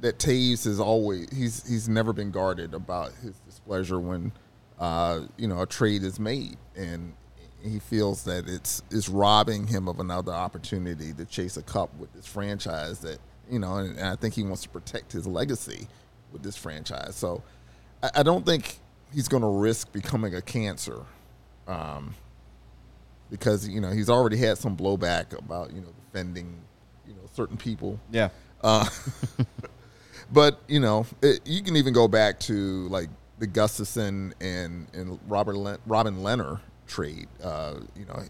that 0.00 0.18
Toews 0.18 0.66
is 0.66 0.80
always 0.80 1.28
he's 1.34 1.66
he's 1.66 1.88
never 1.88 2.12
been 2.12 2.30
guarded 2.30 2.74
about 2.74 3.12
his 3.22 3.38
displeasure 3.40 3.98
when, 3.98 4.32
uh, 4.78 5.20
you 5.36 5.48
know, 5.48 5.62
a 5.62 5.66
trade 5.66 6.02
is 6.02 6.20
made, 6.20 6.56
and 6.74 7.14
he 7.62 7.78
feels 7.78 8.24
that 8.24 8.48
it's 8.48 8.82
is 8.90 9.08
robbing 9.08 9.66
him 9.66 9.88
of 9.88 9.98
another 10.00 10.32
opportunity 10.32 11.12
to 11.14 11.24
chase 11.24 11.56
a 11.56 11.62
cup 11.62 11.94
with 11.98 12.12
this 12.12 12.26
franchise 12.26 13.00
that 13.00 13.18
you 13.50 13.58
know, 13.58 13.76
and, 13.76 13.96
and 13.96 14.08
I 14.08 14.16
think 14.16 14.34
he 14.34 14.42
wants 14.42 14.62
to 14.62 14.68
protect 14.68 15.12
his 15.12 15.26
legacy 15.26 15.88
with 16.32 16.42
this 16.42 16.56
franchise. 16.56 17.14
So, 17.14 17.42
I, 18.02 18.10
I 18.16 18.22
don't 18.22 18.44
think 18.44 18.78
he's 19.14 19.28
going 19.28 19.42
to 19.42 19.48
risk 19.48 19.92
becoming 19.92 20.34
a 20.34 20.42
cancer. 20.42 21.02
Um, 21.66 22.14
because 23.30 23.68
you 23.68 23.80
know 23.80 23.90
he's 23.90 24.08
already 24.08 24.36
had 24.36 24.58
some 24.58 24.76
blowback 24.76 25.36
about 25.36 25.72
you 25.72 25.80
know 25.80 25.92
defending 26.04 26.60
you 27.06 27.14
know 27.14 27.22
certain 27.32 27.56
people. 27.56 27.98
Yeah. 28.10 28.28
Uh, 28.62 28.88
but 30.32 30.60
you 30.68 30.80
know 30.80 31.06
it, 31.22 31.40
you 31.44 31.62
can 31.62 31.76
even 31.76 31.92
go 31.92 32.08
back 32.08 32.40
to 32.40 32.88
like 32.88 33.08
the 33.38 33.46
Gustafsson 33.46 34.32
and 34.40 34.86
and 34.92 35.18
Robert 35.26 35.56
Len- 35.56 35.78
Robin 35.86 36.18
Lehner 36.18 36.60
trade. 36.86 37.28
Uh, 37.42 37.74
you 37.94 38.04
know 38.06 38.20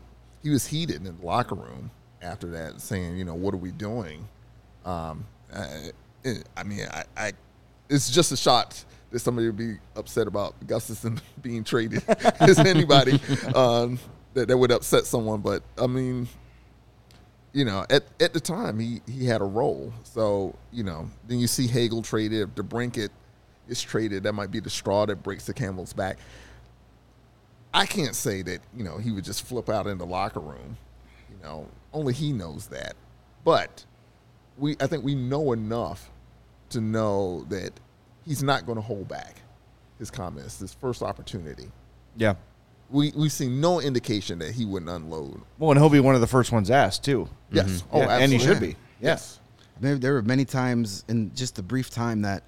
he 0.43 0.51
was 0.51 0.67
heated 0.67 0.97
in 0.97 1.05
the 1.05 1.27
locker 1.27 1.55
room 1.55 1.91
after 2.23 2.49
that, 2.49 2.81
saying 2.81 3.17
you 3.17 3.25
know 3.25 3.35
what 3.35 3.55
are 3.55 3.59
we 3.59 3.73
doing? 3.73 4.29
Um, 4.85 5.25
I, 5.55 5.91
I 6.57 6.63
mean 6.63 6.87
I, 6.91 7.05
I 7.17 7.33
it's 7.89 8.11
just 8.11 8.33
a 8.33 8.37
shot 8.37 8.85
that 9.11 9.21
somebody 9.21 9.47
would 9.47 9.57
be 9.57 9.77
upset 9.95 10.27
about 10.27 10.55
Gustafsson 10.67 11.21
being 11.43 11.65
traded 11.65 12.03
as 12.41 12.59
anybody. 12.59 13.21
Um, 13.55 13.99
that, 14.35 14.49
that 14.49 14.59
would 14.59 14.71
upset 14.71 15.07
someone. 15.07 15.41
But 15.41 15.63
I 15.79 15.87
mean, 15.87 16.29
you 17.53 17.65
know, 17.65 17.87
at 17.91 18.05
at 18.21 18.33
the 18.33 18.41
time 18.41 18.79
he 18.79 19.01
he 19.09 19.27
had 19.27 19.41
a 19.41 19.45
role. 19.45 19.93
So 20.05 20.55
you 20.73 20.85
know, 20.85 21.09
then 21.27 21.39
you 21.39 21.47
see 21.47 21.67
Hagel 21.67 22.03
traded. 22.03 22.41
If 22.43 22.55
DeBrincat 22.55 23.11
is 23.69 23.83
traded, 23.83 24.25
that 24.25 24.33
might 24.33 24.51
be 24.51 24.61
the 24.61 24.71
straw 24.71 25.07
that 25.07 25.23
breaks 25.23 25.47
the 25.47 25.55
camel's 25.55 25.93
back. 25.93 26.19
I 27.73 27.87
can't 27.87 28.15
say 28.15 28.43
that 28.43 28.61
you 28.77 28.85
know 28.85 28.99
he 28.99 29.11
would 29.11 29.25
just 29.25 29.45
flip 29.47 29.69
out 29.69 29.87
in 29.87 29.99
the 29.99 30.07
locker 30.07 30.41
room. 30.41 30.77
You 31.31 31.43
know, 31.43 31.67
only 31.93 32.13
he 32.13 32.33
knows 32.33 32.69
that. 32.69 32.95
But 33.45 33.85
we, 34.59 34.77
I 34.81 34.87
think 34.87 35.05
we 35.05 35.15
know 35.15 35.53
enough 35.53 36.11
to 36.71 36.81
know 36.81 37.45
that 37.49 37.73
he's 38.27 38.43
not 38.43 38.67
going 38.67 38.77
to 38.77 38.83
hold 38.83 39.09
back 39.09 39.37
his 39.99 40.11
comments. 40.11 40.57
This 40.57 40.75
first 40.75 41.03
opportunity. 41.03 41.71
Yeah 42.17 42.35
we 42.91 43.13
we've 43.17 43.33
seen 43.33 43.61
no 43.61 43.81
indication 43.81 44.39
that 44.39 44.53
he 44.53 44.65
wouldn't 44.65 44.91
unload. 44.91 45.41
Well, 45.59 45.71
and 45.71 45.81
he'll 45.81 45.91
be 45.91 46.01
one 46.01 46.15
of 46.15 46.21
the 46.21 46.27
first 46.27 46.53
ones 46.53 46.71
asked 46.71 47.05
too. 47.05 47.29
Yes. 47.51 47.83
Mm-hmm. 47.83 47.97
Oh, 47.97 48.01
yeah, 48.01 48.19
and 48.19 48.33
he 48.33 48.39
should 48.39 48.61
be. 48.61 48.77
Yes. 49.01 49.41
There, 49.81 49.97
there 49.97 50.15
were 50.15 50.23
many 50.23 50.45
times 50.45 51.05
in 51.09 51.35
just 51.35 51.57
the 51.57 51.63
brief 51.63 51.91
time 51.91 52.23
that 52.23 52.45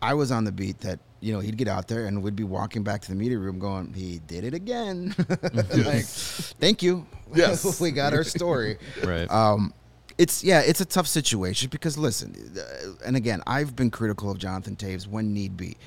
I 0.00 0.14
was 0.14 0.32
on 0.32 0.44
the 0.44 0.52
beat 0.52 0.78
that 0.80 1.00
you 1.20 1.32
know 1.32 1.40
he'd 1.40 1.56
get 1.56 1.68
out 1.68 1.86
there 1.88 2.06
and 2.06 2.22
we'd 2.22 2.36
be 2.36 2.44
walking 2.44 2.82
back 2.82 3.02
to 3.02 3.08
the 3.08 3.14
media 3.14 3.38
room 3.38 3.58
going, 3.58 3.92
"He 3.92 4.20
did 4.26 4.44
it 4.44 4.54
again." 4.54 5.14
like, 5.28 6.04
thank 6.04 6.82
you. 6.82 7.06
Yes, 7.34 7.80
we 7.80 7.92
got 7.92 8.12
our 8.12 8.24
story. 8.24 8.76
right. 9.02 9.30
Um, 9.30 9.72
it's 10.18 10.44
yeah, 10.44 10.60
it's 10.60 10.82
a 10.82 10.84
tough 10.84 11.06
situation 11.06 11.70
because 11.70 11.96
listen, 11.96 12.34
uh, 12.58 13.06
and 13.06 13.16
again, 13.16 13.42
I've 13.46 13.74
been 13.74 13.90
critical 13.90 14.30
of 14.30 14.36
Jonathan 14.36 14.76
Toews 14.76 15.06
when 15.06 15.32
need 15.32 15.56
be 15.56 15.78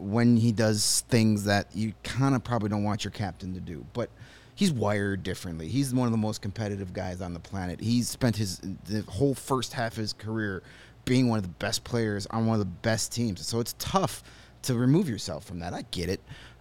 when 0.00 0.36
he 0.36 0.52
does 0.52 1.04
things 1.08 1.44
that 1.44 1.66
you 1.74 1.92
kind 2.02 2.34
of 2.34 2.42
probably 2.42 2.68
don't 2.68 2.84
want 2.84 3.04
your 3.04 3.10
captain 3.10 3.54
to 3.54 3.60
do. 3.60 3.84
But 3.92 4.10
he's 4.54 4.72
wired 4.72 5.22
differently. 5.22 5.68
He's 5.68 5.94
one 5.94 6.06
of 6.06 6.12
the 6.12 6.18
most 6.18 6.42
competitive 6.42 6.92
guys 6.92 7.20
on 7.20 7.34
the 7.34 7.40
planet. 7.40 7.80
He's 7.80 8.08
spent 8.08 8.36
his 8.36 8.58
the 8.58 9.02
whole 9.08 9.34
first 9.34 9.72
half 9.72 9.92
of 9.92 9.98
his 9.98 10.12
career 10.12 10.62
being 11.04 11.28
one 11.28 11.38
of 11.38 11.42
the 11.42 11.48
best 11.48 11.84
players 11.84 12.26
on 12.26 12.46
one 12.46 12.54
of 12.54 12.60
the 12.60 12.72
best 12.82 13.12
teams. 13.12 13.46
So 13.46 13.60
it's 13.60 13.74
tough 13.78 14.22
to 14.62 14.74
remove 14.74 15.08
yourself 15.08 15.44
from 15.44 15.60
that. 15.60 15.72
I 15.72 15.82
get 15.90 16.08
it. 16.08 16.20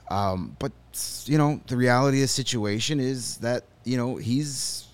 Um, 0.10 0.56
but 0.60 0.72
you 1.26 1.38
know, 1.38 1.62
the 1.68 1.78
reality 1.78 2.20
of 2.20 2.24
the 2.24 2.28
situation 2.28 3.00
is 3.00 3.38
that 3.38 3.64
you 3.84 3.98
know 3.98 4.16
he's 4.16 4.89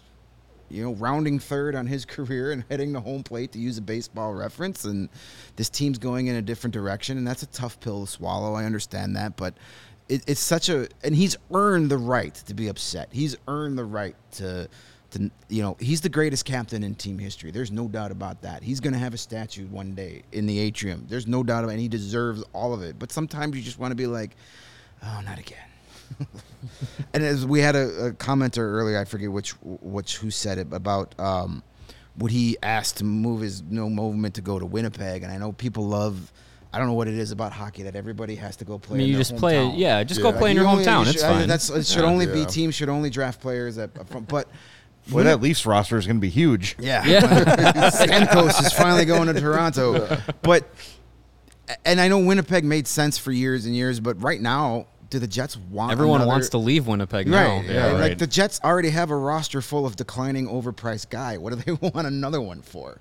you 0.69 0.83
know 0.83 0.93
rounding 0.93 1.39
third 1.39 1.75
on 1.75 1.87
his 1.87 2.05
career 2.15 2.51
and 2.51 2.63
heading 2.69 2.93
to 2.93 2.99
home 2.99 3.23
plate 3.23 3.51
to 3.53 3.59
use 3.59 3.77
a 3.77 3.81
baseball 3.81 4.33
reference, 4.33 4.85
and 4.85 5.09
this 5.55 5.69
team's 5.69 5.97
going 5.97 6.27
in 6.27 6.35
a 6.35 6.41
different 6.41 6.73
direction, 6.73 7.17
and 7.17 7.27
that's 7.27 7.43
a 7.43 7.47
tough 7.47 7.79
pill 7.79 8.05
to 8.05 8.11
swallow. 8.11 8.53
I 8.53 8.65
understand 8.65 9.15
that, 9.15 9.37
but 9.37 9.55
it, 10.09 10.23
it's 10.27 10.39
such 10.39 10.69
a 10.69 10.87
and 11.03 11.15
he's 11.15 11.37
earned 11.51 11.89
the 11.89 11.97
right 11.97 12.33
to 12.33 12.53
be 12.53 12.67
upset. 12.67 13.09
He's 13.11 13.35
earned 13.47 13.77
the 13.77 13.85
right 13.85 14.15
to. 14.33 14.69
To, 15.11 15.31
you 15.47 15.61
know, 15.61 15.77
he's 15.79 16.01
the 16.01 16.09
greatest 16.09 16.43
captain 16.43 16.83
in 16.83 16.93
team 16.95 17.19
history. 17.19 17.49
There's 17.49 17.71
no 17.71 17.87
doubt 17.87 18.11
about 18.11 18.41
that. 18.41 18.63
He's 18.63 18.81
going 18.81 18.91
to 18.91 18.99
have 18.99 19.13
a 19.13 19.17
statue 19.17 19.65
one 19.67 19.95
day 19.95 20.23
in 20.33 20.45
the 20.45 20.59
atrium. 20.59 21.05
There's 21.07 21.27
no 21.27 21.41
doubt 21.41 21.63
about 21.63 21.69
it. 21.69 21.73
And 21.73 21.81
he 21.81 21.87
deserves 21.87 22.43
all 22.51 22.73
of 22.73 22.81
it. 22.81 22.99
But 22.99 23.13
sometimes 23.13 23.55
you 23.55 23.61
just 23.61 23.79
want 23.79 23.91
to 23.91 23.95
be 23.95 24.07
like, 24.07 24.35
Oh, 25.03 25.21
not 25.23 25.39
again. 25.39 25.57
and 27.13 27.23
as 27.23 27.45
we 27.45 27.59
had 27.59 27.75
a, 27.75 28.05
a, 28.07 28.11
commenter 28.13 28.59
earlier, 28.59 28.99
I 28.99 29.05
forget 29.05 29.31
which 29.31 29.51
which 29.61 30.17
who 30.17 30.31
said 30.31 30.57
it 30.57 30.67
about 30.71 31.17
um, 31.19 31.63
would 32.17 32.31
he 32.31 32.57
ask 32.63 32.95
to 32.97 33.03
move 33.03 33.41
his 33.41 33.61
no 33.63 33.89
movement 33.89 34.35
to 34.35 34.41
go 34.41 34.59
to 34.59 34.65
Winnipeg, 34.65 35.23
and 35.23 35.31
I 35.31 35.37
know 35.37 35.51
people 35.51 35.85
love. 35.87 36.31
I 36.73 36.77
don't 36.77 36.87
know 36.87 36.93
what 36.93 37.07
it 37.07 37.13
is 37.13 37.31
about 37.31 37.53
hockey 37.53 37.83
that 37.83 37.95
everybody 37.95 38.35
has 38.35 38.57
to 38.57 38.65
go 38.65 38.77
play. 38.77 38.95
I 38.95 38.97
mean, 38.99 39.07
you 39.09 39.15
just 39.15 39.35
hometown. 39.35 39.39
play, 39.39 39.69
yeah, 39.75 40.03
just 40.03 40.19
Yeah. 40.19 40.31
go 40.31 40.37
play 40.37 40.51
in 40.51 40.57
You 40.57 40.63
your 40.63 40.71
only- 40.71 40.83
hometown. 40.83 41.05
you 41.05 41.11
It's 41.11 41.23
I 41.23 41.29
mean, 41.29 41.39
fine. 41.39 41.47
That's 41.47 41.69
it. 41.69 41.85
Should 41.87 42.01
Yeah. 42.03 42.09
only 42.09 42.25
Yeah. 42.25 42.33
be 42.33 42.45
teams 42.45 42.75
should 42.75 42.89
only 42.89 43.09
draft 43.09 43.39
players 43.39 43.77
that, 43.77 43.91
from, 44.09 44.25
but 44.25 44.49
Boy, 45.07 45.23
that 45.23 45.39
Leafs 45.39 45.65
roster 45.65 45.97
is 45.97 46.05
going 46.05 46.17
to 46.17 46.21
be 46.21 46.29
huge. 46.29 46.75
yeah, 46.77 47.05
Yeah. 47.05 47.21
Stamkos 47.91 48.61
is 48.65 48.73
finally 48.73 49.05
going 49.05 49.33
to 49.33 49.39
Toronto, 49.39 50.17
but 50.41 50.67
and 51.85 52.01
I 52.01 52.09
know 52.09 52.19
Winnipeg 52.19 52.65
made 52.65 52.87
sense 52.87 53.17
for 53.17 53.31
years 53.31 53.65
and 53.65 53.73
years, 53.73 54.01
but 54.01 54.21
right 54.21 54.41
now, 54.41 54.87
do 55.15 55.19
the 55.19 55.27
Jets 55.27 55.57
want 55.71 55.91
Everyone 55.91 56.21
another- 56.21 56.29
wants 56.29 56.49
to 56.49 56.57
leave 56.57 56.87
Winnipeg 56.87 57.27
now. 57.27 57.57
Right. 57.57 57.65
Yeah, 57.69 57.91
Like 57.93 58.17
the 58.17 58.27
Jets 58.27 58.59
already 58.63 58.89
have 58.89 59.09
a 59.11 59.15
roster 59.15 59.61
full 59.61 59.85
of 59.85 59.95
declining, 59.95 60.47
overpriced 60.47 61.09
guy. 61.09 61.37
What 61.37 61.51
do 61.51 61.55
they 61.55 61.71
want 61.89 62.07
another 62.07 62.41
one 62.41 62.61
for? 62.61 62.99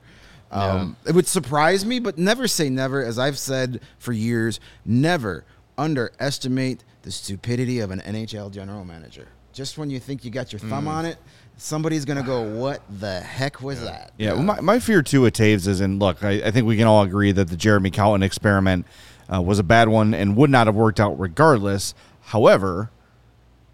Um, 0.50 0.96
It 1.06 1.14
would 1.14 1.26
surprise 1.26 1.84
me, 1.84 1.98
but 1.98 2.16
never 2.16 2.46
say 2.46 2.68
never. 2.70 3.02
As 3.04 3.18
I've 3.18 3.38
said 3.38 3.80
for 3.98 4.12
years, 4.12 4.60
never 4.84 5.44
underestimate 5.76 6.84
the 7.02 7.10
stupidity 7.10 7.80
of 7.80 7.90
an 7.90 8.00
NHL 8.00 8.50
general 8.52 8.84
manager. 8.84 9.28
Just 9.52 9.78
when 9.78 9.90
you 9.90 10.00
think 10.00 10.24
you 10.24 10.30
got 10.30 10.52
your 10.52 10.58
thumb 10.60 10.88
on 10.88 11.04
it, 11.04 11.16
somebody's 11.56 12.04
gonna 12.04 12.22
go, 12.24 12.42
"What 12.42 12.82
the 12.98 13.20
heck 13.20 13.62
was 13.62 13.80
that?" 13.82 14.10
Yeah, 14.18 14.32
well, 14.32 14.42
my, 14.42 14.60
my 14.60 14.78
fear 14.80 15.00
too 15.02 15.20
with 15.20 15.34
Toews 15.34 15.68
is, 15.68 15.80
and 15.80 16.00
look, 16.00 16.24
I, 16.24 16.42
I 16.46 16.50
think 16.50 16.66
we 16.66 16.76
can 16.76 16.86
all 16.88 17.02
agree 17.04 17.30
that 17.32 17.48
the 17.48 17.56
Jeremy 17.56 17.90
Colliton 17.92 18.24
experiment 18.24 18.84
uh, 19.32 19.40
was 19.40 19.58
a 19.58 19.64
bad 19.64 19.88
one 19.88 20.14
and 20.14 20.36
would 20.36 20.50
not 20.50 20.66
have 20.66 20.76
worked 20.76 21.00
out 21.00 21.18
regardless. 21.18 21.94
However, 22.26 22.90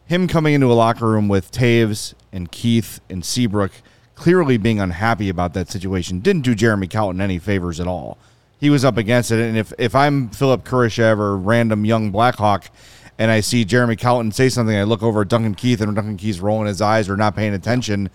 him 0.07 0.27
coming 0.29 0.55
into 0.55 0.71
a 0.71 0.75
locker 0.75 1.07
room 1.07 1.29
with 1.29 1.53
Toews 1.53 2.15
and 2.33 2.51
Keith 2.51 3.01
and 3.09 3.25
Seabrook 3.25 3.73
clearly 4.15 4.57
being 4.57 4.81
unhappy 4.81 5.29
about 5.29 5.55
that 5.55 5.71
situation 5.71 6.21
didn't 6.21 6.43
do 6.43 6.55
Jeremy 6.55 6.87
Colliton 6.87 7.21
any 7.21 7.39
favors 7.39 7.81
at 7.81 7.87
all. 7.87 8.19
He 8.59 8.69
was 8.69 8.85
up 8.85 8.99
against 8.99 9.31
it, 9.31 9.41
and 9.41 9.57
if, 9.57 9.73
if 9.79 9.95
I'm 9.95 10.29
Philip 10.29 10.65
Kurashev 10.65 11.19
or 11.19 11.37
random 11.37 11.87
young 11.87 12.11
Blackhawk 12.11 12.71
and 13.19 13.31
I 13.31 13.41
see 13.41 13.65
Jeremy 13.65 13.97
Colliton 13.97 14.33
say 14.33 14.51
something, 14.51 14.77
I 14.77 14.83
look 14.83 15.03
over 15.03 15.23
at 15.23 15.29
Duncan 15.29 15.55
Keith 15.55 15.81
and 15.81 15.95
Duncan 15.95 16.17
Keith's 16.17 16.41
rolling 16.41 16.67
his 16.67 16.83
eyes 16.83 17.09
or 17.09 17.17
not 17.17 17.35
paying 17.35 17.55
attention 17.55 18.11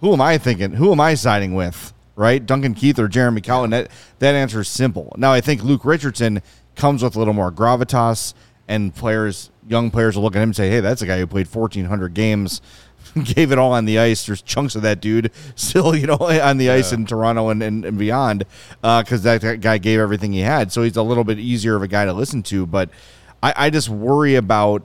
who 0.00 0.12
am 0.12 0.20
I 0.20 0.38
thinking? 0.38 0.72
Who 0.72 0.92
am 0.92 1.00
I 1.00 1.14
siding 1.14 1.54
with? 1.54 1.92
Right, 2.18 2.44
Duncan 2.44 2.74
Keith 2.74 2.98
or 2.98 3.06
Jeremy 3.06 3.40
Colliton? 3.40 3.70
That 3.70 3.90
that 4.18 4.34
answer 4.34 4.62
is 4.62 4.68
simple. 4.68 5.14
Now 5.16 5.32
I 5.32 5.40
think 5.40 5.62
Luke 5.62 5.84
Richardson 5.84 6.42
comes 6.74 7.00
with 7.00 7.14
a 7.14 7.18
little 7.18 7.32
more 7.32 7.52
gravitas, 7.52 8.34
and 8.66 8.92
players, 8.92 9.50
young 9.68 9.92
players, 9.92 10.16
will 10.16 10.24
look 10.24 10.34
at 10.34 10.42
him 10.42 10.48
and 10.48 10.56
say, 10.56 10.68
"Hey, 10.68 10.80
that's 10.80 11.00
a 11.00 11.06
guy 11.06 11.20
who 11.20 11.28
played 11.28 11.46
fourteen 11.46 11.84
hundred 11.84 12.14
games, 12.14 12.60
gave 13.24 13.52
it 13.52 13.58
all 13.58 13.72
on 13.72 13.84
the 13.84 13.98
ice. 13.98 14.26
There's 14.26 14.42
chunks 14.42 14.74
of 14.74 14.82
that 14.82 15.00
dude 15.00 15.30
still, 15.54 15.94
you 15.94 16.06
know, 16.06 16.16
on 16.16 16.58
the 16.58 16.70
ice 16.70 16.92
in 16.92 17.06
Toronto 17.06 17.50
and, 17.50 17.62
and, 17.62 17.84
and 17.84 17.98
beyond, 17.98 18.44
uh, 18.82 19.02
because 19.02 19.22
that, 19.22 19.40
that 19.42 19.60
guy 19.60 19.78
gave 19.78 20.00
everything 20.00 20.32
he 20.32 20.40
had. 20.40 20.72
So 20.72 20.82
he's 20.82 20.96
a 20.96 21.02
little 21.02 21.24
bit 21.24 21.38
easier 21.38 21.76
of 21.76 21.82
a 21.82 21.88
guy 21.88 22.04
to 22.04 22.12
listen 22.12 22.42
to. 22.44 22.66
But 22.66 22.90
I, 23.42 23.54
I 23.56 23.70
just 23.70 23.88
worry 23.88 24.34
about 24.34 24.82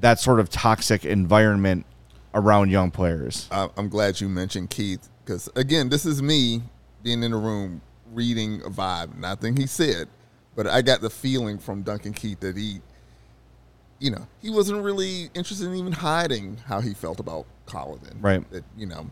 that 0.00 0.20
sort 0.20 0.40
of 0.40 0.48
toxic 0.50 1.04
environment 1.04 1.86
around 2.34 2.70
young 2.70 2.90
players. 2.90 3.48
I'm 3.50 3.88
glad 3.88 4.20
you 4.20 4.28
mentioned 4.28 4.70
Keith 4.70 5.08
because 5.28 5.48
again, 5.56 5.90
this 5.90 6.06
is 6.06 6.22
me 6.22 6.62
being 7.02 7.22
in 7.22 7.32
the 7.32 7.36
room 7.36 7.82
reading 8.14 8.62
a 8.64 8.70
vibe. 8.70 9.14
Nothing 9.18 9.56
he 9.56 9.66
said, 9.66 10.08
but 10.56 10.66
I 10.66 10.80
got 10.80 11.02
the 11.02 11.10
feeling 11.10 11.58
from 11.58 11.82
Duncan 11.82 12.14
Keith 12.14 12.40
that 12.40 12.56
he, 12.56 12.80
you 13.98 14.10
know, 14.10 14.26
he 14.40 14.48
wasn't 14.48 14.82
really 14.82 15.28
interested 15.34 15.66
in 15.66 15.74
even 15.74 15.92
hiding 15.92 16.56
how 16.66 16.80
he 16.80 16.94
felt 16.94 17.20
about 17.20 17.44
Colliton. 17.66 18.22
Right. 18.22 18.50
That 18.50 18.64
you 18.74 18.86
know, 18.86 19.06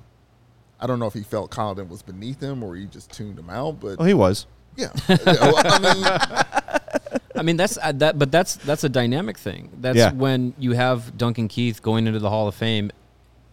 I 0.81 0.87
don't 0.87 0.99
know 0.99 1.07
if 1.07 1.13
he 1.13 1.23
felt 1.23 1.51
Colliton 1.51 1.91
was 1.91 2.01
beneath 2.03 2.41
him 2.41 2.63
or 2.63 2.77
he 2.77 2.87
just 2.87 3.13
tuned 3.13 3.39
him 3.39 3.51
out, 3.51 3.79
but 3.81 3.97
oh, 3.99 4.05
he 4.05 4.15
was. 4.15 4.47
yeah, 4.75 4.89
I 5.09 5.79
mean, 5.83 7.21
I 7.37 7.43
mean 7.43 7.57
that's 7.59 7.77
uh, 7.77 7.93
that, 7.93 8.19
but 8.19 8.33
that's 8.33 8.57
that's 8.57 8.85
a 8.85 8.89
dynamic 8.89 9.37
thing. 9.37 9.71
That's 9.83 9.99
Yeah. 9.99 10.13
when 10.13 10.55
you 10.59 10.73
have 10.73 11.19
Duncan 11.19 11.49
Keith 11.49 11.83
going 11.83 12.07
into 12.07 12.21
the 12.21 12.31
Hall 12.31 12.49
of 12.49 12.55
Fame, 12.55 12.91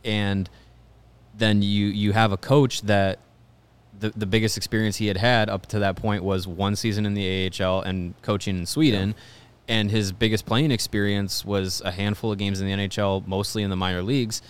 and 0.06 0.50
then 1.38 1.62
you 1.62 1.88
you 1.88 2.12
have 2.14 2.32
a 2.32 2.38
coach 2.38 2.82
that 2.84 3.20
the 4.00 4.10
the 4.12 4.26
biggest 4.26 4.58
experience 4.58 4.98
he 4.98 5.08
had 5.08 5.18
had 5.18 5.50
up 5.50 5.66
to 5.68 5.80
that 5.80 5.96
point 5.96 6.24
was 6.24 6.48
one 6.48 6.76
season 6.76 7.06
in 7.06 7.14
the 7.14 7.52
AHL 7.60 7.82
and 7.82 8.14
coaching 8.22 8.58
in 8.58 8.66
Sweden, 8.66 9.16
and 9.68 9.90
his 9.90 10.12
biggest 10.12 10.46
playing 10.46 10.72
experience 10.72 11.46
was 11.46 11.82
a 11.82 11.92
handful 11.92 12.32
of 12.32 12.38
games 12.38 12.62
in 12.62 12.68
the 12.68 12.74
NHL, 12.74 13.26
mostly 13.26 13.64
in 13.64 13.70
the 13.70 13.76
minor 13.76 14.04
leagues. 14.04 14.42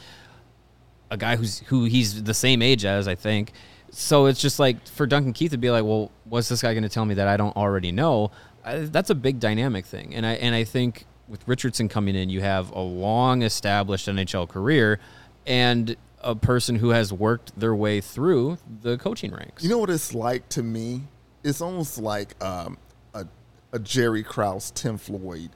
A 1.11 1.17
guy 1.17 1.35
who's 1.35 1.59
who 1.67 1.85
he's 1.85 2.23
the 2.23 2.33
same 2.33 2.61
age 2.61 2.85
as, 2.85 3.07
I 3.07 3.15
think. 3.15 3.51
So 3.91 4.25
it's 4.25 4.41
just 4.41 4.59
like 4.59 4.87
for 4.87 5.05
Duncan 5.05 5.33
Keith 5.33 5.51
to 5.51 5.57
be 5.57 5.69
like, 5.69 5.83
well, 5.83 6.11
what's 6.23 6.49
this 6.49 6.63
guy 6.63 6.73
going 6.73 6.83
to 6.83 6.89
tell 6.89 7.05
me 7.05 7.13
that 7.13 7.27
I 7.27 7.37
don't 7.37 7.55
already 7.55 7.91
know? 7.91 8.31
I, 8.65 8.79
that's 8.79 9.11
a 9.11 9.15
big 9.15 9.39
dynamic 9.39 9.85
thing, 9.85 10.15
and 10.15 10.25
I 10.25 10.33
and 10.33 10.55
I 10.55 10.63
think 10.63 11.05
with 11.27 11.47
Richardson 11.47 11.89
coming 11.89 12.15
in, 12.15 12.29
you 12.29 12.41
have 12.41 12.71
a 12.71 12.79
long 12.79 13.43
established 13.43 14.07
NHL 14.07 14.49
career, 14.49 14.99
and 15.45 15.95
a 16.23 16.35
person 16.35 16.75
who 16.75 16.89
has 16.89 17.11
worked 17.11 17.57
their 17.59 17.75
way 17.75 18.01
through 18.01 18.57
the 18.81 18.97
coaching 18.97 19.31
ranks. 19.31 19.63
You 19.63 19.69
know 19.69 19.77
what 19.77 19.89
it's 19.89 20.13
like 20.13 20.47
to 20.49 20.63
me? 20.63 21.03
It's 21.43 21.61
almost 21.61 21.97
like 21.97 22.41
um, 22.43 22.77
a, 23.13 23.25
a 23.73 23.79
Jerry 23.79 24.23
Krause, 24.23 24.71
Tim 24.71 24.97
Floyd 24.97 25.49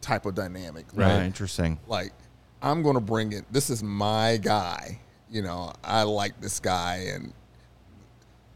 type 0.00 0.26
of 0.26 0.34
dynamic. 0.34 0.86
Right. 0.94 1.22
interesting. 1.22 1.78
Like, 1.86 2.12
I'm 2.60 2.82
going 2.82 2.96
to 2.96 3.00
bring 3.00 3.32
it. 3.32 3.44
This 3.50 3.70
is 3.70 3.82
my 3.82 4.38
guy. 4.42 5.00
You 5.30 5.42
know, 5.42 5.72
I 5.82 6.02
like 6.02 6.40
this 6.40 6.60
guy. 6.60 7.08
And 7.14 7.32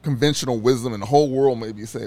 conventional 0.03 0.59
wisdom 0.59 0.93
in 0.93 1.01
the 1.01 1.07
whole 1.07 1.31
world 1.31 1.59
maybe 1.59 1.87
say, 1.87 2.07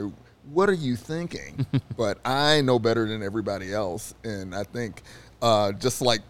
What 0.51 0.69
are 0.69 0.73
you 0.73 0.95
thinking? 0.95 1.65
but 1.97 2.19
I 2.25 2.61
know 2.61 2.77
better 2.77 3.07
than 3.07 3.23
everybody 3.23 3.73
else. 3.73 4.13
And 4.23 4.53
I 4.53 4.63
think 4.63 5.01
uh, 5.41 5.71
just 5.71 6.01
like 6.01 6.21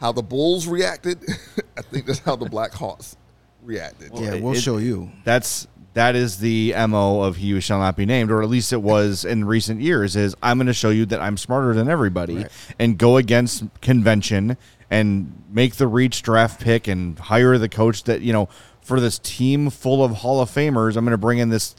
how 0.00 0.12
the 0.12 0.22
Bulls 0.22 0.66
reacted, 0.66 1.18
I 1.76 1.82
think 1.82 2.06
that's 2.06 2.20
how 2.20 2.36
the 2.36 2.46
Blackhawks 2.46 3.16
reacted. 3.62 4.10
Yeah, 4.14 4.34
it- 4.34 4.42
we'll 4.42 4.54
it- 4.54 4.60
show 4.60 4.78
you. 4.78 5.10
That's 5.24 5.66
that 5.94 6.14
is 6.14 6.38
the 6.38 6.74
mo 6.88 7.22
of 7.22 7.36
he 7.36 7.50
who 7.50 7.60
shall 7.60 7.78
not 7.80 7.96
be 7.96 8.06
named, 8.06 8.30
or 8.30 8.42
at 8.42 8.48
least 8.48 8.72
it 8.72 8.80
was 8.82 9.24
in 9.24 9.44
recent 9.44 9.80
years. 9.80 10.14
Is 10.14 10.36
I'm 10.42 10.58
going 10.58 10.66
to 10.68 10.72
show 10.74 10.90
you 10.90 11.06
that 11.06 11.20
I'm 11.20 11.36
smarter 11.36 11.74
than 11.74 11.88
everybody, 11.88 12.46
and 12.78 12.96
go 12.98 13.16
against 13.16 13.64
convention 13.80 14.56
and 14.90 15.42
make 15.50 15.74
the 15.76 15.86
reach 15.88 16.22
draft 16.22 16.60
pick 16.60 16.86
and 16.88 17.18
hire 17.18 17.58
the 17.58 17.68
coach 17.68 18.04
that 18.04 18.20
you 18.20 18.32
know 18.32 18.48
for 18.80 19.00
this 19.00 19.18
team 19.18 19.70
full 19.70 20.04
of 20.04 20.12
Hall 20.18 20.40
of 20.40 20.50
Famers. 20.50 20.96
I'm 20.96 21.04
going 21.04 21.12
to 21.12 21.18
bring 21.18 21.38
in 21.38 21.48
this 21.48 21.74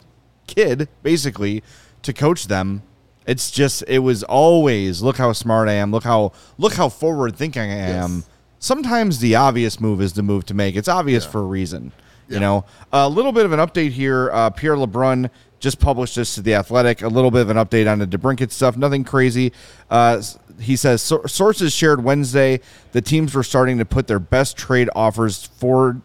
kid 0.47 0.89
basically 1.01 1.63
to 2.01 2.11
coach 2.11 2.47
them. 2.47 2.81
It's 3.25 3.51
just 3.51 3.83
it 3.87 3.99
was 3.99 4.23
always 4.23 5.01
look 5.01 5.17
how 5.17 5.33
smart 5.33 5.69
I 5.69 5.73
am. 5.73 5.91
Look 5.91 6.03
how 6.03 6.31
look 6.57 6.73
how 6.73 6.89
forward 6.89 7.35
thinking 7.35 7.61
I 7.61 7.75
am. 7.75 8.15
Yes. 8.17 8.29
Sometimes 8.59 9.19
the 9.19 9.35
obvious 9.35 9.79
move 9.79 10.01
is 10.01 10.13
the 10.13 10.23
move 10.23 10.45
to 10.47 10.53
make. 10.53 10.75
It's 10.75 10.87
obvious 10.87 11.25
for 11.25 11.39
a 11.39 11.45
reason. 11.45 11.91
You 12.27 12.39
know, 12.39 12.65
a 12.93 13.09
little 13.09 13.31
bit 13.31 13.45
of 13.45 13.53
an 13.53 13.59
update 13.59 13.89
here. 13.89 14.29
Uh, 14.31 14.51
Pierre 14.51 14.75
LeBrun 14.75 15.31
just 15.59 15.79
published 15.79 16.15
this 16.15 16.35
to 16.35 16.43
the 16.43 16.53
Athletic. 16.53 17.01
A 17.01 17.07
little 17.07 17.31
bit 17.31 17.41
of 17.41 17.49
an 17.49 17.57
update 17.57 17.91
on 17.91 17.97
the 17.97 18.05
DeBrincat 18.05 18.51
stuff. 18.51 18.77
Nothing 18.77 19.03
crazy. 19.03 19.51
Uh, 19.89 20.21
he 20.59 20.75
says 20.75 21.01
sources 21.01 21.73
shared 21.73 22.03
Wednesday 22.03 22.59
the 22.91 23.01
teams 23.01 23.33
were 23.33 23.43
starting 23.43 23.77
to 23.77 23.85
put 23.85 24.07
their 24.07 24.19
best 24.19 24.57
trade 24.57 24.89
offers 24.93 25.45
forward 25.45 26.01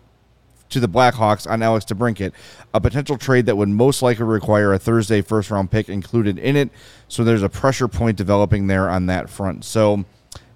to 0.75 0.81
the 0.81 0.89
Blackhawks 0.89 1.49
on 1.49 1.63
Alex 1.63 1.87
DeBrincat, 1.87 2.33
a 2.75 2.81
potential 2.81 3.17
trade 3.17 3.47
that 3.47 3.57
would 3.57 3.69
most 3.69 4.03
likely 4.03 4.25
require 4.25 4.73
a 4.73 4.79
Thursday 4.79 5.23
first 5.23 5.51
round 5.51 5.71
pick 5.71 5.89
included 5.89 6.39
in 6.39 6.57
it. 6.57 6.71
So 7.09 7.25
there's 7.25 7.43
a 7.43 7.49
pressure 7.49 7.89
point 7.89 8.19
developing 8.19 8.67
there 8.67 8.91
on 8.91 9.07
that 9.07 9.31
front. 9.31 9.65
So 9.65 10.05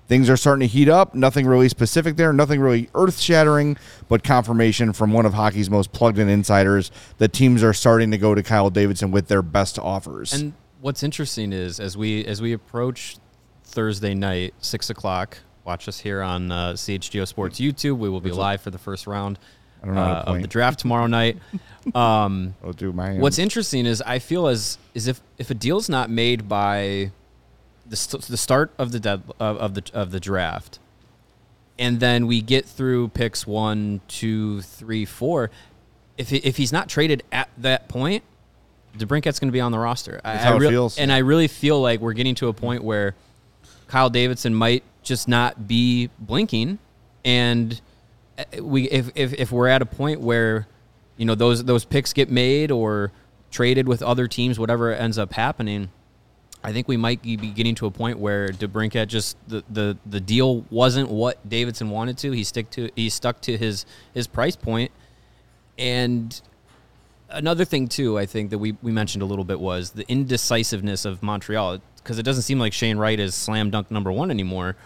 things 0.08 0.28
are 0.28 0.36
starting 0.36 0.68
to 0.68 0.72
heat 0.72 0.88
up. 0.88 1.14
Nothing 1.14 1.46
really 1.46 1.68
specific 1.68 2.16
there, 2.16 2.32
nothing 2.32 2.60
really 2.60 2.90
earth 2.94 3.18
shattering, 3.18 3.76
but 4.08 4.24
confirmation 4.24 4.92
from 4.92 5.12
one 5.12 5.24
of 5.24 5.34
hockey's 5.34 5.70
most 5.70 5.92
plugged 5.92 6.18
in 6.18 6.28
insiders 6.28 6.90
that 7.18 7.32
teams 7.32 7.62
are 7.62 7.72
starting 7.72 8.10
to 8.10 8.18
go 8.18 8.34
to 8.34 8.42
Kyle 8.42 8.70
Davidson 8.70 9.10
with 9.10 9.28
their 9.28 9.42
best 9.42 9.78
offers. 9.78 10.32
And 10.32 10.52
what's 10.80 11.02
interesting 11.02 11.52
is 11.52 11.78
as 11.78 11.96
we 11.96 12.24
as 12.24 12.42
we 12.42 12.52
approach 12.52 13.18
Thursday 13.64 14.14
night, 14.14 14.54
six 14.58 14.90
o'clock. 14.90 15.38
Watch 15.64 15.86
us 15.86 16.00
here 16.00 16.22
on 16.22 16.50
uh, 16.50 16.72
CHGO 16.72 17.28
Sports 17.28 17.60
YouTube. 17.60 17.98
We 17.98 18.08
will 18.08 18.22
be 18.22 18.32
live 18.32 18.62
for 18.62 18.70
the 18.70 18.78
first 18.78 19.06
round 19.06 19.38
I 19.82 19.86
don't 19.86 19.94
know 19.94 20.00
uh, 20.02 20.24
of 20.26 20.42
the 20.42 20.48
draft 20.48 20.80
tomorrow 20.80 21.06
night. 21.06 21.38
Um, 21.94 22.54
I'll 22.62 22.74
do 22.74 22.92
my. 22.92 23.14
What's 23.14 23.38
interesting 23.38 23.86
is 23.86 24.02
I 24.02 24.18
feel 24.18 24.46
as 24.46 24.76
is 24.92 25.06
if 25.06 25.22
if 25.38 25.50
a 25.50 25.54
deal's 25.54 25.88
not 25.88 26.10
made 26.10 26.46
by 26.46 27.12
the 27.86 27.96
st- 27.96 28.24
the 28.24 28.36
start 28.36 28.70
of 28.76 28.92
the 28.92 29.00
dead 29.00 29.22
of, 29.40 29.56
of 29.56 29.72
the 29.72 29.90
of 29.94 30.10
the 30.10 30.20
draft, 30.20 30.78
and 31.78 31.98
then 31.98 32.26
we 32.26 32.42
get 32.42 32.66
through 32.66 33.08
picks 33.08 33.46
one, 33.46 34.02
two, 34.06 34.60
three, 34.60 35.06
four. 35.06 35.50
If 36.18 36.28
he, 36.28 36.36
if 36.38 36.58
he's 36.58 36.72
not 36.72 36.90
traded 36.90 37.22
at 37.32 37.48
that 37.56 37.88
point, 37.88 38.22
DeBrincat's 38.98 39.38
going 39.38 39.48
to 39.48 39.52
be 39.52 39.60
on 39.60 39.72
the 39.72 39.78
roster. 39.78 40.20
I, 40.24 40.36
how 40.36 40.54
I 40.54 40.56
it 40.56 40.68
feels. 40.68 40.98
and 40.98 41.10
I 41.10 41.18
really 41.18 41.48
feel 41.48 41.80
like 41.80 42.00
we're 42.00 42.12
getting 42.12 42.34
to 42.34 42.48
a 42.48 42.52
point 42.52 42.84
where 42.84 43.14
Kyle 43.86 44.10
Davidson 44.10 44.54
might 44.54 44.82
just 45.02 45.26
not 45.26 45.66
be 45.66 46.10
blinking, 46.18 46.80
and 47.24 47.80
Uh, 48.38 48.62
we 48.62 48.88
if, 48.88 49.10
if 49.14 49.34
if 49.34 49.52
we're 49.52 49.68
at 49.68 49.82
a 49.82 49.86
point 49.86 50.20
where 50.20 50.66
you 51.16 51.26
know 51.26 51.34
those 51.34 51.64
those 51.64 51.84
picks 51.84 52.12
get 52.12 52.30
made 52.30 52.70
or 52.70 53.12
traded 53.50 53.88
with 53.88 54.02
other 54.02 54.28
teams, 54.28 54.58
whatever 54.58 54.92
ends 54.92 55.18
up 55.18 55.32
happening. 55.32 55.90
I 56.62 56.72
think 56.72 56.88
we 56.88 56.96
might 56.96 57.22
be 57.22 57.36
getting 57.36 57.76
to 57.76 57.86
a 57.86 57.90
point 57.90 58.18
where 58.18 58.48
DeBrincat 58.48 59.06
just 59.06 59.36
the, 59.46 59.62
the, 59.70 59.96
the 60.04 60.20
deal 60.20 60.64
wasn't 60.70 61.08
what 61.08 61.48
Davidson 61.48 61.88
wanted 61.88 62.18
to. 62.18 62.32
He 62.32 62.42
stick 62.42 62.68
to 62.70 62.90
he 62.96 63.10
stuck 63.10 63.40
to 63.42 63.56
his 63.56 63.86
his 64.12 64.26
price 64.26 64.56
point, 64.56 64.90
and 65.78 66.40
another 67.30 67.64
thing 67.64 67.88
too, 67.88 68.18
I 68.18 68.26
think 68.26 68.50
that 68.50 68.58
we, 68.58 68.76
we 68.82 68.92
mentioned 68.92 69.22
a 69.22 69.26
little 69.26 69.44
bit 69.44 69.60
was 69.60 69.90
the 69.90 70.08
indecisiveness 70.08 71.04
of 71.04 71.22
Montreal 71.22 71.80
because 71.96 72.18
it 72.18 72.22
doesn't 72.22 72.42
seem 72.42 72.58
like 72.58 72.72
Shane 72.72 72.98
Wright 72.98 73.18
is 73.18 73.34
slam 73.34 73.70
dunk 73.70 73.90
number 73.90 74.10
one 74.10 74.30
anymore. 74.30 74.76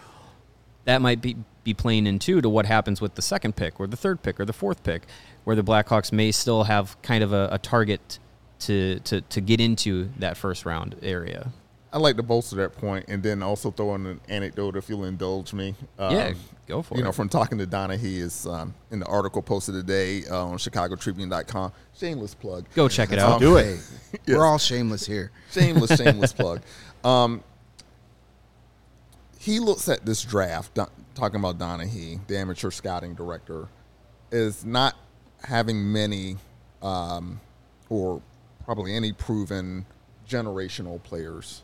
That 0.85 1.01
might 1.01 1.21
be 1.21 1.37
be 1.63 1.73
playing 1.73 2.07
into 2.07 2.41
to 2.41 2.49
what 2.49 2.65
happens 2.65 2.99
with 3.01 3.15
the 3.15 3.21
second 3.21 3.55
pick 3.55 3.79
or 3.79 3.87
the 3.87 3.97
third 3.97 4.21
pick 4.21 4.39
or 4.39 4.45
the 4.45 4.53
fourth 4.53 4.83
pick, 4.83 5.03
where 5.43 5.55
the 5.55 5.63
Blackhawks 5.63 6.11
may 6.11 6.31
still 6.31 6.63
have 6.65 7.01
kind 7.01 7.23
of 7.23 7.31
a, 7.33 7.49
a 7.51 7.57
target 7.57 8.19
to, 8.59 8.99
to 9.01 9.21
to 9.21 9.41
get 9.41 9.59
into 9.59 10.09
that 10.19 10.37
first 10.37 10.65
round 10.65 10.95
area. 11.01 11.51
I 11.91 11.99
like 11.99 12.15
to 12.17 12.23
bolster 12.23 12.55
that 12.55 12.75
point, 12.75 13.05
and 13.07 13.21
then 13.21 13.43
also 13.43 13.69
throw 13.69 13.93
in 13.93 14.05
an 14.07 14.19
anecdote 14.27 14.75
if 14.75 14.89
you'll 14.89 15.03
indulge 15.05 15.53
me. 15.53 15.75
Um, 15.99 16.15
Yeah, 16.15 16.33
go 16.67 16.81
for 16.81 16.95
it. 16.95 16.97
you 16.97 17.03
know, 17.03 17.11
from 17.11 17.29
talking 17.29 17.59
to 17.59 17.67
Donna, 17.67 17.97
he 17.97 18.17
is 18.17 18.47
um, 18.47 18.73
in 18.89 18.99
the 18.99 19.05
article 19.05 19.43
posted 19.43 19.75
today 19.75 20.23
uh, 20.25 20.43
on 20.47 20.57
ChicagoTribune.com. 20.57 21.71
Shameless 21.95 22.33
plug. 22.33 22.65
Go 22.73 22.89
check 22.89 23.09
it 23.11 23.17
That's 23.17 23.33
out. 23.33 23.39
do 23.39 23.57
it. 23.57 23.79
Yes. 24.25 24.37
We're 24.37 24.45
all 24.45 24.57
shameless 24.59 25.05
here. 25.05 25.31
Shameless, 25.51 25.97
shameless 25.97 26.33
plug. 26.33 26.61
Um, 27.03 27.43
he 29.39 29.59
looks 29.59 29.89
at 29.89 30.05
this 30.05 30.23
draft, 30.23 30.73
Don, 30.75 30.87
talking 31.15 31.39
about 31.39 31.57
Doneghey, 31.57 32.25
the 32.27 32.37
amateur 32.37 32.71
scouting 32.71 33.13
director, 33.13 33.67
is 34.31 34.65
not 34.65 34.95
having 35.43 35.91
many 35.91 36.37
um, 36.81 37.39
or 37.89 38.21
probably 38.65 38.95
any 38.95 39.11
proven 39.13 39.85
generational 40.27 41.01
players 41.03 41.63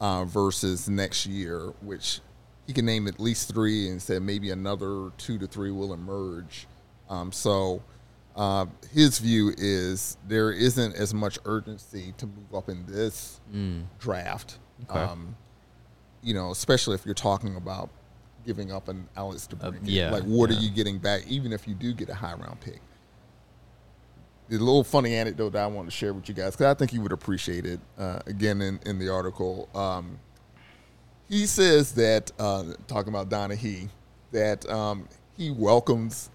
uh, 0.00 0.24
versus 0.24 0.88
next 0.88 1.26
year, 1.26 1.72
which 1.80 2.20
he 2.66 2.72
can 2.72 2.84
name 2.84 3.08
at 3.08 3.18
least 3.18 3.52
three 3.52 3.88
and 3.88 4.00
said 4.00 4.22
maybe 4.22 4.50
another 4.50 5.10
two 5.18 5.38
to 5.38 5.46
three 5.46 5.70
will 5.70 5.92
emerge. 5.92 6.66
Um, 7.08 7.32
so 7.32 7.82
uh, 8.36 8.66
his 8.92 9.18
view 9.18 9.52
is 9.58 10.16
there 10.28 10.52
isn't 10.52 10.94
as 10.94 11.12
much 11.12 11.38
urgency 11.44 12.14
to 12.18 12.26
move 12.26 12.54
up 12.54 12.68
in 12.68 12.84
this 12.86 13.40
draft. 13.98 14.58
Um, 14.88 15.36
you 16.22 16.34
know, 16.34 16.50
especially 16.50 16.94
if 16.94 17.04
you're 17.04 17.14
talking 17.14 17.56
about 17.56 17.88
giving 18.46 18.72
up 18.72 18.88
an 18.88 19.08
Alex 19.16 19.48
DeBrincat. 19.50 19.80
yeah, 19.84 20.10
like, 20.10 20.22
what 20.24 20.50
yeah. 20.50 20.56
are 20.56 20.60
you 20.60 20.70
getting 20.70 20.98
back, 20.98 21.26
even 21.26 21.52
if 21.52 21.66
you 21.68 21.74
do 21.74 21.92
get 21.92 22.08
a 22.08 22.14
high 22.14 22.34
round 22.34 22.60
pick? 22.60 22.80
The 24.48 24.58
little 24.58 24.82
funny 24.82 25.14
anecdote 25.14 25.50
that 25.50 25.62
I 25.62 25.66
want 25.68 25.86
to 25.86 25.92
share 25.92 26.12
with 26.12 26.28
you 26.28 26.34
guys, 26.34 26.52
because 26.52 26.66
I 26.66 26.74
think 26.74 26.92
you 26.92 27.00
would 27.02 27.12
appreciate 27.12 27.66
it. 27.66 27.80
Uh, 27.96 28.18
again, 28.26 28.60
in, 28.60 28.80
in 28.84 28.98
the 28.98 29.08
article, 29.08 29.68
um, 29.74 30.18
he 31.28 31.46
says 31.46 31.92
that 31.92 32.32
uh, 32.38 32.64
talking 32.88 33.14
about 33.14 33.28
Doneghey, 33.28 33.88
that 34.32 34.68
um, 34.68 35.08
he 35.36 35.50
welcomes 35.50 36.30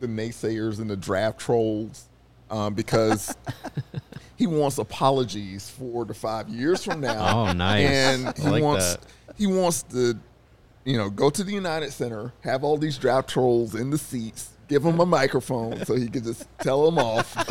the 0.00 0.06
naysayers 0.06 0.78
and 0.78 0.90
the 0.90 0.96
draft 0.96 1.38
trolls 1.38 2.08
um, 2.50 2.74
because 2.74 3.34
he 4.36 4.46
wants 4.46 4.78
apologies 4.78 5.70
four 5.70 6.04
to 6.04 6.14
five 6.14 6.48
years 6.48 6.84
from 6.84 7.00
now. 7.00 7.48
Oh, 7.48 7.52
nice. 7.52 7.88
And 7.88 8.28
I 8.28 8.32
he 8.36 8.48
like 8.48 8.62
wants 8.62 8.96
that. 8.96 9.06
he 9.36 9.46
wants 9.46 9.82
to, 9.84 10.18
you 10.86 10.96
know, 10.96 11.10
go 11.10 11.28
to 11.28 11.44
the 11.44 11.52
United 11.52 11.92
Center, 11.92 12.32
have 12.40 12.64
all 12.64 12.78
these 12.78 12.96
draft 12.96 13.28
trolls 13.28 13.74
in 13.74 13.90
the 13.90 13.98
seats, 13.98 14.50
give 14.68 14.82
them 14.84 14.98
a 15.00 15.04
microphone 15.06 15.84
so 15.84 15.94
he 15.96 16.08
can 16.08 16.24
just 16.24 16.46
tell 16.60 16.84
them 16.90 16.96
off. 16.98 17.34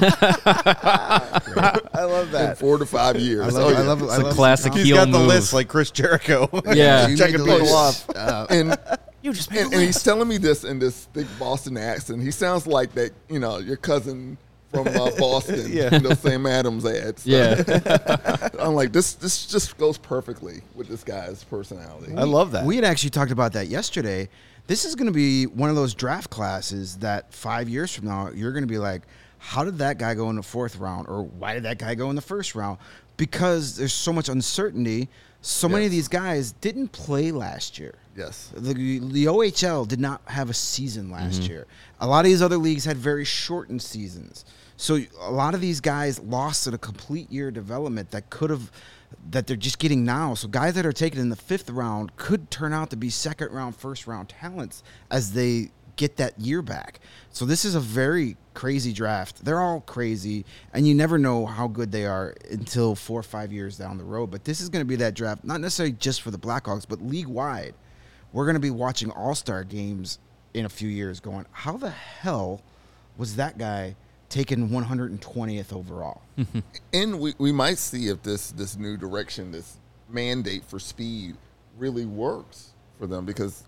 I 0.86 2.04
love 2.04 2.34
in 2.34 2.56
four 2.56 2.78
to 2.78 2.86
five 2.86 3.18
years. 3.20 3.56
I 3.56 3.60
love, 3.60 3.66
Oh, 3.66 3.68
I 3.68 3.72
yeah. 3.82 3.88
love, 3.88 4.02
It's 4.04 4.12
I 4.14 4.16
a 4.18 4.20
love 4.24 4.36
classic 4.36 4.74
the 4.74 4.80
He's 4.80 4.88
heel 4.88 4.98
got 4.98 5.12
the 5.12 5.20
move. 5.20 5.28
list 5.28 5.54
like 5.54 5.68
Chris 5.68 5.92
Jericho. 5.92 6.50
Yeah. 6.74 7.08
You 7.08 7.18
checking 7.18 7.40
people 7.46 7.74
off. 7.74 8.10
Uh, 8.10 8.48
and 8.50 8.78
You 9.22 9.34
just 9.34 9.52
and, 9.52 9.74
and 9.74 9.82
he's 9.82 10.02
telling 10.04 10.28
me 10.28 10.38
this 10.38 10.64
in 10.64 10.80
this 10.80 11.06
thick 11.14 11.28
Boston 11.40 11.78
accent. 11.78 12.22
He 12.22 12.32
sounds 12.32 12.68
like 12.68 12.94
that, 12.94 13.12
you 13.30 13.40
know, 13.40 13.58
your 13.60 13.78
cousin 13.78 14.38
from 14.84 14.88
uh, 14.90 15.12
Boston 15.18 15.72
Yeah. 15.72 15.96
in 15.96 16.04
those 16.04 16.20
Sam 16.20 16.46
Adams 16.46 16.86
ads. 16.86 17.26
Yeah. 17.26 17.64
I'm 18.60 18.74
like, 18.76 18.92
this 18.92 19.14
this 19.14 19.46
just 19.46 19.78
goes 19.78 19.98
perfectly 19.98 20.62
with 20.76 20.88
this 20.88 21.04
guy's 21.04 21.44
personality. 21.44 22.14
I 22.16 22.24
love 22.24 22.52
that. 22.52 22.66
We 22.66 22.76
had 22.76 22.86
actually 22.86 23.10
talked 23.12 23.32
about 23.32 23.54
that 23.54 23.68
yesterday. 23.68 24.30
This 24.68 24.84
is 24.86 24.96
going 24.96 25.08
to 25.08 25.14
be 25.14 25.46
one 25.46 25.70
of 25.70 25.76
those 25.76 25.94
draft 25.94 26.30
classes 26.30 26.98
that 26.98 27.32
five 27.34 27.70
years 27.70 27.94
from 27.96 28.06
now, 28.06 28.30
you're 28.34 28.52
going 28.52 28.64
to 28.64 28.68
be 28.68 28.80
like, 28.80 29.04
how 29.38 29.64
did 29.64 29.78
that 29.78 30.00
guy 30.00 30.16
go 30.16 30.30
in 30.32 30.36
the 30.38 30.42
fourth 30.44 30.78
round? 30.78 31.08
Or 31.08 31.24
why 31.24 31.54
did 31.54 31.64
that 31.64 31.78
guy 31.78 31.94
go 31.94 32.10
in 32.10 32.16
the 32.16 32.22
first 32.22 32.56
round? 32.56 32.80
Because 33.16 33.78
there's 33.78 33.94
so 33.94 34.12
much 34.12 34.28
uncertainty. 34.28 35.08
So 35.42 35.70
many 35.70 35.86
of 35.86 35.92
these 35.92 36.08
guys 36.08 36.54
didn't 36.54 36.88
play 36.88 37.32
last 37.32 37.78
year. 37.78 37.94
Yes. 38.18 38.52
The, 38.56 38.74
the 38.74 39.26
OHL 39.26 39.88
did 39.88 40.00
not 40.00 40.22
have 40.26 40.50
a 40.50 40.54
season 40.56 41.12
last 41.12 41.44
year. 41.44 41.68
A 42.00 42.08
lot 42.08 42.26
of 42.26 42.26
these 42.26 42.42
other 42.42 42.58
leagues 42.58 42.84
had 42.86 42.98
very 42.98 43.24
shortened 43.26 43.84
seasons. 43.84 44.46
So 44.78 45.00
a 45.22 45.32
lot 45.32 45.54
of 45.54 45.62
these 45.62 45.80
guys 45.80 46.20
lost 46.20 46.68
at 46.68 46.74
a 46.74 46.78
complete 46.78 47.32
year 47.32 47.48
of 47.48 47.54
development 47.54 48.12
that 48.12 48.30
could 48.30 48.50
have 48.50 48.72
that 49.30 49.48
they're 49.48 49.56
just 49.56 49.80
getting 49.80 50.04
now. 50.04 50.34
So 50.34 50.48
guys 50.48 50.74
that 50.74 50.86
are 50.86 50.92
taken 50.92 51.20
in 51.20 51.30
the 51.30 51.36
fifth 51.36 51.70
round 51.70 52.16
could 52.18 52.52
turn 52.52 52.74
out 52.74 52.90
to 52.90 52.98
be 52.98 53.10
second 53.10 53.52
round, 53.52 53.76
first 53.76 54.08
round 54.08 54.30
talents 54.30 54.84
as 55.10 55.34
they 55.34 55.72
get 55.96 56.18
that 56.18 56.38
year 56.40 56.62
back. 56.62 57.00
So 57.32 57.46
this 57.46 57.64
is 57.64 57.76
a 57.76 57.80
very 57.80 58.36
crazy 58.54 58.92
draft. 58.92 59.46
They're 59.46 59.62
all 59.62 59.82
crazy, 59.82 60.46
and 60.74 60.88
you 60.88 60.94
never 60.94 61.18
know 61.18 61.46
how 61.46 61.68
good 61.68 61.92
they 61.92 62.06
are 62.06 62.36
until 62.52 62.96
four 62.96 63.20
or 63.20 63.24
five 63.24 63.54
years 63.54 63.78
down 63.78 63.98
the 63.98 64.04
road. 64.04 64.32
But 64.32 64.44
this 64.44 64.60
is 64.60 64.70
going 64.70 64.82
to 64.82 64.88
be 64.88 64.98
that 64.98 65.14
draft, 65.14 65.44
not 65.44 65.62
necessarily 65.62 65.94
just 65.94 66.22
for 66.22 66.32
the 66.32 66.38
Blackhawks, 66.38 66.86
but 66.88 67.02
league 67.02 67.28
wide. 67.28 67.76
We're 68.34 68.46
going 68.46 68.56
to 68.56 68.60
be 68.60 68.72
watching 68.72 69.12
All 69.12 69.36
Star 69.36 69.64
games 69.64 70.20
in 70.54 70.66
a 70.66 70.70
few 70.70 70.90
years, 70.90 71.20
going, 71.20 71.46
how 71.52 71.78
the 71.78 71.90
hell 71.90 72.62
was 73.18 73.38
that 73.38 73.58
guy 73.58 73.96
taken 74.30 74.70
120th 74.70 75.74
overall? 75.74 76.22
And 76.94 77.20
we, 77.20 77.34
we 77.38 77.52
might 77.52 77.78
see 77.78 78.08
if 78.08 78.24
this 78.24 78.52
this 78.52 78.78
new 78.78 78.96
direction, 78.98 79.52
this 79.52 79.78
mandate 80.10 80.64
for 80.66 80.80
speed, 80.80 81.36
really 81.78 82.06
works 82.06 82.72
for 82.98 83.06
them 83.08 83.26
because, 83.26 83.64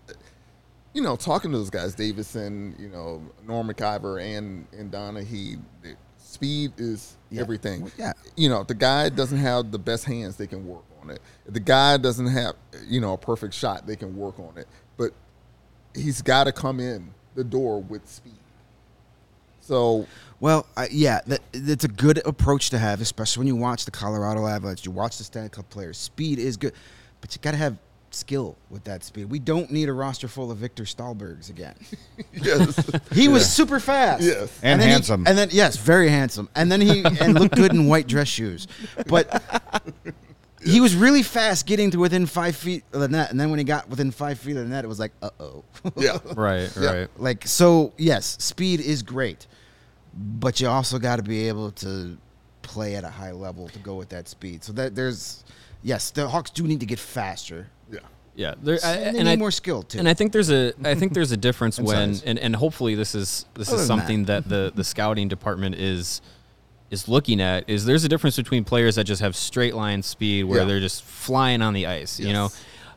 you 0.94 1.02
know, 1.02 1.14
talking 1.16 1.50
to 1.52 1.58
those 1.58 1.68
guys, 1.70 1.94
Davidson, 1.94 2.74
you 2.78 2.88
know, 2.88 3.22
Norm 3.46 3.68
Maciver 3.68 4.20
and 4.22 4.66
and 4.72 4.90
Doneghey, 4.90 5.58
speed 6.16 6.72
is 6.78 7.16
Yeah. 7.30 7.42
everything. 7.42 7.90
Yeah. 7.98 8.12
You 8.36 8.48
know, 8.48 8.60
if 8.62 8.66
the 8.68 8.74
guy 8.74 9.08
doesn't 9.10 9.38
have 9.38 9.70
the 9.72 9.78
best 9.78 10.04
hands, 10.04 10.36
they 10.36 10.46
can 10.46 10.66
work 10.66 10.84
on 11.02 11.10
it. 11.10 11.20
If 11.46 11.54
the 11.54 11.60
guy 11.60 11.96
doesn't 11.98 12.26
have, 12.26 12.54
you 12.86 13.00
know, 13.00 13.12
a 13.14 13.18
perfect 13.18 13.52
shot, 13.54 13.86
they 13.86 13.96
can 13.96 14.16
work 14.16 14.38
on 14.40 14.56
it. 14.56 14.66
But 14.96 15.12
he's 15.94 16.22
got 16.22 16.44
to 16.44 16.52
come 16.52 16.80
in 16.80 17.12
the 17.34 17.44
door 17.44 17.80
with 17.82 18.08
speed. 18.08 18.32
So 19.68 20.06
Well, 20.40 20.66
I, 20.76 20.88
yeah, 20.90 21.20
that, 21.26 21.40
that's 21.52 21.84
a 21.84 21.88
good 21.88 22.26
approach 22.26 22.70
to 22.70 22.78
have, 22.78 23.00
especially 23.02 23.40
when 23.42 23.46
you 23.48 23.56
watch 23.56 23.84
the 23.84 23.90
Colorado 23.90 24.46
Avalanche. 24.46 24.84
You 24.86 24.92
watch 24.92 25.18
the 25.18 25.24
Stanley 25.24 25.50
Cup 25.50 25.68
players. 25.68 25.98
Speed 25.98 26.38
is 26.38 26.56
good, 26.56 26.72
but 27.20 27.34
you 27.34 27.40
got 27.42 27.50
to 27.50 27.58
have 27.58 27.76
skill 28.10 28.56
with 28.70 28.82
that 28.84 29.04
speed. 29.04 29.26
We 29.26 29.38
don't 29.38 29.70
need 29.70 29.90
a 29.90 29.92
roster 29.92 30.26
full 30.28 30.50
of 30.50 30.56
Viktor 30.56 30.84
Stalbergs 30.84 31.50
again. 31.50 31.74
yes, 32.32 32.80
He 33.12 33.28
was 33.28 33.52
super 33.52 33.78
fast. 33.78 34.22
Yes. 34.22 34.58
And 34.62 34.80
then 34.80 34.88
he- 34.88 34.92
handsome. 34.94 35.24
and 35.26 35.36
then 35.36 35.48
yes, 35.52 35.76
very 35.76 36.08
handsome. 36.08 36.48
And 36.54 36.72
then 36.72 36.80
he 36.80 37.04
and 37.04 37.38
looked 37.38 37.54
good 37.54 37.72
in 37.74 37.86
white 37.86 38.06
dress 38.06 38.28
shoes. 38.28 38.66
But 39.06 39.42
he 40.64 40.80
was 40.80 40.94
really 40.96 41.22
fast 41.22 41.66
getting 41.66 41.90
to 41.90 41.98
within 41.98 42.24
five 42.24 42.56
feet 42.56 42.84
of 42.94 43.00
the 43.00 43.08
net. 43.08 43.30
And 43.30 43.38
then 43.38 43.50
when 43.50 43.58
he 43.58 43.64
got 43.64 43.88
within 43.90 44.10
five 44.10 44.38
feet 44.38 44.56
of 44.56 44.62
the 44.62 44.68
net, 44.68 44.84
it 44.84 44.88
was 44.88 44.98
like, 44.98 45.12
uh 45.20 45.28
oh. 45.38 45.64
yeah. 45.96 46.16
Right, 46.34 46.70
Yeah. 46.80 46.90
right. 47.00 47.08
like 47.18 47.46
so, 47.46 47.92
yes, 47.98 48.36
speed 48.42 48.80
is 48.80 49.02
great, 49.02 49.46
but 50.40 50.60
you 50.60 50.68
also 50.68 50.98
got 50.98 51.16
to 51.16 51.22
be 51.22 51.48
able 51.48 51.70
to 51.72 52.16
play 52.62 52.96
at 52.96 53.04
a 53.04 53.08
high 53.10 53.32
level 53.32 53.68
to 53.68 53.78
go 53.78 53.94
with 53.94 54.08
that 54.10 54.28
speed. 54.28 54.64
So 54.64 54.72
that 54.74 54.94
there's 54.94 55.44
yes, 55.82 56.10
the 56.10 56.28
Hawks 56.28 56.50
do 56.50 56.64
need 56.64 56.80
to 56.80 56.86
get 56.86 56.98
faster. 56.98 57.68
Yeah. 57.90 58.00
Yeah, 58.34 58.54
there, 58.62 58.78
I, 58.84 58.90
And 58.92 59.16
they 59.16 59.20
and 59.20 59.26
need 59.28 59.32
I, 59.32 59.36
more 59.36 59.50
skill, 59.50 59.82
too. 59.82 59.98
And 59.98 60.08
I 60.08 60.14
think 60.14 60.32
there's 60.32 60.50
a 60.50 60.72
I 60.84 60.94
think 60.94 61.12
there's 61.12 61.32
a 61.32 61.36
difference 61.48 61.78
when 61.80 62.14
size. 62.14 62.22
and, 62.24 62.38
and 62.38 62.54
hopefully 62.54 62.94
this 62.94 63.14
is 63.14 63.46
this 63.54 63.68
Other 63.72 63.80
is 63.82 63.86
something 63.86 64.24
that. 64.26 64.48
the 64.48 64.72
the 64.74 64.84
scouting 64.84 65.26
department 65.28 65.74
is 65.74 66.20
is 66.90 67.06
looking 67.08 67.40
at 67.40 67.68
is 67.68 67.84
there's 67.84 68.04
a 68.04 68.08
difference 68.08 68.36
between 68.36 68.64
players 68.64 68.94
that 68.94 69.04
just 69.04 69.20
have 69.20 69.34
straight 69.36 69.74
line 69.74 70.02
speed 70.02 70.44
where 70.44 70.60
Yeah. 70.60 70.64
they're 70.66 70.80
just 70.80 71.02
flying 71.04 71.62
on 71.62 71.74
the 71.74 71.86
ice, 71.86 72.18
you 72.20 72.32
know. 72.32 72.50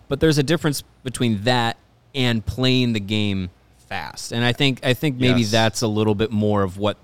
But 0.07 0.19
there's 0.19 0.37
a 0.37 0.43
difference 0.43 0.83
between 1.03 1.43
that 1.43 1.77
and 2.13 2.45
playing 2.45 2.93
the 2.93 2.99
game 2.99 3.49
fast. 3.89 4.31
And 4.31 4.45
I 4.45 4.53
think 4.53 4.79
I 4.85 4.93
think 4.93 5.17
maybe 5.17 5.41
Yes. 5.41 5.51
that's 5.51 5.81
a 5.81 5.87
little 5.87 6.15
bit 6.15 6.31
more 6.31 6.61
of 6.63 6.77
what 6.77 6.97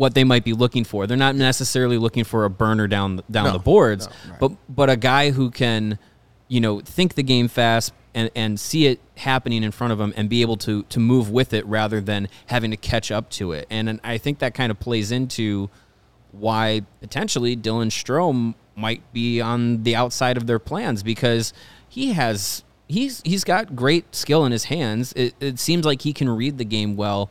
what 0.00 0.14
they 0.14 0.24
might 0.24 0.44
be 0.44 0.54
looking 0.54 0.82
for. 0.82 1.06
They're 1.06 1.14
not 1.18 1.34
necessarily 1.34 1.98
looking 1.98 2.24
for 2.24 2.46
a 2.46 2.50
burner 2.50 2.88
down 2.88 3.22
down 3.30 3.44
No, 3.44 3.52
the 3.52 3.58
boards, 3.58 4.08
no. 4.26 4.34
but 4.40 4.52
but 4.66 4.88
a 4.88 4.96
guy 4.96 5.30
who 5.30 5.50
can, 5.50 5.98
you 6.48 6.58
know, 6.58 6.80
think 6.80 7.16
the 7.16 7.22
game 7.22 7.48
fast 7.48 7.92
and 8.14 8.30
and 8.34 8.58
see 8.58 8.86
it 8.86 8.98
happening 9.18 9.62
in 9.62 9.70
front 9.72 9.92
of 9.92 10.00
him 10.00 10.14
and 10.16 10.30
be 10.30 10.40
able 10.40 10.56
to 10.56 10.84
to 10.84 10.98
move 10.98 11.30
with 11.30 11.52
it 11.52 11.66
rather 11.66 12.00
than 12.00 12.28
having 12.46 12.70
to 12.70 12.78
catch 12.78 13.10
up 13.10 13.28
to 13.32 13.52
it. 13.52 13.66
And, 13.68 13.90
and 13.90 14.00
I 14.02 14.16
think 14.16 14.38
that 14.38 14.54
kind 14.54 14.70
of 14.70 14.80
plays 14.80 15.12
into 15.12 15.68
why 16.32 16.80
potentially 17.02 17.54
Dylan 17.54 17.88
Strome 17.90 18.54
might 18.74 19.02
be 19.12 19.38
on 19.38 19.82
the 19.82 19.94
outside 19.96 20.38
of 20.38 20.46
their 20.46 20.58
plans 20.58 21.02
because 21.02 21.52
he 21.90 22.14
has 22.14 22.64
he's 22.88 23.20
he's 23.22 23.44
got 23.44 23.76
great 23.76 24.14
skill 24.14 24.46
in 24.46 24.52
his 24.52 24.64
hands. 24.64 25.12
It, 25.14 25.34
it 25.40 25.58
seems 25.58 25.84
like 25.84 26.00
he 26.00 26.14
can 26.14 26.30
read 26.30 26.56
the 26.56 26.64
game 26.64 26.96
well. 26.96 27.28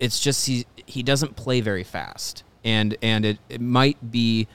It's 0.00 0.20
just 0.20 0.46
he 0.46 0.66
he 0.86 1.02
doesn't 1.02 1.36
play 1.36 1.60
very 1.60 1.84
fast, 1.84 2.42
and 2.64 2.96
and 3.02 3.24
it, 3.24 3.38
it 3.48 3.60
might 3.60 4.10
be 4.10 4.48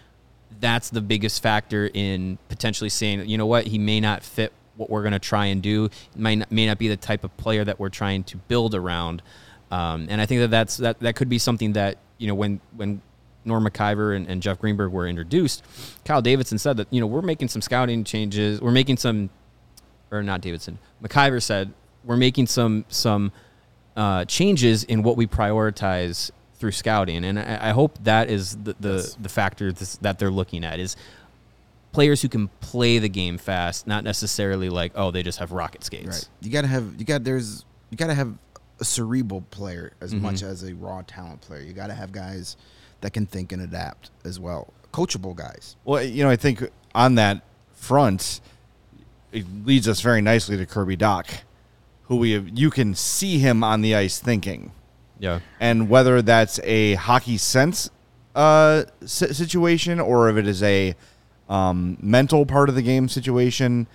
that's 0.59 0.89
the 0.89 1.01
biggest 1.01 1.41
factor 1.41 1.89
in 1.93 2.37
potentially 2.49 2.89
saying 2.89 3.27
you 3.27 3.37
know 3.37 3.45
what 3.45 3.67
he 3.67 3.77
may 3.77 3.99
not 3.99 4.23
fit 4.23 4.53
what 4.79 4.89
we're 4.89 5.01
going 5.01 5.13
to 5.13 5.19
try 5.19 5.47
and 5.47 5.61
do. 5.61 5.89
Might 6.15 6.35
not, 6.35 6.51
may 6.51 6.65
not 6.65 6.77
be 6.77 6.87
the 6.87 6.97
type 6.97 7.23
of 7.23 7.35
player 7.37 7.63
that 7.65 7.79
we're 7.79 7.89
trying 7.89 8.23
to 8.25 8.37
build 8.37 8.73
around. 8.73 9.21
Um, 9.71 10.07
and 10.09 10.21
I 10.21 10.25
think 10.25 10.39
that 10.41 10.51
that's 10.51 10.77
that 10.77 10.99
that 11.01 11.15
could 11.15 11.29
be 11.29 11.37
something 11.37 11.73
that 11.73 11.97
you 12.17 12.27
know 12.27 12.35
when 12.35 12.59
when 12.75 13.01
Norm 13.45 13.65
Maciver 13.65 14.15
and, 14.15 14.27
and 14.27 14.41
Jeff 14.41 14.59
Greenberg 14.59 14.91
were 14.91 15.07
introduced, 15.07 15.63
Kyle 16.05 16.21
Davidson 16.21 16.57
said 16.57 16.77
that 16.77 16.87
you 16.91 16.99
know 16.99 17.07
we're 17.07 17.21
making 17.21 17.49
some 17.49 17.61
scouting 17.61 18.03
changes. 18.03 18.61
We're 18.61 18.71
making 18.71 18.97
some, 18.97 19.29
or 20.11 20.23
not 20.23 20.41
Davidson. 20.41 20.79
Maciver 21.03 21.41
said 21.41 21.73
we're 22.03 22.17
making 22.17 22.47
some 22.47 22.85
some 22.87 23.31
uh, 23.95 24.25
changes 24.25 24.83
in 24.83 25.03
what 25.03 25.17
we 25.17 25.27
prioritize 25.27 26.31
through 26.55 26.71
scouting, 26.71 27.23
and 27.23 27.39
I, 27.39 27.69
I 27.69 27.71
hope 27.71 27.97
that 28.03 28.29
is 28.29 28.55
the 28.57 28.75
the, 28.79 29.15
the 29.19 29.29
factor 29.29 29.71
this, 29.71 29.95
that 29.97 30.19
they're 30.19 30.29
looking 30.31 30.63
at 30.63 30.79
is 30.79 30.95
players 31.91 32.21
who 32.21 32.29
can 32.29 32.47
play 32.59 32.99
the 32.99 33.09
game 33.09 33.37
fast, 33.37 33.87
not 33.87 34.03
necessarily 34.03 34.69
like 34.69 34.91
oh 34.95 35.11
they 35.11 35.23
just 35.23 35.39
have 35.39 35.51
rocket 35.51 35.83
skates. 35.83 36.07
Right. 36.07 36.29
You 36.41 36.51
gotta 36.51 36.67
have 36.67 36.95
you 36.97 37.05
got 37.05 37.23
there's 37.23 37.65
you 37.89 37.97
gotta 37.97 38.13
have 38.13 38.33
a 38.79 38.85
cerebral 38.85 39.41
player 39.51 39.91
as 40.01 40.13
Mm-hmm. 40.13 40.23
much 40.23 40.43
as 40.43 40.63
a 40.63 40.73
raw 40.75 41.01
talent 41.07 41.41
player. 41.41 41.61
You 41.61 41.73
gotta 41.73 41.93
have 41.93 42.11
guys 42.11 42.57
that 43.01 43.11
can 43.13 43.25
think 43.25 43.51
and 43.51 43.61
adapt 43.61 44.11
as 44.25 44.39
well. 44.39 44.73
Coachable 44.93 45.35
guys. 45.35 45.75
Well, 45.85 46.03
you 46.03 46.23
know, 46.23 46.29
I 46.29 46.35
think 46.35 46.63
on 46.93 47.15
that 47.15 47.41
front, 47.73 48.41
it 49.31 49.45
leads 49.65 49.87
us 49.87 50.01
very 50.01 50.21
nicely 50.21 50.57
to 50.57 50.65
Kirby 50.65 50.97
Dach, 50.97 51.27
who 52.09 52.17
we 52.17 52.31
have, 52.31 52.49
you 52.49 52.69
can 52.71 52.93
see 52.95 53.37
him 53.39 53.63
on 53.63 53.81
the 53.81 53.95
ice 53.95 54.19
thinking, 54.19 54.71
Yeah. 55.19 55.39
and 55.59 55.89
whether 55.89 56.21
that's 56.21 56.59
a 56.63 56.95
hockey 56.95 57.37
sense 57.37 57.89
uh, 58.35 58.83
si- 59.05 59.31
situation 59.33 59.99
or 59.99 60.27
if 60.29 60.35
it 60.35 60.47
is 60.47 60.61
a 60.63 60.95
um, 61.47 61.97
mental 62.01 62.45
part 62.45 62.67
of 62.67 62.75
the 62.75 62.81
game 62.81 63.07
situation, 63.07 63.87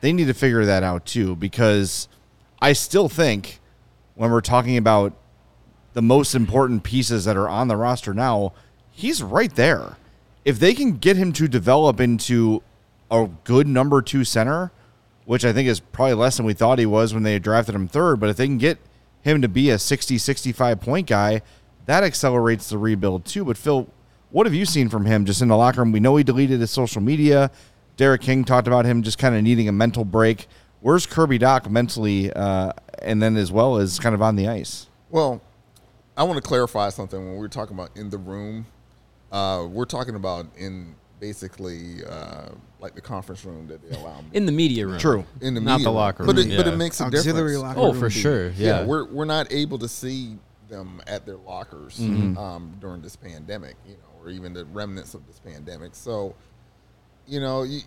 they 0.00 0.12
need 0.12 0.26
to 0.26 0.34
figure 0.34 0.64
that 0.64 0.82
out 0.82 1.06
too. 1.06 1.36
Because 1.36 2.08
I 2.60 2.72
still 2.72 3.08
think 3.08 3.60
when 4.16 4.30
we're 4.30 4.40
talking 4.40 4.76
about 4.76 5.12
the 5.92 6.02
most 6.02 6.34
important 6.34 6.82
pieces 6.82 7.24
that 7.24 7.36
are 7.36 7.48
on 7.48 7.68
the 7.68 7.76
roster 7.76 8.12
now, 8.12 8.52
he's 8.90 9.22
right 9.22 9.54
there. 9.54 9.96
If 10.44 10.58
they 10.58 10.74
can 10.74 10.96
get 10.98 11.16
him 11.16 11.32
to 11.34 11.46
develop 11.48 12.00
into 12.00 12.62
a 13.10 13.28
good 13.44 13.66
number 13.68 14.02
two 14.02 14.24
center, 14.24 14.72
which 15.24 15.44
I 15.44 15.52
think 15.52 15.68
is 15.68 15.80
probably 15.80 16.14
less 16.14 16.36
than 16.36 16.46
we 16.46 16.54
thought 16.54 16.78
he 16.78 16.86
was 16.86 17.14
when 17.14 17.22
they 17.22 17.38
drafted 17.38 17.74
him 17.74 17.88
third, 17.88 18.20
but 18.20 18.28
if 18.28 18.36
they 18.36 18.46
can 18.46 18.58
get 18.58 18.78
him 19.22 19.40
to 19.42 19.48
be 19.48 19.70
a 19.70 19.78
60, 19.78 20.18
65 20.18 20.80
point 20.80 21.06
guy, 21.06 21.42
that 21.86 22.04
accelerates 22.04 22.68
the 22.68 22.78
rebuild 22.78 23.24
too. 23.24 23.44
But 23.44 23.56
Phil, 23.56 23.88
what 24.30 24.46
have 24.46 24.54
you 24.54 24.66
seen 24.66 24.88
from 24.88 25.06
him 25.06 25.24
just 25.24 25.40
in 25.40 25.48
the 25.48 25.56
locker 25.56 25.80
room? 25.80 25.92
We 25.92 26.00
know 26.00 26.16
he 26.16 26.24
deleted 26.24 26.60
his 26.60 26.70
social 26.70 27.00
media. 27.00 27.50
Derek 27.96 28.22
King 28.22 28.44
talked 28.44 28.66
about 28.66 28.84
him 28.84 29.02
just 29.02 29.18
kind 29.18 29.34
of 29.34 29.42
needing 29.42 29.68
a 29.68 29.72
mental 29.72 30.04
break. 30.04 30.46
Where's 30.80 31.06
Kirby 31.06 31.38
Dach 31.38 31.70
mentally, 31.70 32.30
uh, 32.32 32.72
and 33.00 33.22
then 33.22 33.36
as 33.36 33.50
well 33.50 33.76
as 33.76 33.98
kind 33.98 34.14
of 34.14 34.20
on 34.20 34.36
the 34.36 34.48
ice? 34.48 34.88
Well, 35.08 35.40
I 36.16 36.24
want 36.24 36.36
to 36.36 36.42
clarify 36.42 36.90
something 36.90 37.18
when 37.18 37.36
we're 37.36 37.48
talking 37.48 37.74
about 37.74 37.96
in 37.96 38.10
the 38.10 38.18
room. 38.18 38.66
Uh, 39.32 39.66
we're 39.70 39.86
talking 39.86 40.14
about 40.14 40.46
in 40.56 40.94
basically 41.20 42.04
uh, 42.04 42.48
like 42.80 42.94
the 42.94 43.00
conference 43.00 43.44
room 43.44 43.66
that 43.68 43.80
they 43.88 43.96
allow 43.96 44.20
me 44.20 44.26
In 44.32 44.46
the 44.46 44.52
media 44.52 44.86
room. 44.86 44.98
True. 44.98 45.24
in 45.40 45.54
the 45.54 45.60
not 45.60 45.74
media 45.78 45.84
the 45.84 45.90
room. 45.90 45.96
locker 45.96 46.24
But 46.24 46.36
room, 46.36 46.50
it, 46.50 46.56
but 46.56 46.66
it 46.66 46.76
makes 46.76 47.00
a 47.00 47.04
Auxiliary 47.04 47.52
difference. 47.54 47.62
locker 47.62 47.80
Oh, 47.80 47.90
room 47.92 48.00
for 48.00 48.08
be- 48.08 48.14
sure. 48.14 48.48
Yeah, 48.50 48.80
Yeah. 48.80 48.84
we're 48.84 49.04
we're 49.06 49.24
not 49.24 49.52
able 49.52 49.78
to 49.78 49.88
see 49.88 50.38
them 50.68 51.00
at 51.06 51.24
their 51.26 51.36
lockers 51.36 51.98
Mm-hmm. 51.98 52.36
um, 52.38 52.74
during 52.80 53.00
this 53.02 53.16
pandemic, 53.16 53.76
you 53.86 53.92
know, 53.94 54.22
or 54.24 54.30
even 54.30 54.52
the 54.52 54.64
remnants 54.66 55.14
of 55.14 55.26
this 55.26 55.38
pandemic. 55.38 55.94
So, 55.94 56.34
you 57.26 57.40
know, 57.40 57.62
you 57.62 57.80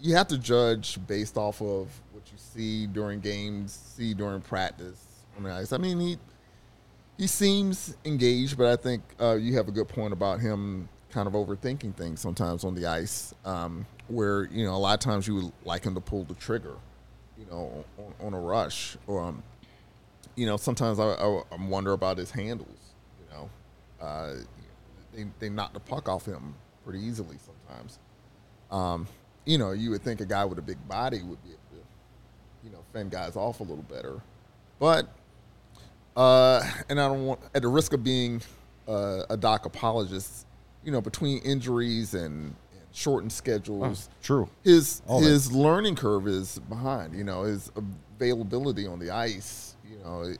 you 0.00 0.14
have 0.14 0.28
to 0.28 0.38
judge 0.38 0.98
based 1.06 1.36
off 1.36 1.60
of 1.60 1.88
what 2.12 2.22
you 2.30 2.38
see 2.38 2.86
during 2.86 3.20
games, 3.20 3.72
see 3.96 4.14
during 4.14 4.40
practice 4.40 5.04
on 5.36 5.42
the 5.42 5.52
ice. 5.52 5.72
I 5.72 5.78
mean, 5.78 5.98
he 6.00 6.18
he 7.18 7.26
seems 7.26 7.96
engaged, 8.04 8.56
but 8.56 8.66
I 8.66 8.76
think 8.76 9.02
uh, 9.20 9.34
you 9.34 9.54
have 9.56 9.68
a 9.68 9.72
good 9.72 9.88
point 9.88 10.12
about 10.12 10.40
him 10.40 10.88
kind 11.12 11.28
of 11.28 11.34
overthinking 11.34 11.94
things 11.94 12.20
sometimes 12.20 12.64
on 12.64 12.74
the 12.74 12.86
ice, 12.86 13.34
um, 13.44 13.86
where 14.08 14.44
you 14.50 14.64
know 14.64 14.74
a 14.74 14.78
lot 14.78 14.94
of 14.94 15.00
times 15.00 15.28
you 15.28 15.34
would 15.36 15.52
like 15.64 15.84
him 15.84 15.94
to 15.94 16.00
pull 16.00 16.24
the 16.24 16.34
trigger, 16.34 16.74
you 17.38 17.46
know, 17.50 17.84
on, 17.98 18.26
on 18.26 18.34
a 18.34 18.40
rush, 18.40 18.96
or 19.06 19.22
um, 19.22 19.42
you 20.34 20.46
know, 20.46 20.56
sometimes 20.56 20.98
I, 20.98 21.04
I, 21.04 21.42
I 21.52 21.66
wonder 21.68 21.92
about 21.92 22.18
his 22.18 22.30
handles. 22.30 22.94
You 23.20 23.36
know, 23.36 23.50
uh, 24.00 24.34
they 25.14 25.26
they 25.38 25.48
knock 25.48 25.74
the 25.74 25.80
puck 25.80 26.08
off 26.08 26.26
him 26.26 26.54
pretty 26.84 27.00
easily 27.00 27.36
sometimes. 27.38 27.98
Um, 28.70 29.06
you 29.44 29.58
know, 29.58 29.72
you 29.72 29.90
would 29.90 30.02
think 30.02 30.20
a 30.20 30.26
guy 30.26 30.44
with 30.44 30.58
a 30.58 30.62
big 30.62 30.78
body 30.88 31.22
would 31.22 31.42
be 31.42 31.50
able 31.50 31.58
to, 31.72 32.66
you 32.66 32.70
know, 32.70 32.78
fend 32.92 33.10
guys 33.10 33.36
off 33.36 33.60
a 33.60 33.64
little 33.64 33.84
better, 33.84 34.20
but 34.78 35.08
uh, 36.16 36.62
and 36.88 37.00
I 37.00 37.08
don't 37.08 37.26
want, 37.26 37.40
at 37.54 37.62
the 37.62 37.68
risk 37.68 37.92
of 37.92 38.04
being 38.04 38.42
uh, 38.88 39.24
a 39.30 39.36
Dach 39.36 39.64
apologist, 39.64 40.46
you 40.84 40.92
know, 40.92 41.00
between 41.00 41.38
injuries 41.38 42.14
and, 42.14 42.54
shortened 42.92 43.32
schedules, 43.32 44.08
oh, 44.10 44.14
True. 44.22 44.48
his 44.62 45.02
All 45.06 45.20
his 45.20 45.50
learning 45.50 45.96
curve 45.96 46.28
is 46.28 46.58
behind. 46.68 47.14
You 47.14 47.24
know, 47.24 47.42
his 47.42 47.72
availability 48.16 48.86
on 48.86 48.98
the 48.98 49.10
ice. 49.10 49.76
You 49.90 49.98
know, 49.98 50.34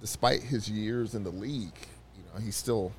despite 0.00 0.42
his 0.42 0.68
years 0.68 1.14
in 1.14 1.22
the 1.22 1.30
league, 1.30 1.76
you 2.16 2.22
know, 2.32 2.40
he 2.40 2.50
still 2.50 2.92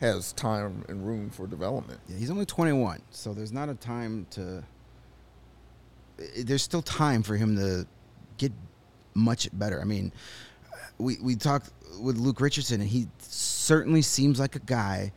has 0.00 0.32
time 0.32 0.84
and 0.88 1.06
room 1.06 1.30
for 1.30 1.46
development. 1.46 2.00
Yeah, 2.08 2.16
he's 2.18 2.30
only 2.30 2.44
21, 2.44 3.00
so 3.10 3.32
there's 3.32 3.52
not 3.52 3.68
a 3.68 3.74
time 3.74 4.26
to. 4.30 4.64
There's 6.38 6.62
still 6.62 6.82
time 6.82 7.22
for 7.22 7.36
him 7.36 7.56
to 7.56 7.86
get 8.38 8.52
much 9.14 9.48
better. 9.52 9.80
I 9.80 9.84
mean, 9.84 10.12
we 10.98 11.18
we 11.22 11.36
talked 11.36 11.70
with 12.00 12.16
Luke 12.16 12.40
Richardson, 12.40 12.80
and 12.80 12.88
he 12.88 13.06
certainly 13.18 14.02
seems 14.02 14.40
like 14.40 14.56
a 14.56 14.60
guy 14.60 15.12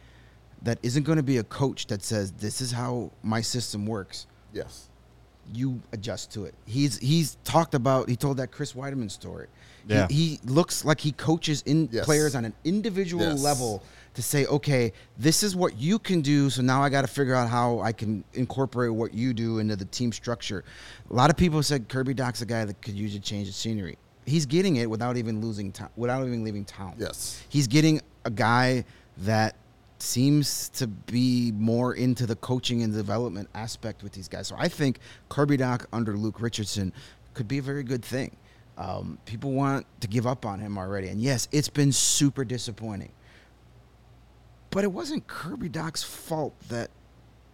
that 0.63 0.79
isn't 0.83 1.03
going 1.03 1.17
to 1.17 1.23
be 1.23 1.37
a 1.37 1.43
coach 1.43 1.87
that 1.87 2.03
says 2.03 2.31
this 2.33 2.61
is 2.61 2.71
how 2.71 3.11
my 3.23 3.41
system 3.41 3.85
works. 3.85 4.27
Yes. 4.53 4.89
You 5.53 5.81
adjust 5.93 6.31
to 6.33 6.45
it. 6.45 6.53
He's 6.65 6.97
he's 6.99 7.37
talked 7.43 7.73
about. 7.73 8.07
He 8.09 8.15
told 8.15 8.37
that 8.37 8.51
Chris 8.51 8.73
Wideman 8.73 9.09
story. 9.09 9.47
He- 9.87 9.93
Yeah. 9.93 10.07
He, 10.09 10.39
looks 10.43 10.85
like 10.85 10.99
he 10.99 11.11
coaches 11.13 11.63
in 11.65 11.89
Yes. 11.91 12.05
players 12.05 12.35
on 12.35 12.45
an 12.45 12.53
individual 12.63 13.23
Yes. 13.23 13.41
level 13.41 13.81
to 14.13 14.21
say, 14.21 14.45
okay, 14.45 14.91
this 15.17 15.41
is 15.41 15.55
what 15.55 15.77
you 15.77 15.97
can 15.97 16.21
do. 16.21 16.49
So 16.51 16.61
now 16.61 16.83
I 16.83 16.89
got 16.89 17.01
to 17.01 17.07
figure 17.07 17.33
out 17.33 17.49
how 17.49 17.79
I 17.79 17.91
can 17.93 18.23
incorporate 18.33 18.93
what 18.93 19.13
you 19.13 19.33
do 19.33 19.57
into 19.59 19.75
the 19.75 19.85
team 19.85 20.11
structure. 20.11 20.63
A 21.09 21.13
lot 21.13 21.29
of 21.31 21.37
people 21.37 21.63
said 21.63 21.87
Kirby 21.89 22.13
Dach's 22.13 22.41
a 22.41 22.45
guy 22.45 22.65
that 22.65 22.79
could 22.81 22.93
use 22.95 23.15
a 23.15 23.19
change 23.19 23.47
of 23.47 23.55
scenery. 23.55 23.97
He's 24.25 24.45
getting 24.45 24.75
it 24.75 24.87
without 24.89 25.17
even 25.17 25.41
losing 25.41 25.71
time, 25.71 25.89
without 25.95 26.27
even 26.27 26.43
leaving 26.43 26.65
town. 26.65 26.93
Yes. 26.99 27.41
He's 27.49 27.65
getting 27.67 28.01
a 28.25 28.29
guy 28.29 28.83
that 29.19 29.55
seems 30.01 30.69
to 30.69 30.87
be 30.87 31.51
more 31.53 31.93
into 31.93 32.25
the 32.25 32.35
coaching 32.37 32.83
and 32.83 32.93
development 32.93 33.49
aspect 33.53 34.03
with 34.03 34.13
these 34.13 34.27
guys. 34.27 34.47
So 34.47 34.55
I 34.57 34.67
think 34.67 34.99
Kirby 35.29 35.57
Dach 35.57 35.85
under 35.91 36.15
Luke 36.15 36.41
Richardson 36.41 36.93
could 37.33 37.47
be 37.47 37.57
a 37.57 37.61
very 37.61 37.83
good 37.83 38.03
thing. 38.03 38.35
Um, 38.77 39.17
people 39.25 39.51
want 39.51 39.85
to 39.99 40.07
give 40.07 40.25
up 40.25 40.45
on 40.45 40.59
him 40.59 40.77
already. 40.77 41.09
And 41.09 41.19
yes, 41.21 41.47
it's 41.51 41.69
been 41.69 41.91
super 41.91 42.45
disappointing. 42.45 43.11
But 44.71 44.83
it 44.83 44.91
wasn't 44.91 45.27
Kirby 45.27 45.69
Dach's 45.69 46.03
fault 46.03 46.53
that 46.69 46.89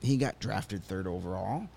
he 0.02 0.18
got 0.18 0.40
drafted 0.40 0.84
third 0.84 1.08
overall. 1.08 1.68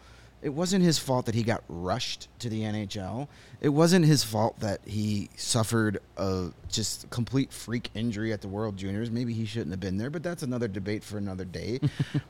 It 0.40 0.50
wasn't 0.50 0.84
his 0.84 0.98
fault 0.98 1.26
that 1.26 1.34
he 1.34 1.42
got 1.42 1.64
rushed 1.68 2.28
to 2.38 2.48
the 2.48 2.62
NHL. 2.62 3.26
It 3.60 3.70
wasn't 3.70 4.04
his 4.04 4.22
fault 4.22 4.60
that 4.60 4.80
he 4.86 5.30
suffered 5.36 5.98
a 6.16 6.50
just 6.68 7.10
complete 7.10 7.52
freak 7.52 7.90
injury 7.94 8.32
at 8.32 8.40
the 8.40 8.48
World 8.48 8.76
Juniors. 8.76 9.10
Maybe 9.10 9.32
he 9.32 9.44
shouldn't 9.44 9.70
have 9.70 9.80
been 9.80 9.96
there, 9.96 10.10
but 10.10 10.22
that's 10.22 10.44
another 10.44 10.68
debate 10.68 11.02
for 11.02 11.18
another 11.18 11.44
day. 11.44 11.80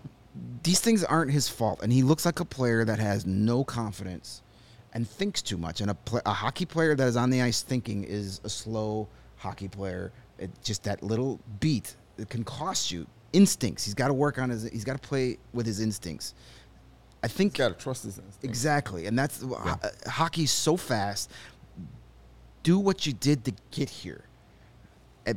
These 0.63 0.81
things 0.81 1.05
aren't 1.05 1.33
his 1.33 1.49
fault, 1.49 1.81
and 1.83 1.93
he 1.93 2.03
looks 2.03 2.25
like 2.25 2.41
a 2.41 2.45
player 2.45 2.85
that 2.85 2.99
has 2.99 3.27
no 3.27 3.65
confidence 3.65 4.43
and 4.95 5.07
thinks 5.07 5.43
too 5.43 5.59
much. 5.59 5.81
And 5.81 5.91
a, 5.91 5.97
a 6.25 6.33
hockey 6.33 6.65
player 6.65 6.95
that 6.95 7.07
is 7.07 7.17
on 7.17 7.31
the 7.31 7.43
ice 7.43 7.63
thinking 7.63 8.05
is 8.05 8.41
a 8.45 8.49
slow 8.49 9.09
hockey 9.37 9.69
player. 9.69 10.13
It, 10.39 10.51
just 10.63 10.85
that 10.85 11.03
little 11.03 11.41
beat 11.61 11.95
it 12.17 12.29
can 12.29 12.45
cost 12.45 12.91
you 12.91 13.07
instincts. 13.33 13.85
He's 13.85 13.95
got 13.95 14.09
to 14.09 14.15
work 14.15 14.39
on 14.39 14.51
his. 14.51 14.65
He's 14.65 14.85
got 14.85 15.01
to 15.01 15.09
play 15.09 15.39
with 15.53 15.67
his 15.67 15.81
instincts. 15.81 16.35
I 17.23 17.29
think 17.29 17.57
Got 17.57 17.69
to 17.69 17.75
trust 17.75 18.05
his 18.05 18.19
instinct. 18.19 18.45
exactly, 18.45 19.07
and 19.07 19.19
that's 19.19 19.43
ho- 19.43 19.79
hockey's 20.07 20.51
so 20.53 20.77
fast. 20.77 21.31
Do 22.63 22.79
what 22.79 23.07
you 23.07 23.13
did 23.13 23.45
to 23.47 23.53
get 23.71 23.89
here. 23.91 24.25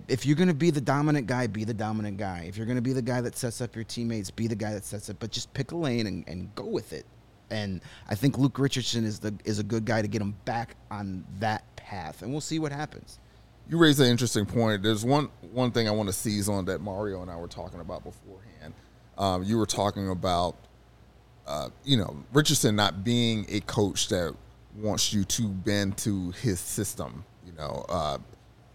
If- 0.08 0.26
you're 0.26 0.36
going 0.36 0.48
to 0.48 0.54
be 0.54 0.70
the 0.70 0.82
dominant 0.82 1.28
guy, 1.28 1.48
be 1.48 1.64
the 1.64 1.74
dominant 1.74 2.18
guy. 2.18 2.46
If 2.48 2.56
you're 2.58 2.66
going 2.66 2.78
to 2.78 2.82
be 2.82 2.94
the 2.94 3.02
guy 3.02 3.20
that 3.22 3.36
sets 3.36 3.62
up 3.62 3.76
your 3.76 3.84
teammates, 3.84 4.30
be 4.32 4.48
the 4.48 4.56
guy 4.56 4.74
that 4.74 4.86
sets 4.86 5.10
up. 5.10 5.18
But 5.20 5.32
just 5.32 5.54
pick 5.54 5.72
a 5.72 5.76
lane 5.76 6.08
and, 6.08 6.24
and 6.28 6.54
go 6.56 6.66
with 6.66 6.94
it. 6.94 7.06
And 7.50 7.82
I 8.08 8.16
think 8.16 8.38
Luke 8.38 8.58
Richardson 8.60 9.04
is 9.04 9.20
the 9.20 9.34
is 9.44 9.60
a 9.60 9.64
good 9.64 9.84
guy 9.84 10.02
to 10.02 10.08
get 10.08 10.22
him 10.22 10.36
back 10.46 10.76
on 10.90 11.26
that 11.40 11.64
path, 11.76 12.22
and 12.22 12.32
we'll 12.32 12.40
see 12.40 12.60
what 12.60 12.72
happens. 12.72 13.20
You 13.68 13.78
raise 13.78 14.00
an 14.00 14.08
interesting 14.08 14.46
point. 14.46 14.84
There's 14.84 15.04
one 15.04 15.30
one 15.52 15.72
thing 15.72 15.88
I 15.90 15.92
want 15.92 16.08
to 16.08 16.14
seize 16.14 16.48
on 16.48 16.64
that 16.66 16.80
Mario 16.80 17.22
and 17.22 17.30
I 17.30 17.36
were 17.36 17.50
talking 17.50 17.82
about 17.82 18.04
beforehand. 18.06 18.74
Um, 19.18 19.44
you 19.44 19.58
were 19.58 19.66
talking 19.66 20.10
about, 20.10 20.56
uh, 21.52 21.70
you 21.84 21.97
know, 21.97 22.16
Richardson 22.34 22.76
not 22.76 23.04
being 23.04 23.45
a 23.49 23.60
coach 23.62 24.08
that 24.10 24.34
wants 24.76 25.14
you 25.14 25.24
to 25.26 25.47
bend 25.47 25.97
to 25.99 26.32
his 26.32 26.60
system. 26.60 27.26
You 27.45 27.54
know, 27.54 27.86
uh, 27.89 28.18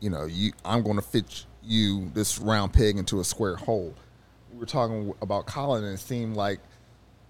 you 0.00 0.10
know, 0.10 0.26
you 0.26 0.52
I'm 0.64 0.82
going 0.82 0.96
to 0.96 1.02
fit 1.02 1.46
you 1.62 2.10
this 2.14 2.38
round 2.38 2.72
peg 2.72 2.98
into 2.98 3.20
a 3.20 3.24
square 3.24 3.56
hole. 3.56 3.94
We 4.52 4.58
were 4.58 4.66
talking 4.66 5.14
about 5.22 5.46
Colin, 5.46 5.84
and 5.84 5.94
it 5.94 6.00
seemed 6.00 6.36
like 6.36 6.60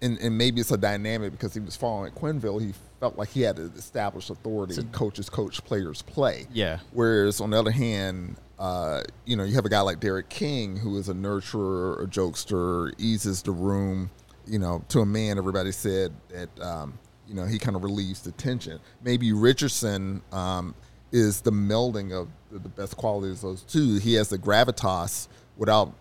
and, 0.01 0.17
and 0.19 0.37
maybe 0.37 0.61
it's 0.61 0.71
a 0.71 0.77
dynamic 0.77 1.31
because 1.31 1.53
he 1.53 1.59
was 1.59 1.75
following 1.75 2.11
at 2.11 2.19
Quenneville. 2.19 2.61
He 2.61 2.73
felt 2.99 3.17
like 3.17 3.29
he 3.29 3.41
had 3.41 3.55
to 3.55 3.71
establish 3.75 4.29
authority. 4.29 4.75
coaches 4.91 5.29
coach, 5.29 5.63
players 5.63 6.01
play. 6.01 6.45
Yeah. 6.51 6.79
Whereas 6.91 7.41
on 7.41 7.51
the 7.51 7.59
other 7.59 7.71
hand, 7.71 8.35
uh, 8.59 9.03
you 9.25 9.35
know, 9.35 9.43
you 9.43 9.55
have 9.55 9.65
a 9.65 9.69
guy 9.69 9.81
like 9.81 9.99
Derek 9.99 10.29
King 10.29 10.77
who 10.77 10.97
is 10.97 11.09
a 11.09 11.13
nurturer, 11.13 12.03
a 12.03 12.07
jokester, 12.07 12.93
eases 12.97 13.41
the 13.41 13.51
room. 13.51 14.09
You 14.47 14.59
know, 14.59 14.83
to 14.89 15.01
a 15.01 15.05
man, 15.05 15.37
everybody 15.37 15.71
said 15.71 16.13
that 16.29 16.59
um, 16.61 16.97
you 17.27 17.35
know 17.35 17.45
he 17.45 17.59
kind 17.59 17.75
of 17.75 17.83
relieves 17.83 18.21
the 18.21 18.31
tension. 18.33 18.79
Maybe 19.03 19.33
Richardson 19.33 20.21
um, 20.31 20.73
is 21.11 21.41
the 21.41 21.51
melding 21.51 22.13
of 22.13 22.29
the, 22.51 22.69
best 22.69 22.97
qualities 22.97 23.43
of 23.43 23.49
those 23.49 23.63
two. 23.63 23.95
He 23.97 24.13
has 24.15 24.29
the 24.29 24.37
gravitas 24.37 25.27
without 25.57 25.93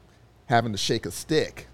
having 0.47 0.72
to 0.72 0.78
shake 0.78 1.07
a 1.07 1.11
stick 1.11 1.66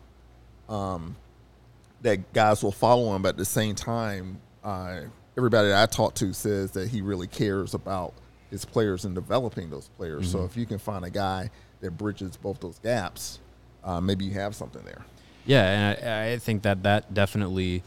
that 2.03 2.33
guys 2.33 2.63
will 2.63 2.73
follow 2.73 3.15
him, 3.15 3.23
but 3.23 3.31
at 3.31 3.37
the 3.37 3.45
same 3.45 3.75
time, 3.75 4.41
uh, 4.65 5.01
everybody 5.37 5.69
that 5.69 5.83
I 5.83 5.87
talk 5.87 6.15
to 6.15 6.33
says 6.33 6.73
that 6.73 6.89
he 6.89 7.03
really 7.03 7.27
cares 7.27 7.75
about 7.75 8.15
his 8.51 8.65
players 8.65 9.05
and 9.05 9.15
developing 9.15 9.71
those 9.71 9.89
players. 9.97 10.31
So 10.31 10.45
if 10.45 10.57
you 10.57 10.67
can 10.67 10.79
find 10.79 11.05
a 11.05 11.11
guy 11.11 11.51
that 11.81 11.93
bridges 11.93 12.37
both 12.37 12.61
those 12.61 12.79
gaps, 12.79 13.41
uh, 13.83 14.01
maybe 14.01 14.25
you 14.25 14.33
have 14.33 14.55
something 14.55 14.83
there. 14.85 15.05
Yeah, 15.45 15.95
and 15.97 16.09
I, 16.09 16.33
I 16.33 16.39
think 16.39 16.63
that 16.63 16.83
that 16.85 17.13
definitely 17.13 17.83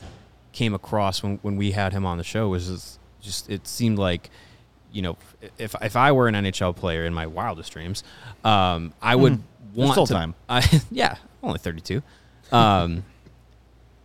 came 0.52 0.74
across 0.74 1.22
when, 1.24 1.38
when 1.42 1.56
we 1.58 1.72
had 1.72 1.94
him 1.94 2.06
on 2.06 2.18
the 2.18 2.24
show. 2.24 2.50
Was 2.50 2.68
just, 2.68 3.00
just 3.22 3.50
it 3.50 3.68
seemed 3.68 3.98
like, 4.00 4.30
you 4.92 5.02
know, 5.02 5.18
if 5.58 5.76
if 5.82 5.96
I 5.96 6.12
were 6.12 6.28
an 6.28 6.36
NHL 6.36 6.76
player 6.76 7.06
in 7.06 7.14
my 7.14 7.28
wildest 7.28 7.72
dreams, 7.72 8.04
um, 8.44 8.94
I 9.02 9.16
would 9.16 9.42
want 9.74 9.92
still 9.92 10.08
to. 10.08 10.14
time. 10.14 10.36
Yeah, 10.92 11.16
only 11.44 11.60
thirty 11.60 11.82
two. 11.82 12.02
Um, 12.52 13.04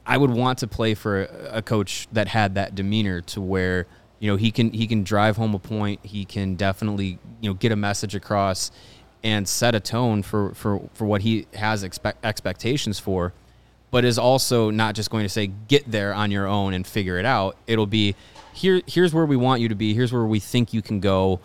I 0.06 0.16
would 0.16 0.30
want 0.30 0.58
to 0.60 0.66
play 0.66 0.94
for 0.94 1.22
a, 1.24 1.58
a 1.58 1.62
coach 1.62 2.08
that 2.12 2.28
had 2.28 2.54
that 2.56 2.74
demeanor 2.74 3.20
to 3.22 3.40
where 3.40 3.86
you 4.18 4.30
know 4.30 4.36
he 4.36 4.50
can 4.50 4.70
he 4.72 4.86
can 4.86 5.04
drive 5.04 5.36
home 5.36 5.54
a 5.54 5.58
point. 5.58 6.00
He 6.04 6.24
can 6.24 6.56
definitely 6.56 7.18
you 7.40 7.50
know 7.50 7.54
get 7.54 7.72
a 7.72 7.76
message 7.76 8.14
across 8.14 8.70
and 9.22 9.46
set 9.46 9.74
a 9.74 9.80
tone 9.80 10.22
for 10.22 10.54
for 10.54 10.80
for 10.94 11.04
what 11.04 11.22
he 11.22 11.46
has 11.54 11.82
expect, 11.82 12.24
expectations 12.24 12.98
for, 12.98 13.32
but 13.90 14.04
is 14.04 14.18
also 14.18 14.70
not 14.70 14.94
just 14.94 15.10
going 15.10 15.24
to 15.24 15.28
say 15.28 15.48
get 15.68 15.90
there 15.90 16.14
on 16.14 16.30
your 16.30 16.46
own 16.46 16.74
and 16.74 16.86
figure 16.86 17.18
it 17.18 17.24
out. 17.24 17.56
It'll 17.66 17.86
be 17.86 18.14
here. 18.52 18.80
Here's 18.86 19.12
where 19.12 19.26
we 19.26 19.36
want 19.36 19.60
you 19.60 19.68
to 19.68 19.74
be. 19.74 19.94
Here's 19.94 20.12
where 20.12 20.24
we 20.24 20.40
think 20.40 20.72
you 20.72 20.82
can 20.82 21.00
go. 21.00 21.40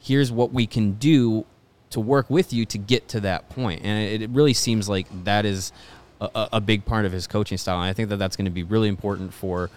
Here's 0.00 0.32
what 0.32 0.52
we 0.52 0.66
can 0.66 0.92
do 0.92 1.44
to 1.90 2.00
work 2.00 2.28
with 2.28 2.52
you 2.52 2.64
to 2.66 2.78
get 2.78 3.08
to 3.08 3.20
that 3.20 3.48
point. 3.48 3.82
And 3.82 4.02
it, 4.02 4.22
it 4.22 4.30
really 4.30 4.52
seems 4.52 4.88
like 4.88 5.06
that 5.24 5.44
is 5.44 5.72
a- 6.20 6.48
a, 6.52 6.60
big 6.60 6.84
part 6.84 7.06
of 7.06 7.12
his 7.12 7.26
coaching 7.26 7.56
style. 7.56 7.80
And 7.80 7.88
I 7.88 7.94
think 7.94 8.10
that 8.10 8.18
that's 8.18 8.36
going 8.36 8.44
to 8.44 8.50
be 8.50 8.62
really 8.62 8.88
important 8.88 9.32
for 9.32 9.70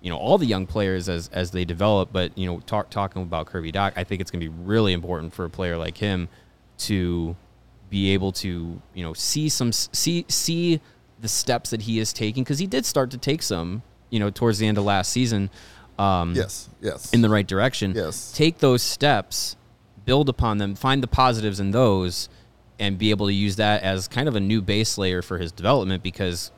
you 0.00 0.10
know 0.10 0.16
all 0.16 0.38
the 0.38 0.46
young 0.46 0.66
players 0.66 1.08
as 1.08 1.28
as 1.32 1.50
they 1.50 1.64
develop. 1.64 2.10
But 2.12 2.36
you 2.36 2.46
know, 2.46 2.60
talk, 2.60 2.90
talking 2.90 3.22
about 3.22 3.46
Kirby 3.46 3.72
Dach, 3.72 3.92
I 3.96 4.04
think 4.04 4.20
it's 4.20 4.30
going 4.30 4.40
to 4.40 4.48
be 4.48 4.56
really 4.64 4.92
important 4.92 5.32
for 5.32 5.44
a 5.44 5.50
player 5.50 5.76
like 5.76 5.98
him 5.98 6.28
to 6.78 7.36
be 7.90 8.10
able 8.12 8.32
to 8.32 8.80
you 8.94 9.02
know 9.02 9.14
see 9.14 9.48
some 9.48 9.72
see 9.72 10.24
see 10.28 10.80
the 11.20 11.28
steps 11.28 11.70
that 11.70 11.82
he 11.82 11.98
is 11.98 12.12
taking 12.12 12.44
because 12.44 12.58
he 12.58 12.66
did 12.66 12.84
start 12.86 13.10
to 13.10 13.18
take 13.18 13.42
some 13.42 13.82
you 14.10 14.20
know 14.20 14.30
towards 14.30 14.58
the 14.58 14.66
end 14.66 14.78
of 14.78 14.84
last 14.84 15.10
season. 15.12 15.50
Um, 15.98 16.34
Yes, 16.36 16.68
yes. 16.80 17.12
in 17.12 17.22
the 17.22 17.28
right 17.28 17.46
direction. 17.46 17.92
Yes. 17.96 18.30
Take 18.30 18.58
those 18.58 18.82
steps, 18.82 19.56
build 20.04 20.28
upon 20.28 20.58
them, 20.58 20.76
find 20.76 21.02
the 21.02 21.08
positives 21.08 21.58
in 21.58 21.72
those, 21.72 22.28
and 22.78 22.96
be 22.96 23.10
able 23.10 23.26
to 23.26 23.32
use 23.34 23.56
that 23.56 23.82
as 23.82 24.06
kind 24.06 24.28
of 24.28 24.36
a 24.36 24.40
new 24.40 24.62
base 24.62 24.96
layer 24.96 25.22
for 25.22 25.38
his 25.38 25.50
development 25.50 26.04
because 26.04 26.52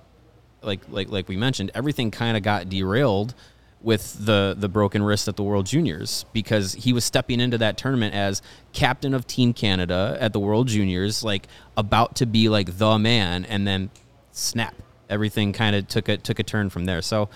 like 0.63 0.81
like 0.91 1.09
like 1.09 1.27
we 1.27 1.39
mentioned, 1.39 1.71
everything 1.75 2.11
kind 2.11 2.37
of 2.37 2.43
got 2.43 2.69
derailed 2.69 3.35
with 3.83 4.27
the 4.27 4.55
the 4.59 4.69
broken 4.69 5.03
wrist 5.03 5.27
at 5.29 5.37
the 5.37 5.43
World 5.43 5.67
Juniors 5.67 6.25
because 6.33 6.75
he 6.75 6.93
was 6.93 7.05
stepping 7.05 7.41
into 7.41 7.59
that 7.59 7.77
tournament 7.77 8.15
as 8.15 8.43
captain 8.73 9.15
of 9.15 9.27
Team 9.27 9.53
Canada 9.53 10.17
at 10.21 10.33
the 10.33 10.41
World 10.41 10.69
Juniors, 10.69 11.25
like 11.25 11.47
about 11.77 12.17
to 12.17 12.27
be 12.27 12.49
like 12.49 12.79
the 12.79 12.99
man, 12.99 13.45
and 13.45 13.67
then 13.67 13.91
snap, 14.33 14.75
everything 15.09 15.53
kind 15.53 15.75
of 15.75 15.89
took 15.89 16.09
a 16.09 16.17
took 16.17 16.39
a 16.39 16.43
turn 16.43 16.71
from 16.71 16.85
there. 16.85 17.01
So 17.03 17.29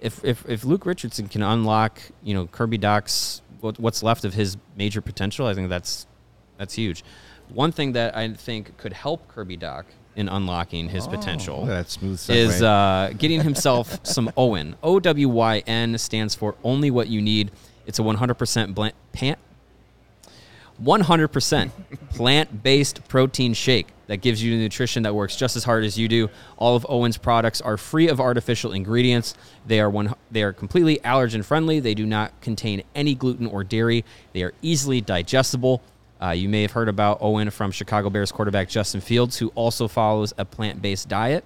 if 0.00 0.24
if 0.24 0.48
if 0.48 0.64
Luke 0.64 0.84
Richardson 0.84 1.28
can 1.28 1.42
unlock, 1.42 2.00
you 2.22 2.34
know, 2.34 2.46
Kirby 2.46 2.78
Dach's 2.78 3.40
what, 3.60 3.78
what's 3.78 4.02
left 4.02 4.24
of 4.24 4.34
his 4.34 4.56
major 4.76 5.00
potential, 5.00 5.46
I 5.46 5.54
think 5.54 5.68
that's 5.68 6.06
that's 6.58 6.74
huge. 6.74 7.04
One 7.48 7.72
thing 7.72 7.92
that 7.92 8.16
I 8.16 8.32
think 8.32 8.76
could 8.76 8.92
help 8.92 9.28
Kirby 9.28 9.58
Dach 9.58 9.84
in 10.16 10.28
unlocking 10.28 10.88
his 10.88 11.06
potential 11.06 11.66
that 11.66 11.90
smooth 11.90 12.18
segue. 12.18 12.34
is 12.34 12.62
uh, 12.62 13.12
getting 13.18 13.40
himself 13.42 13.98
some 14.06 14.28
OWYN. 14.36 14.74
O 14.82 15.00
W 15.00 15.28
Y 15.28 15.62
N 15.66 15.98
stands 15.98 16.34
for 16.34 16.54
only 16.62 16.90
what 16.90 17.08
you 17.08 17.20
need. 17.20 17.50
It's 17.86 17.98
a 17.98 18.02
100% 18.02 18.74
blan- 18.74 18.92
pan- 19.12 19.36
100% 20.82 21.70
plant-based 22.14 23.06
protein 23.08 23.54
shake 23.54 23.88
that 24.06 24.18
gives 24.18 24.42
you 24.42 24.50
the 24.56 24.62
nutrition 24.62 25.04
that 25.04 25.14
works 25.14 25.36
just 25.36 25.56
as 25.56 25.64
hard 25.64 25.84
as 25.84 25.96
you 25.98 26.08
do. 26.08 26.28
All 26.56 26.76
of 26.76 26.84
OWYN's 26.84 27.16
products 27.16 27.60
are 27.60 27.76
free 27.76 28.08
of 28.08 28.20
artificial 28.20 28.72
ingredients. 28.72 29.34
They 29.66 29.80
are 29.80 29.88
one 29.88 30.14
they 30.30 30.42
are 30.42 30.52
completely 30.52 30.98
allergen 31.04 31.44
friendly. 31.44 31.80
They 31.80 31.94
do 31.94 32.04
not 32.06 32.38
contain 32.40 32.82
any 32.94 33.14
gluten 33.14 33.46
or 33.46 33.64
dairy. 33.64 34.04
They 34.32 34.42
are 34.42 34.52
easily 34.62 35.00
digestible. 35.00 35.80
Uh, 36.24 36.30
you 36.30 36.48
may 36.48 36.62
have 36.62 36.72
heard 36.72 36.88
about 36.88 37.20
OWYN 37.20 37.52
from 37.52 37.70
Chicago 37.70 38.08
Bears 38.08 38.32
quarterback 38.32 38.68
Justin 38.68 39.02
Fields, 39.02 39.36
who 39.36 39.48
also 39.48 39.86
follows 39.88 40.32
a 40.38 40.44
plant-based 40.46 41.06
diet. 41.06 41.44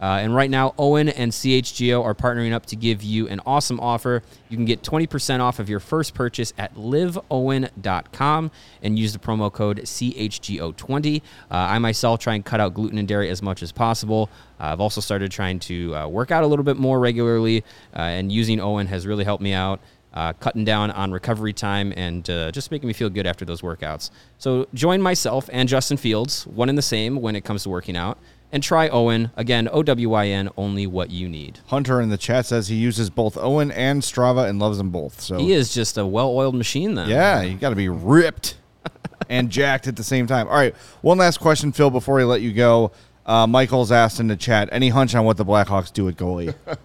Uh, 0.00 0.18
and 0.20 0.34
right 0.34 0.50
now, 0.50 0.74
OWYN 0.78 1.12
and 1.16 1.32
CHGO 1.32 2.04
are 2.04 2.14
partnering 2.14 2.52
up 2.52 2.66
to 2.66 2.76
give 2.76 3.02
you 3.02 3.26
an 3.28 3.40
awesome 3.46 3.80
offer. 3.80 4.22
You 4.48 4.56
can 4.56 4.66
get 4.66 4.82
20% 4.82 5.40
off 5.40 5.58
of 5.58 5.68
your 5.68 5.80
first 5.80 6.14
purchase 6.14 6.52
at 6.56 6.74
liveowyn.com 6.74 8.50
and 8.82 8.98
use 8.98 9.12
the 9.12 9.18
promo 9.18 9.52
code 9.52 9.78
CHGO20. 9.78 11.16
Uh, 11.18 11.20
I 11.50 11.78
myself 11.78 12.20
try 12.20 12.34
and 12.34 12.44
cut 12.44 12.60
out 12.60 12.74
gluten 12.74 12.98
and 12.98 13.08
dairy 13.08 13.30
as 13.30 13.42
much 13.42 13.62
as 13.62 13.72
possible. 13.72 14.28
Uh, 14.60 14.66
I've 14.66 14.80
also 14.80 15.00
started 15.00 15.32
trying 15.32 15.58
to 15.60 15.96
uh, 15.96 16.06
work 16.06 16.30
out 16.30 16.44
a 16.44 16.46
little 16.46 16.64
bit 16.64 16.76
more 16.76 17.00
regularly, 17.00 17.64
uh, 17.96 18.00
and 18.00 18.30
using 18.30 18.58
OWYN 18.58 18.86
has 18.88 19.06
really 19.06 19.24
helped 19.24 19.42
me 19.42 19.52
out. 19.52 19.80
Uh, 20.14 20.32
cutting 20.32 20.64
down 20.64 20.90
on 20.92 21.12
recovery 21.12 21.52
time 21.52 21.92
and 21.94 22.28
uh, 22.30 22.50
just 22.50 22.70
making 22.70 22.86
me 22.88 22.92
feel 22.94 23.10
good 23.10 23.26
after 23.26 23.44
those 23.44 23.60
workouts. 23.60 24.10
So 24.38 24.66
join 24.72 25.02
myself 25.02 25.50
and 25.52 25.68
Justin 25.68 25.96
Fields, 25.98 26.46
one 26.46 26.68
and 26.70 26.78
the 26.78 26.82
same 26.82 27.20
when 27.20 27.36
it 27.36 27.44
comes 27.44 27.62
to 27.64 27.68
working 27.68 27.94
out, 27.96 28.18
and 28.50 28.62
try 28.62 28.88
OWYN. 28.88 29.30
Again, 29.36 29.68
O 29.70 29.82
W 29.82 30.14
I 30.14 30.28
N, 30.28 30.48
only 30.56 30.86
what 30.86 31.10
you 31.10 31.28
need. 31.28 31.60
Hunter 31.66 32.00
in 32.00 32.08
the 32.08 32.16
chat 32.16 32.46
says 32.46 32.68
he 32.68 32.76
uses 32.76 33.10
both 33.10 33.36
OWYN 33.36 33.70
and 33.76 34.00
Strava 34.02 34.48
and 34.48 34.58
loves 34.58 34.78
them 34.78 34.88
both. 34.90 35.20
So 35.20 35.36
He 35.38 35.52
is 35.52 35.74
just 35.74 35.98
a 35.98 36.06
well 36.06 36.30
oiled 36.30 36.54
machine 36.54 36.94
then. 36.94 37.10
Yeah, 37.10 37.42
you 37.42 37.56
got 37.58 37.70
to 37.70 37.76
be 37.76 37.90
ripped 37.90 38.56
and 39.28 39.50
jacked 39.50 39.86
at 39.88 39.96
the 39.96 40.02
same 40.04 40.26
time. 40.26 40.48
All 40.48 40.54
right, 40.54 40.74
one 41.02 41.18
last 41.18 41.38
question, 41.38 41.70
Phil, 41.70 41.90
before 41.90 42.16
we 42.16 42.24
let 42.24 42.40
you 42.40 42.54
go. 42.54 42.92
Uh, 43.26 43.46
Michael's 43.46 43.92
asked 43.92 44.20
in 44.20 44.26
the 44.28 44.36
chat, 44.36 44.70
any 44.72 44.88
hunch 44.88 45.14
on 45.14 45.26
what 45.26 45.36
the 45.36 45.44
Blackhawks 45.44 45.92
do 45.92 46.08
at 46.08 46.16
goalie? 46.16 46.54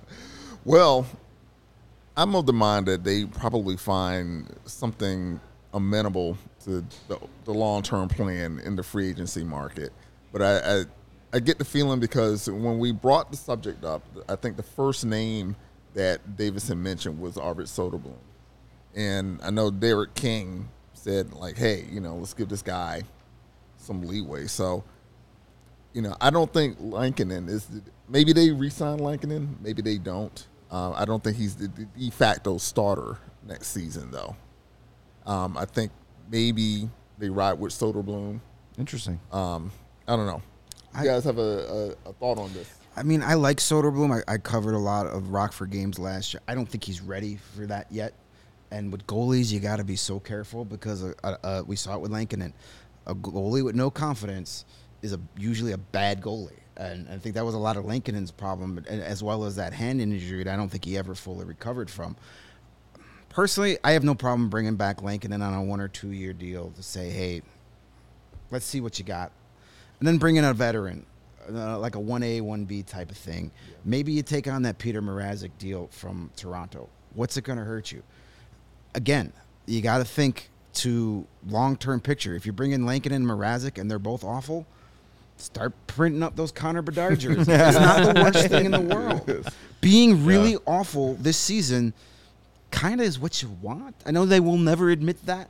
Well, 0.65 1.05
I'm 2.15 2.35
of 2.35 2.45
the 2.45 2.53
mind 2.53 2.85
that 2.87 3.03
they 3.03 3.25
probably 3.25 3.75
find 3.75 4.47
something 4.65 5.39
amenable 5.73 6.37
to 6.63 6.85
the, 7.07 7.19
the 7.45 7.53
long 7.53 7.81
term 7.81 8.07
plan 8.07 8.59
in 8.59 8.75
the 8.75 8.83
free 8.83 9.09
agency 9.09 9.43
market. 9.43 9.91
But 10.31 10.41
I, 10.41 10.57
I, 10.57 10.83
I 11.33 11.39
get 11.39 11.57
the 11.57 11.65
feeling 11.65 11.99
because 11.99 12.47
when 12.49 12.77
we 12.77 12.91
brought 12.91 13.31
the 13.31 13.37
subject 13.37 13.83
up, 13.83 14.03
I 14.29 14.35
think 14.35 14.57
the 14.57 14.63
first 14.63 15.05
name 15.05 15.55
that 15.95 16.37
Davidson 16.37 16.81
mentioned 16.81 17.19
was 17.19 17.37
Arvid 17.37 17.65
Soderblom. 17.65 18.17
And 18.95 19.39
I 19.41 19.49
know 19.49 19.71
Derek 19.71 20.13
King 20.13 20.69
said, 20.93 21.33
like, 21.33 21.57
hey, 21.57 21.85
you 21.91 21.99
know, 21.99 22.15
let's 22.15 22.33
give 22.33 22.49
this 22.49 22.61
guy 22.61 23.03
some 23.77 24.03
leeway. 24.03 24.45
So, 24.45 24.83
you 25.93 26.03
know, 26.03 26.15
I 26.21 26.29
don't 26.29 26.51
think 26.53 26.77
Lankinen 26.79 27.49
is. 27.49 27.67
Maybe 28.07 28.33
they 28.33 28.51
re-sign 28.51 28.99
Lankinen, 28.99 29.57
maybe 29.61 29.81
they 29.81 29.97
don't. 29.97 30.47
Uh, 30.73 30.91
I 30.93 31.05
don't 31.05 31.23
think 31.23 31.37
he's 31.37 31.55
the 31.55 31.67
de 31.67 32.09
facto 32.09 32.57
starter 32.57 33.19
next 33.47 33.67
season, 33.67 34.09
though. 34.09 34.35
Um, 35.27 35.55
I 35.55 35.65
think 35.65 35.91
maybe 36.31 36.89
they 37.19 37.29
ride 37.29 37.59
with 37.59 37.71
Soderblom. 37.71 38.39
Interesting. 38.79 39.19
Um, 39.31 39.71
I 40.07 40.15
don't 40.15 40.25
know. 40.25 40.41
You 40.97 41.05
guys 41.05 41.25
have 41.25 41.37
a, 41.37 41.95
a, 42.05 42.09
a 42.09 42.13
thought 42.13 42.39
on 42.39 42.51
this? 42.53 42.67
I 42.97 43.03
mean, 43.03 43.21
I 43.21 43.35
like 43.35 43.57
Soderblom. 43.57 44.23
I, 44.27 44.33
I 44.33 44.37
covered 44.39 44.73
a 44.73 44.79
lot 44.79 45.05
of 45.05 45.29
Rockford 45.29 45.69
games 45.69 45.99
last 45.99 46.33
year. 46.33 46.41
I 46.47 46.55
don't 46.55 46.67
think 46.67 46.83
he's 46.83 47.01
ready 47.01 47.37
for 47.55 47.67
that 47.67 47.91
yet. 47.91 48.15
And 48.71 48.91
with 48.91 49.05
goalies, 49.05 49.51
you 49.51 49.59
got 49.59 49.75
to 49.75 49.83
be 49.83 49.95
so 49.95 50.19
careful 50.19 50.65
because 50.65 51.03
uh, 51.03 51.13
uh, 51.23 51.35
uh, 51.43 51.63
we 51.67 51.75
saw 51.75 51.93
it 51.93 52.01
with 52.01 52.11
Lankinen. 52.11 52.51
A 53.05 53.13
goalie 53.13 53.63
with 53.63 53.75
no 53.75 53.91
confidence 53.91 54.65
is 55.03 55.13
a, 55.13 55.19
usually 55.37 55.73
a 55.73 55.77
bad 55.77 56.19
goalie. 56.19 56.62
And 56.75 57.07
I 57.09 57.17
think 57.17 57.35
that 57.35 57.45
was 57.45 57.53
a 57.53 57.59
lot 57.59 57.77
of 57.77 57.85
Lankinen's 57.85 58.31
problem, 58.31 58.83
as 58.87 59.21
well 59.21 59.43
as 59.45 59.55
that 59.57 59.73
hand 59.73 60.01
injury 60.01 60.43
that 60.43 60.53
I 60.53 60.57
don't 60.57 60.69
think 60.69 60.85
he 60.85 60.97
ever 60.97 61.13
fully 61.13 61.45
recovered 61.45 61.89
from. 61.89 62.15
Personally, 63.29 63.77
I 63.83 63.91
have 63.91 64.03
no 64.03 64.15
problem 64.15 64.49
bringing 64.49 64.75
back 64.75 65.01
Lankinen 65.01 65.41
on 65.41 65.53
a 65.53 65.63
one 65.63 65.79
or 65.79 65.87
two 65.87 66.11
year 66.11 66.33
deal 66.33 66.71
to 66.75 66.83
say, 66.83 67.09
hey, 67.09 67.41
let's 68.51 68.65
see 68.65 68.81
what 68.81 68.99
you 68.99 69.05
got. 69.05 69.31
And 69.99 70.07
then 70.07 70.17
bring 70.17 70.35
in 70.35 70.45
a 70.45 70.53
veteran, 70.53 71.05
uh, 71.51 71.79
like 71.79 71.95
a 71.95 71.99
1A, 71.99 72.41
1B 72.41 72.85
type 72.85 73.09
of 73.09 73.17
thing. 73.17 73.51
Maybe 73.85 74.11
you 74.11 74.21
take 74.21 74.47
on 74.47 74.63
that 74.63 74.77
Petr 74.77 75.01
Mrazek 75.01 75.51
deal 75.57 75.87
from 75.91 76.29
Toronto. 76.35 76.89
What's 77.13 77.37
it 77.37 77.43
going 77.43 77.57
to 77.57 77.65
hurt 77.65 77.91
you? 77.91 78.03
Again, 78.95 79.33
you 79.65 79.81
got 79.81 79.99
to 79.99 80.05
think 80.05 80.49
to 80.73 81.25
long 81.47 81.75
term 81.77 82.01
picture. 82.01 82.35
If 82.35 82.45
you 82.45 82.51
bring 82.51 82.71
in 82.71 82.85
Lankinen 82.85 83.21
and 83.21 83.25
Mrazek 83.25 83.79
and 83.79 83.89
they're 83.89 83.99
both 83.99 84.23
awful, 84.23 84.65
start 85.37 85.73
printing 85.87 86.23
up 86.23 86.35
those 86.35 86.51
Connor 86.51 86.81
Bedard 86.81 87.19
jerseys. 87.19 87.47
it's 87.49 87.77
not 87.77 88.13
the 88.13 88.21
worst 88.21 88.47
thing 88.47 88.65
in 88.65 88.71
the 88.71 88.79
world. 88.81 89.51
Being 89.81 90.25
really 90.25 90.57
awful 90.65 91.15
this 91.15 91.37
season 91.37 91.93
kind 92.71 93.01
of 93.01 93.07
is 93.07 93.19
what 93.19 93.41
you 93.41 93.49
want. 93.61 93.95
I 94.05 94.11
know 94.11 94.25
they 94.25 94.39
will 94.39 94.57
never 94.57 94.89
admit 94.89 95.23
that, 95.25 95.49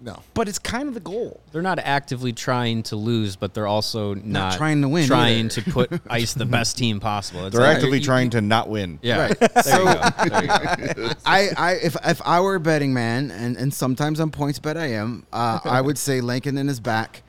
No. 0.00 0.22
but 0.34 0.48
it's 0.48 0.58
kind 0.58 0.86
of 0.86 0.94
the 0.94 1.00
goal. 1.00 1.40
They're 1.50 1.62
not 1.62 1.78
actively 1.80 2.32
trying 2.32 2.82
to 2.84 2.96
lose, 2.96 3.34
but 3.36 3.54
they're 3.54 3.66
also 3.66 4.14
not, 4.14 4.56
trying 4.56 4.82
to 4.82 4.88
win 4.88 5.06
Trying 5.06 5.46
either. 5.46 5.62
to 5.62 5.70
put 5.72 5.92
ice 6.10 6.34
the 6.34 6.44
best 6.46 6.76
team 6.78 7.00
possible. 7.00 7.46
It's 7.46 7.56
They're 7.56 7.66
like- 7.66 7.76
actively 7.76 7.98
you- 7.98 8.04
trying 8.04 8.30
to 8.30 8.40
not 8.42 8.68
win. 8.68 8.98
Yeah. 9.02 9.28
Right. 9.28 9.38
There 9.54 9.62
So- 9.62 9.78
you 9.78 9.84
go. 9.84 10.28
There 10.28 10.42
you 10.42 10.94
go. 11.08 11.10
I, 11.24 11.48
I 11.56 11.72
if 11.82 11.96
if 12.04 12.20
I 12.24 12.40
were 12.40 12.54
a 12.56 12.60
betting 12.60 12.92
man, 12.92 13.30
and, 13.30 13.56
and 13.56 13.72
sometimes 13.72 14.20
on 14.20 14.30
PointsBet 14.30 14.76
I 14.76 14.92
am, 14.92 15.26
uh, 15.32 15.60
I 15.64 15.80
would 15.80 15.96
say 15.98 16.20
Lankinen 16.20 16.58
in 16.58 16.68
his 16.68 16.78
back 16.80 17.22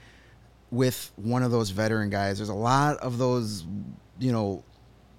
with 0.72 1.12
one 1.16 1.44
of 1.44 1.52
those 1.52 1.70
veteran 1.70 2.10
guys. 2.10 2.38
There's 2.38 2.50
a 2.50 2.54
lot 2.54 2.98
of 2.98 3.18
those, 3.18 3.66
you 4.20 4.32
know, 4.32 4.64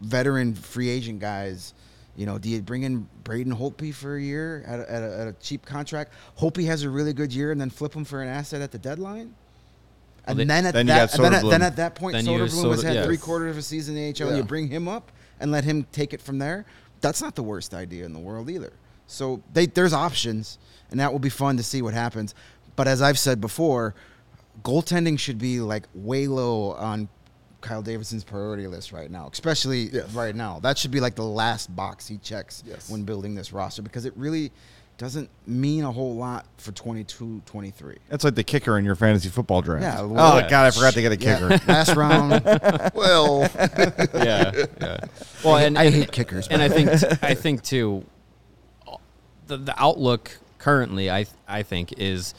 veteran 0.01 0.55
free 0.55 0.89
agent 0.89 1.21
guys. 1.21 1.75
You 2.17 2.25
know, 2.27 2.39
do 2.39 2.49
you 2.49 2.63
bring 2.63 2.83
in 2.83 3.07
Braden 3.25 3.55
Holtby 3.55 3.95
for 3.95 4.17
a 4.17 4.23
year 4.23 4.65
at 4.67 4.81
a, 4.81 4.91
at 4.93 5.03
a, 5.03 5.19
at 5.21 5.29
a 5.29 5.33
cheap 5.35 5.67
contract? 5.67 6.13
Holtby 6.39 6.65
has 6.67 6.83
a 6.83 6.91
really 6.91 7.13
good 7.13 7.33
year, 7.33 7.53
and 7.53 7.61
then 7.61 7.69
flip 7.71 7.95
him 7.95 8.05
for 8.05 8.23
an 8.23 8.29
asset 8.29 8.63
at 8.63 8.73
the 8.73 8.79
deadline. 8.79 9.35
And 10.27 10.39
they- 10.39 10.45
then 10.45 10.67
at 10.67 10.75
Then 10.75 10.87
that, 10.87 11.13
then, 11.13 11.35
at, 11.35 11.45
then 11.45 11.63
at 11.63 11.77
that 11.77 11.95
point, 11.95 12.15
Then 12.15 12.25
Soderblom 12.25 12.71
has 12.71 12.83
had 12.83 12.95
yes. 12.95 13.07
three 13.07 13.19
quarters 13.19 13.51
of 13.51 13.59
a 13.59 13.63
season 13.63 13.97
in 13.97 14.13
the 14.13 14.23
AHL. 14.23 14.29
And 14.29 14.39
you 14.39 14.43
bring 14.45 14.69
him 14.69 14.89
up 14.89 15.13
and 15.39 15.53
let 15.53 15.65
him 15.65 15.87
take 15.93 16.13
it 16.15 16.21
from 16.21 16.39
there. 16.39 16.65
That's 17.01 17.21
not 17.21 17.35
the 17.35 17.43
worst 17.43 17.75
idea 17.75 18.05
in 18.07 18.13
the 18.13 18.19
world 18.19 18.51
either. 18.51 18.73
So 19.07 19.43
they, 19.53 19.67
there's 19.67 19.93
options, 19.93 20.59
and 20.91 20.99
that 20.99 21.13
will 21.13 21.21
be 21.21 21.29
fun 21.29 21.59
to 21.59 21.63
see 21.63 21.81
what 21.83 21.95
happens. 21.95 22.35
But 22.75 22.89
as 22.89 23.01
I've 23.03 23.19
said 23.19 23.41
before, 23.41 23.95
goaltending 24.63 25.19
should 25.19 25.39
be 25.39 25.61
like 25.61 25.87
way 25.95 26.27
low 26.27 26.73
on 26.73 27.09
Kyle 27.61 27.83
Davidson's 27.83 28.23
priority 28.25 28.67
list 28.67 28.93
right 28.93 29.11
now, 29.11 29.29
especially 29.33 29.89
Yes. 29.93 30.13
right 30.13 30.35
now. 30.35 30.61
That 30.61 30.79
should 30.79 30.91
be 30.91 31.01
like 31.01 31.15
the 31.15 31.25
last 31.25 31.75
box 31.75 32.07
he 32.07 32.19
checks 32.19 32.63
Yes. 32.67 32.89
when 32.91 33.03
building 33.05 33.35
this 33.35 33.53
roster 33.53 33.83
because 33.83 34.05
it 34.05 34.13
really 34.17 34.53
doesn't 34.99 35.29
mean 35.47 35.85
a 35.85 35.93
whole 35.93 36.15
lot 36.17 36.47
for 36.57 36.73
22 36.73 37.43
23. 37.45 37.97
That's 38.09 38.25
like 38.25 38.35
the 38.35 38.45
kicker 38.45 38.79
in 38.79 38.85
your 38.85 38.95
fantasy 38.95 39.29
football 39.29 39.61
draft. 39.61 39.83
Yeah, 39.83 40.01
oh, 40.01 40.09
well, 40.09 40.41
God, 40.49 40.67
I 40.67 40.71
forgot 40.71 40.95
to 40.95 41.03
get 41.03 41.13
a 41.13 41.17
kicker. 41.19 41.51
Yeah, 41.51 41.59
last 41.69 41.95
round. 41.97 42.43
Well, 42.95 43.41
yeah, 44.15 44.53
yeah. 44.81 44.99
Well, 45.45 45.57
and 45.57 45.77
I 45.79 45.91
hate 45.91 46.13
kickers. 46.13 46.49
and 46.49 46.63
I 46.63 46.69
think 46.71 46.89
I 47.23 47.35
think 47.35 47.63
too, 47.63 48.05
the 49.49 49.57
the 49.59 49.75
outlook 49.77 50.39
currently, 50.59 51.11
I 51.11 51.27
I 51.47 51.63
think 51.63 51.93
is 51.99 52.33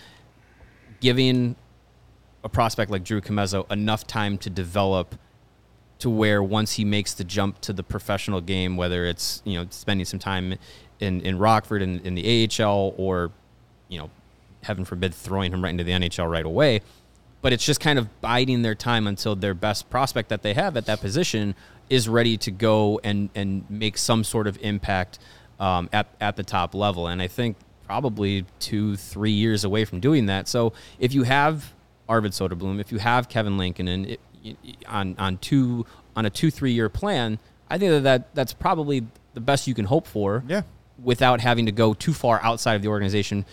giving 0.99 1.55
a 2.47 2.49
prospect 2.49 2.89
like 2.89 3.03
Drew 3.03 3.19
Commesso 3.19 3.69
enough 3.69 4.07
time 4.07 4.37
to 4.39 4.49
develop 4.49 5.15
to 5.99 6.09
where 6.09 6.41
once 6.41 6.73
he 6.73 6.85
makes 6.85 7.13
the 7.13 7.25
jump 7.25 7.59
to 7.61 7.73
the 7.73 7.83
professional 7.83 8.39
game, 8.39 8.77
whether 8.77 9.05
it's 9.05 9.41
you 9.43 9.59
know 9.59 9.67
spending 9.69 10.05
some 10.05 10.19
time 10.19 10.55
in 11.01 11.21
in 11.21 11.37
Rockford 11.37 11.81
in, 11.81 11.99
in 11.99 12.15
the 12.15 12.49
AHL 12.63 12.93
or 12.97 13.31
you 13.89 13.99
know 13.99 14.09
heaven 14.63 14.85
forbid 14.85 15.13
throwing 15.13 15.51
him 15.51 15.61
right 15.61 15.71
into 15.71 15.83
the 15.83 15.91
NHL 15.91 16.31
right 16.31 16.45
away, 16.45 16.81
but 17.41 17.51
it's 17.51 17.65
just 17.65 17.81
kind 17.81 17.99
of 17.99 18.21
biding 18.21 18.61
their 18.61 18.75
time 18.75 19.07
until 19.07 19.35
their 19.35 19.53
best 19.53 19.89
prospect 19.89 20.29
that 20.29 20.41
they 20.41 20.53
have 20.53 20.77
at 20.77 20.85
that 20.85 21.01
position 21.01 21.53
is 21.89 22.07
ready 22.07 22.37
to 22.37 22.49
go 22.49 23.01
and 23.03 23.29
and 23.35 23.69
make 23.69 23.97
some 23.97 24.23
sort 24.23 24.47
of 24.47 24.57
impact 24.61 25.19
um, 25.59 25.89
at 25.91 26.07
at 26.21 26.37
the 26.37 26.43
top 26.43 26.73
level. 26.73 27.07
And 27.07 27.21
I 27.21 27.27
think 27.27 27.57
probably 27.85 28.45
two 28.59 28.95
three 28.95 29.31
years 29.31 29.65
away 29.65 29.83
from 29.83 29.99
doing 29.99 30.27
that. 30.27 30.47
So 30.47 30.71
if 30.97 31.13
you 31.13 31.23
have 31.23 31.73
Arvid 32.09 32.31
Soderblom, 32.31 32.79
if 32.79 32.91
you 32.91 32.99
have 32.99 33.29
Kevin 33.29 33.57
Lankinen, 33.57 34.05
and 34.05 34.11
it, 34.11 34.19
on 34.87 35.15
on 35.17 35.37
two 35.37 35.85
on 36.15 36.25
a 36.25 36.29
two 36.29 36.51
three 36.51 36.71
year 36.71 36.89
plan, 36.89 37.39
I 37.69 37.77
think 37.77 37.91
that, 37.91 38.03
that 38.03 38.35
that's 38.35 38.53
probably 38.53 39.05
the 39.33 39.41
best 39.41 39.67
you 39.67 39.73
can 39.73 39.85
hope 39.85 40.07
for. 40.07 40.43
Yeah. 40.47 40.63
Without 41.03 41.41
having 41.41 41.67
to 41.67 41.71
go 41.71 41.93
too 41.93 42.13
far 42.13 42.41
outside 42.41 42.73
of 42.73 42.81
the 42.81 42.87
organization, 42.87 43.45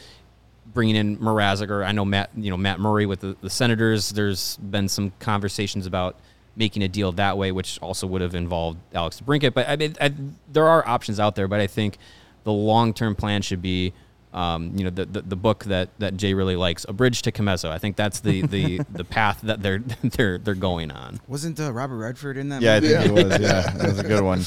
bringing 0.72 0.96
in 0.96 1.18
Mrazek 1.18 1.68
or 1.68 1.84
I 1.84 1.92
know 1.92 2.04
Matt, 2.04 2.30
you 2.36 2.50
know 2.50 2.56
Matt 2.56 2.80
Murray 2.80 3.06
with 3.06 3.20
the, 3.20 3.36
the 3.40 3.50
Senators. 3.50 4.10
There's 4.10 4.56
been 4.56 4.88
some 4.88 5.12
conversations 5.18 5.86
about 5.86 6.16
making 6.56 6.82
a 6.82 6.88
deal 6.88 7.12
that 7.12 7.36
way, 7.36 7.52
which 7.52 7.78
also 7.82 8.06
would 8.06 8.20
have 8.20 8.34
involved 8.34 8.78
Alex 8.94 9.20
Brinkett. 9.20 9.54
But 9.54 9.68
I 9.68 9.76
mean, 9.76 9.94
I, 10.00 10.12
there 10.52 10.68
are 10.68 10.86
options 10.86 11.20
out 11.20 11.34
there. 11.34 11.48
But 11.48 11.60
I 11.60 11.66
think 11.66 11.98
the 12.44 12.52
long 12.52 12.94
term 12.94 13.14
plan 13.14 13.42
should 13.42 13.62
be, 13.62 13.92
um, 14.34 14.72
you 14.76 14.84
know, 14.84 14.90
the, 14.90 15.04
the 15.06 15.22
the 15.22 15.36
book 15.36 15.64
that 15.64 15.90
that 16.00 16.16
Jay 16.16 16.34
really 16.34 16.56
likes, 16.56 16.84
A 16.88 16.92
Bridge 16.92 17.22
to 17.22 17.32
Commesso. 17.32 17.70
I 17.70 17.78
think 17.78 17.96
that's 17.96 18.20
the 18.20 18.42
the 18.46 18.80
the 18.92 19.04
path 19.04 19.40
that 19.44 19.62
they're 19.62 19.78
they're 20.02 20.38
they're 20.38 20.54
going 20.54 20.90
on. 20.90 21.20
Wasn't 21.28 21.58
uh, 21.60 21.72
Robert 21.72 21.96
Redford 21.98 22.36
in 22.36 22.48
that? 22.50 22.60
Yeah, 22.60 22.74
I 22.74 22.80
movie? 22.80 22.94
think 22.94 23.04
he 23.04 23.10
was. 23.24 23.38
Yeah, 23.40 23.70
that 23.76 23.88
was 23.88 23.98
a 24.00 24.04
good 24.04 24.22
one. 24.24 24.40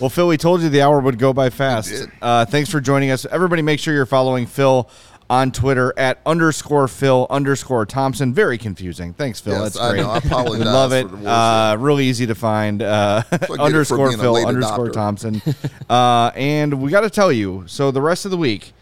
Well, 0.00 0.08
Phil, 0.10 0.28
we 0.28 0.36
told 0.36 0.62
you 0.62 0.68
the 0.68 0.82
hour 0.82 1.00
would 1.00 1.18
go 1.18 1.32
by 1.32 1.50
fast. 1.50 2.06
Uh, 2.22 2.44
thanks 2.46 2.70
for 2.70 2.80
joining 2.80 3.10
us. 3.10 3.26
Everybody, 3.26 3.62
make 3.62 3.80
sure 3.80 3.92
you're 3.92 4.06
following 4.06 4.46
Phil 4.46 4.88
on 5.30 5.52
Twitter 5.52 5.92
at 5.98 6.20
underscore 6.24 6.88
Phil 6.88 7.26
underscore 7.28 7.84
Thompson. 7.84 8.32
Very 8.32 8.56
confusing. 8.56 9.12
Thanks, 9.12 9.40
Phil. 9.40 9.52
Yes, 9.54 9.74
That's 9.74 9.78
I 9.78 9.90
great. 9.90 10.02
know. 10.02 10.10
I 10.10 10.16
apologize 10.18 10.58
We 10.60 10.64
love 10.64 10.92
it. 10.92 11.02
for 11.02 11.08
the 11.08 11.14
words 11.16 11.26
Uh, 11.26 11.76
really 11.80 12.04
easy 12.06 12.26
to 12.26 12.34
find. 12.34 12.82
Uh, 12.82 13.22
underscore 13.58 14.12
Phil 14.12 14.36
underscore 14.46 14.88
adopter. 14.88 14.92
Thompson. 14.92 15.42
uh, 15.90 16.30
and 16.34 16.80
we 16.80 16.90
got 16.90 17.00
to 17.02 17.10
tell 17.10 17.30
you. 17.32 17.64
So 17.66 17.90
the 17.90 18.00
rest 18.00 18.24
of 18.24 18.30
the 18.30 18.36
week, 18.38 18.72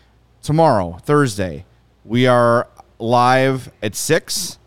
tomorrow, 0.46 0.96
Thursday, 1.02 1.64
we 2.04 2.28
are 2.28 2.68
live 3.00 3.68
at 3.82 3.96
six 3.96 4.60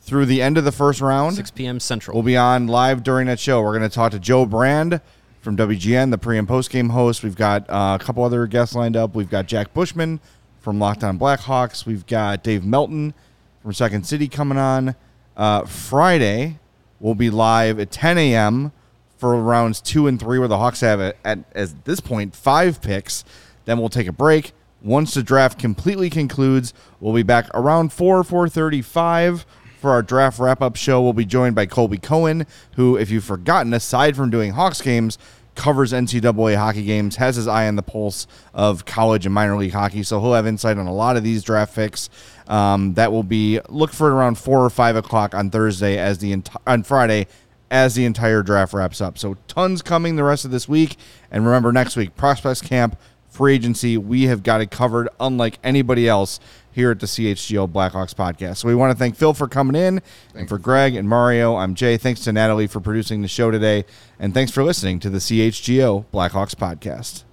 through 0.00 0.24
the 0.24 0.40
end 0.40 0.56
of 0.56 0.64
the 0.64 0.72
first 0.72 1.02
round. 1.02 1.36
6 1.36 1.50
p.m. 1.50 1.78
Central. 1.78 2.16
We'll 2.16 2.24
be 2.24 2.38
on 2.38 2.68
live 2.68 3.02
during 3.02 3.26
that 3.26 3.38
show. 3.38 3.60
We're 3.60 3.76
going 3.76 3.88
to 3.88 3.94
talk 3.94 4.12
to 4.12 4.18
Joe 4.18 4.46
Brand 4.46 5.02
from 5.42 5.54
WGN, 5.58 6.10
the 6.10 6.16
pre 6.16 6.38
and 6.38 6.48
post 6.48 6.70
game 6.70 6.88
host. 6.88 7.22
We've 7.22 7.36
got 7.36 7.68
uh, 7.68 7.98
a 8.00 8.02
couple 8.02 8.24
other 8.24 8.46
guests 8.46 8.74
lined 8.74 8.96
up. 8.96 9.14
We've 9.14 9.28
got 9.28 9.46
Jack 9.46 9.74
Bushman 9.74 10.20
from 10.58 10.78
Lockdown 10.78 11.18
Blackhawks. 11.18 11.84
We've 11.84 12.06
got 12.06 12.42
Dave 12.42 12.64
Melton 12.64 13.12
from 13.60 13.74
Second 13.74 14.06
City 14.06 14.28
coming 14.28 14.56
on. 14.56 14.94
Uh, 15.36 15.66
Friday, 15.66 16.58
we'll 16.98 17.14
be 17.14 17.28
live 17.28 17.78
at 17.78 17.90
10 17.90 18.16
a.m. 18.16 18.72
for 19.18 19.38
rounds 19.38 19.82
two 19.82 20.06
and 20.06 20.18
three, 20.18 20.38
where 20.38 20.48
the 20.48 20.56
Hawks 20.56 20.80
have, 20.80 20.98
at, 20.98 21.18
at, 21.26 21.40
at 21.54 21.84
this 21.84 22.00
point, 22.00 22.34
five 22.34 22.80
picks. 22.80 23.22
Then 23.66 23.78
we'll 23.78 23.90
take 23.90 24.06
a 24.06 24.12
break. 24.12 24.54
Once 24.82 25.14
the 25.14 25.22
draft 25.22 25.58
completely 25.58 26.10
concludes, 26.10 26.72
we'll 27.00 27.14
be 27.14 27.22
back 27.22 27.48
around 27.54 27.92
4, 27.92 28.22
4.35 28.22 29.44
for 29.86 29.92
our 29.92 30.02
draft 30.02 30.38
wrap 30.38 30.62
up 30.62 30.76
show, 30.76 31.02
we'll 31.02 31.12
be 31.12 31.24
joined 31.24 31.54
by 31.54 31.66
Colby 31.66 31.98
Cohen, 31.98 32.46
who, 32.74 32.96
if 32.96 33.10
you've 33.10 33.24
forgotten, 33.24 33.72
aside 33.74 34.16
from 34.16 34.30
doing 34.30 34.52
Hawks 34.52 34.80
games, 34.80 35.18
covers 35.54 35.92
NCAA 35.92 36.56
hockey 36.56 36.82
games, 36.84 37.16
has 37.16 37.36
his 37.36 37.46
eye 37.46 37.68
on 37.68 37.76
the 37.76 37.82
pulse 37.82 38.26
of 38.54 38.84
college 38.84 39.26
and 39.26 39.34
minor 39.34 39.56
league 39.56 39.72
hockey. 39.72 40.02
So 40.02 40.20
he'll 40.20 40.34
have 40.34 40.46
insight 40.46 40.78
on 40.78 40.86
a 40.86 40.92
lot 40.92 41.16
of 41.16 41.22
these 41.22 41.42
draft 41.42 41.74
picks. 41.74 42.10
Um, 42.46 42.94
that 42.94 43.12
will 43.12 43.22
be 43.22 43.60
look 43.68 43.92
for 43.92 44.08
it 44.08 44.12
around 44.12 44.38
four 44.38 44.64
or 44.64 44.70
five 44.70 44.96
o'clock 44.96 45.34
on 45.34 45.50
Thursday 45.50 45.98
as 45.98 46.18
the 46.18 46.36
enti- 46.36 46.60
on 46.66 46.82
Friday 46.82 47.26
as 47.70 47.94
the 47.94 48.04
entire 48.04 48.42
draft 48.42 48.72
wraps 48.72 49.00
up. 49.00 49.18
So 49.18 49.36
tons 49.48 49.82
coming 49.82 50.16
the 50.16 50.24
rest 50.24 50.44
of 50.44 50.50
this 50.50 50.68
week. 50.68 50.96
And 51.30 51.44
remember, 51.44 51.72
next 51.72 51.96
week 51.96 52.16
prospects 52.16 52.60
camp, 52.60 52.96
free 53.36 53.54
agency. 53.54 53.98
We 53.98 54.24
have 54.24 54.42
got 54.42 54.60
it 54.62 54.70
covered, 54.70 55.08
unlike 55.20 55.58
anybody 55.62 56.08
else 56.08 56.40
here 56.72 56.90
at 56.90 57.00
the 57.00 57.06
CHGO 57.06 57.70
Blackhawks 57.70 58.14
podcast. 58.14 58.56
So 58.58 58.68
we 58.68 58.74
want 58.74 58.92
to 58.92 58.98
thank 58.98 59.14
Phil 59.14 59.34
for 59.34 59.46
coming 59.46 59.76
in, 59.76 60.00
and 60.34 60.48
for 60.48 60.58
Greg 60.58 60.94
and 60.94 61.08
Mario. 61.08 61.56
I'm 61.56 61.74
Jay. 61.74 61.98
Thanks 61.98 62.20
to 62.24 62.32
Natalie 62.32 62.66
for 62.66 62.80
producing 62.80 63.20
the 63.20 63.28
show 63.28 63.50
today, 63.50 63.84
and 64.18 64.32
thanks 64.32 64.50
for 64.50 64.64
listening 64.64 65.00
to 65.00 65.10
the 65.10 65.18
CHGO 65.18 66.06
Blackhawks 66.12 66.54
podcast. 66.54 67.25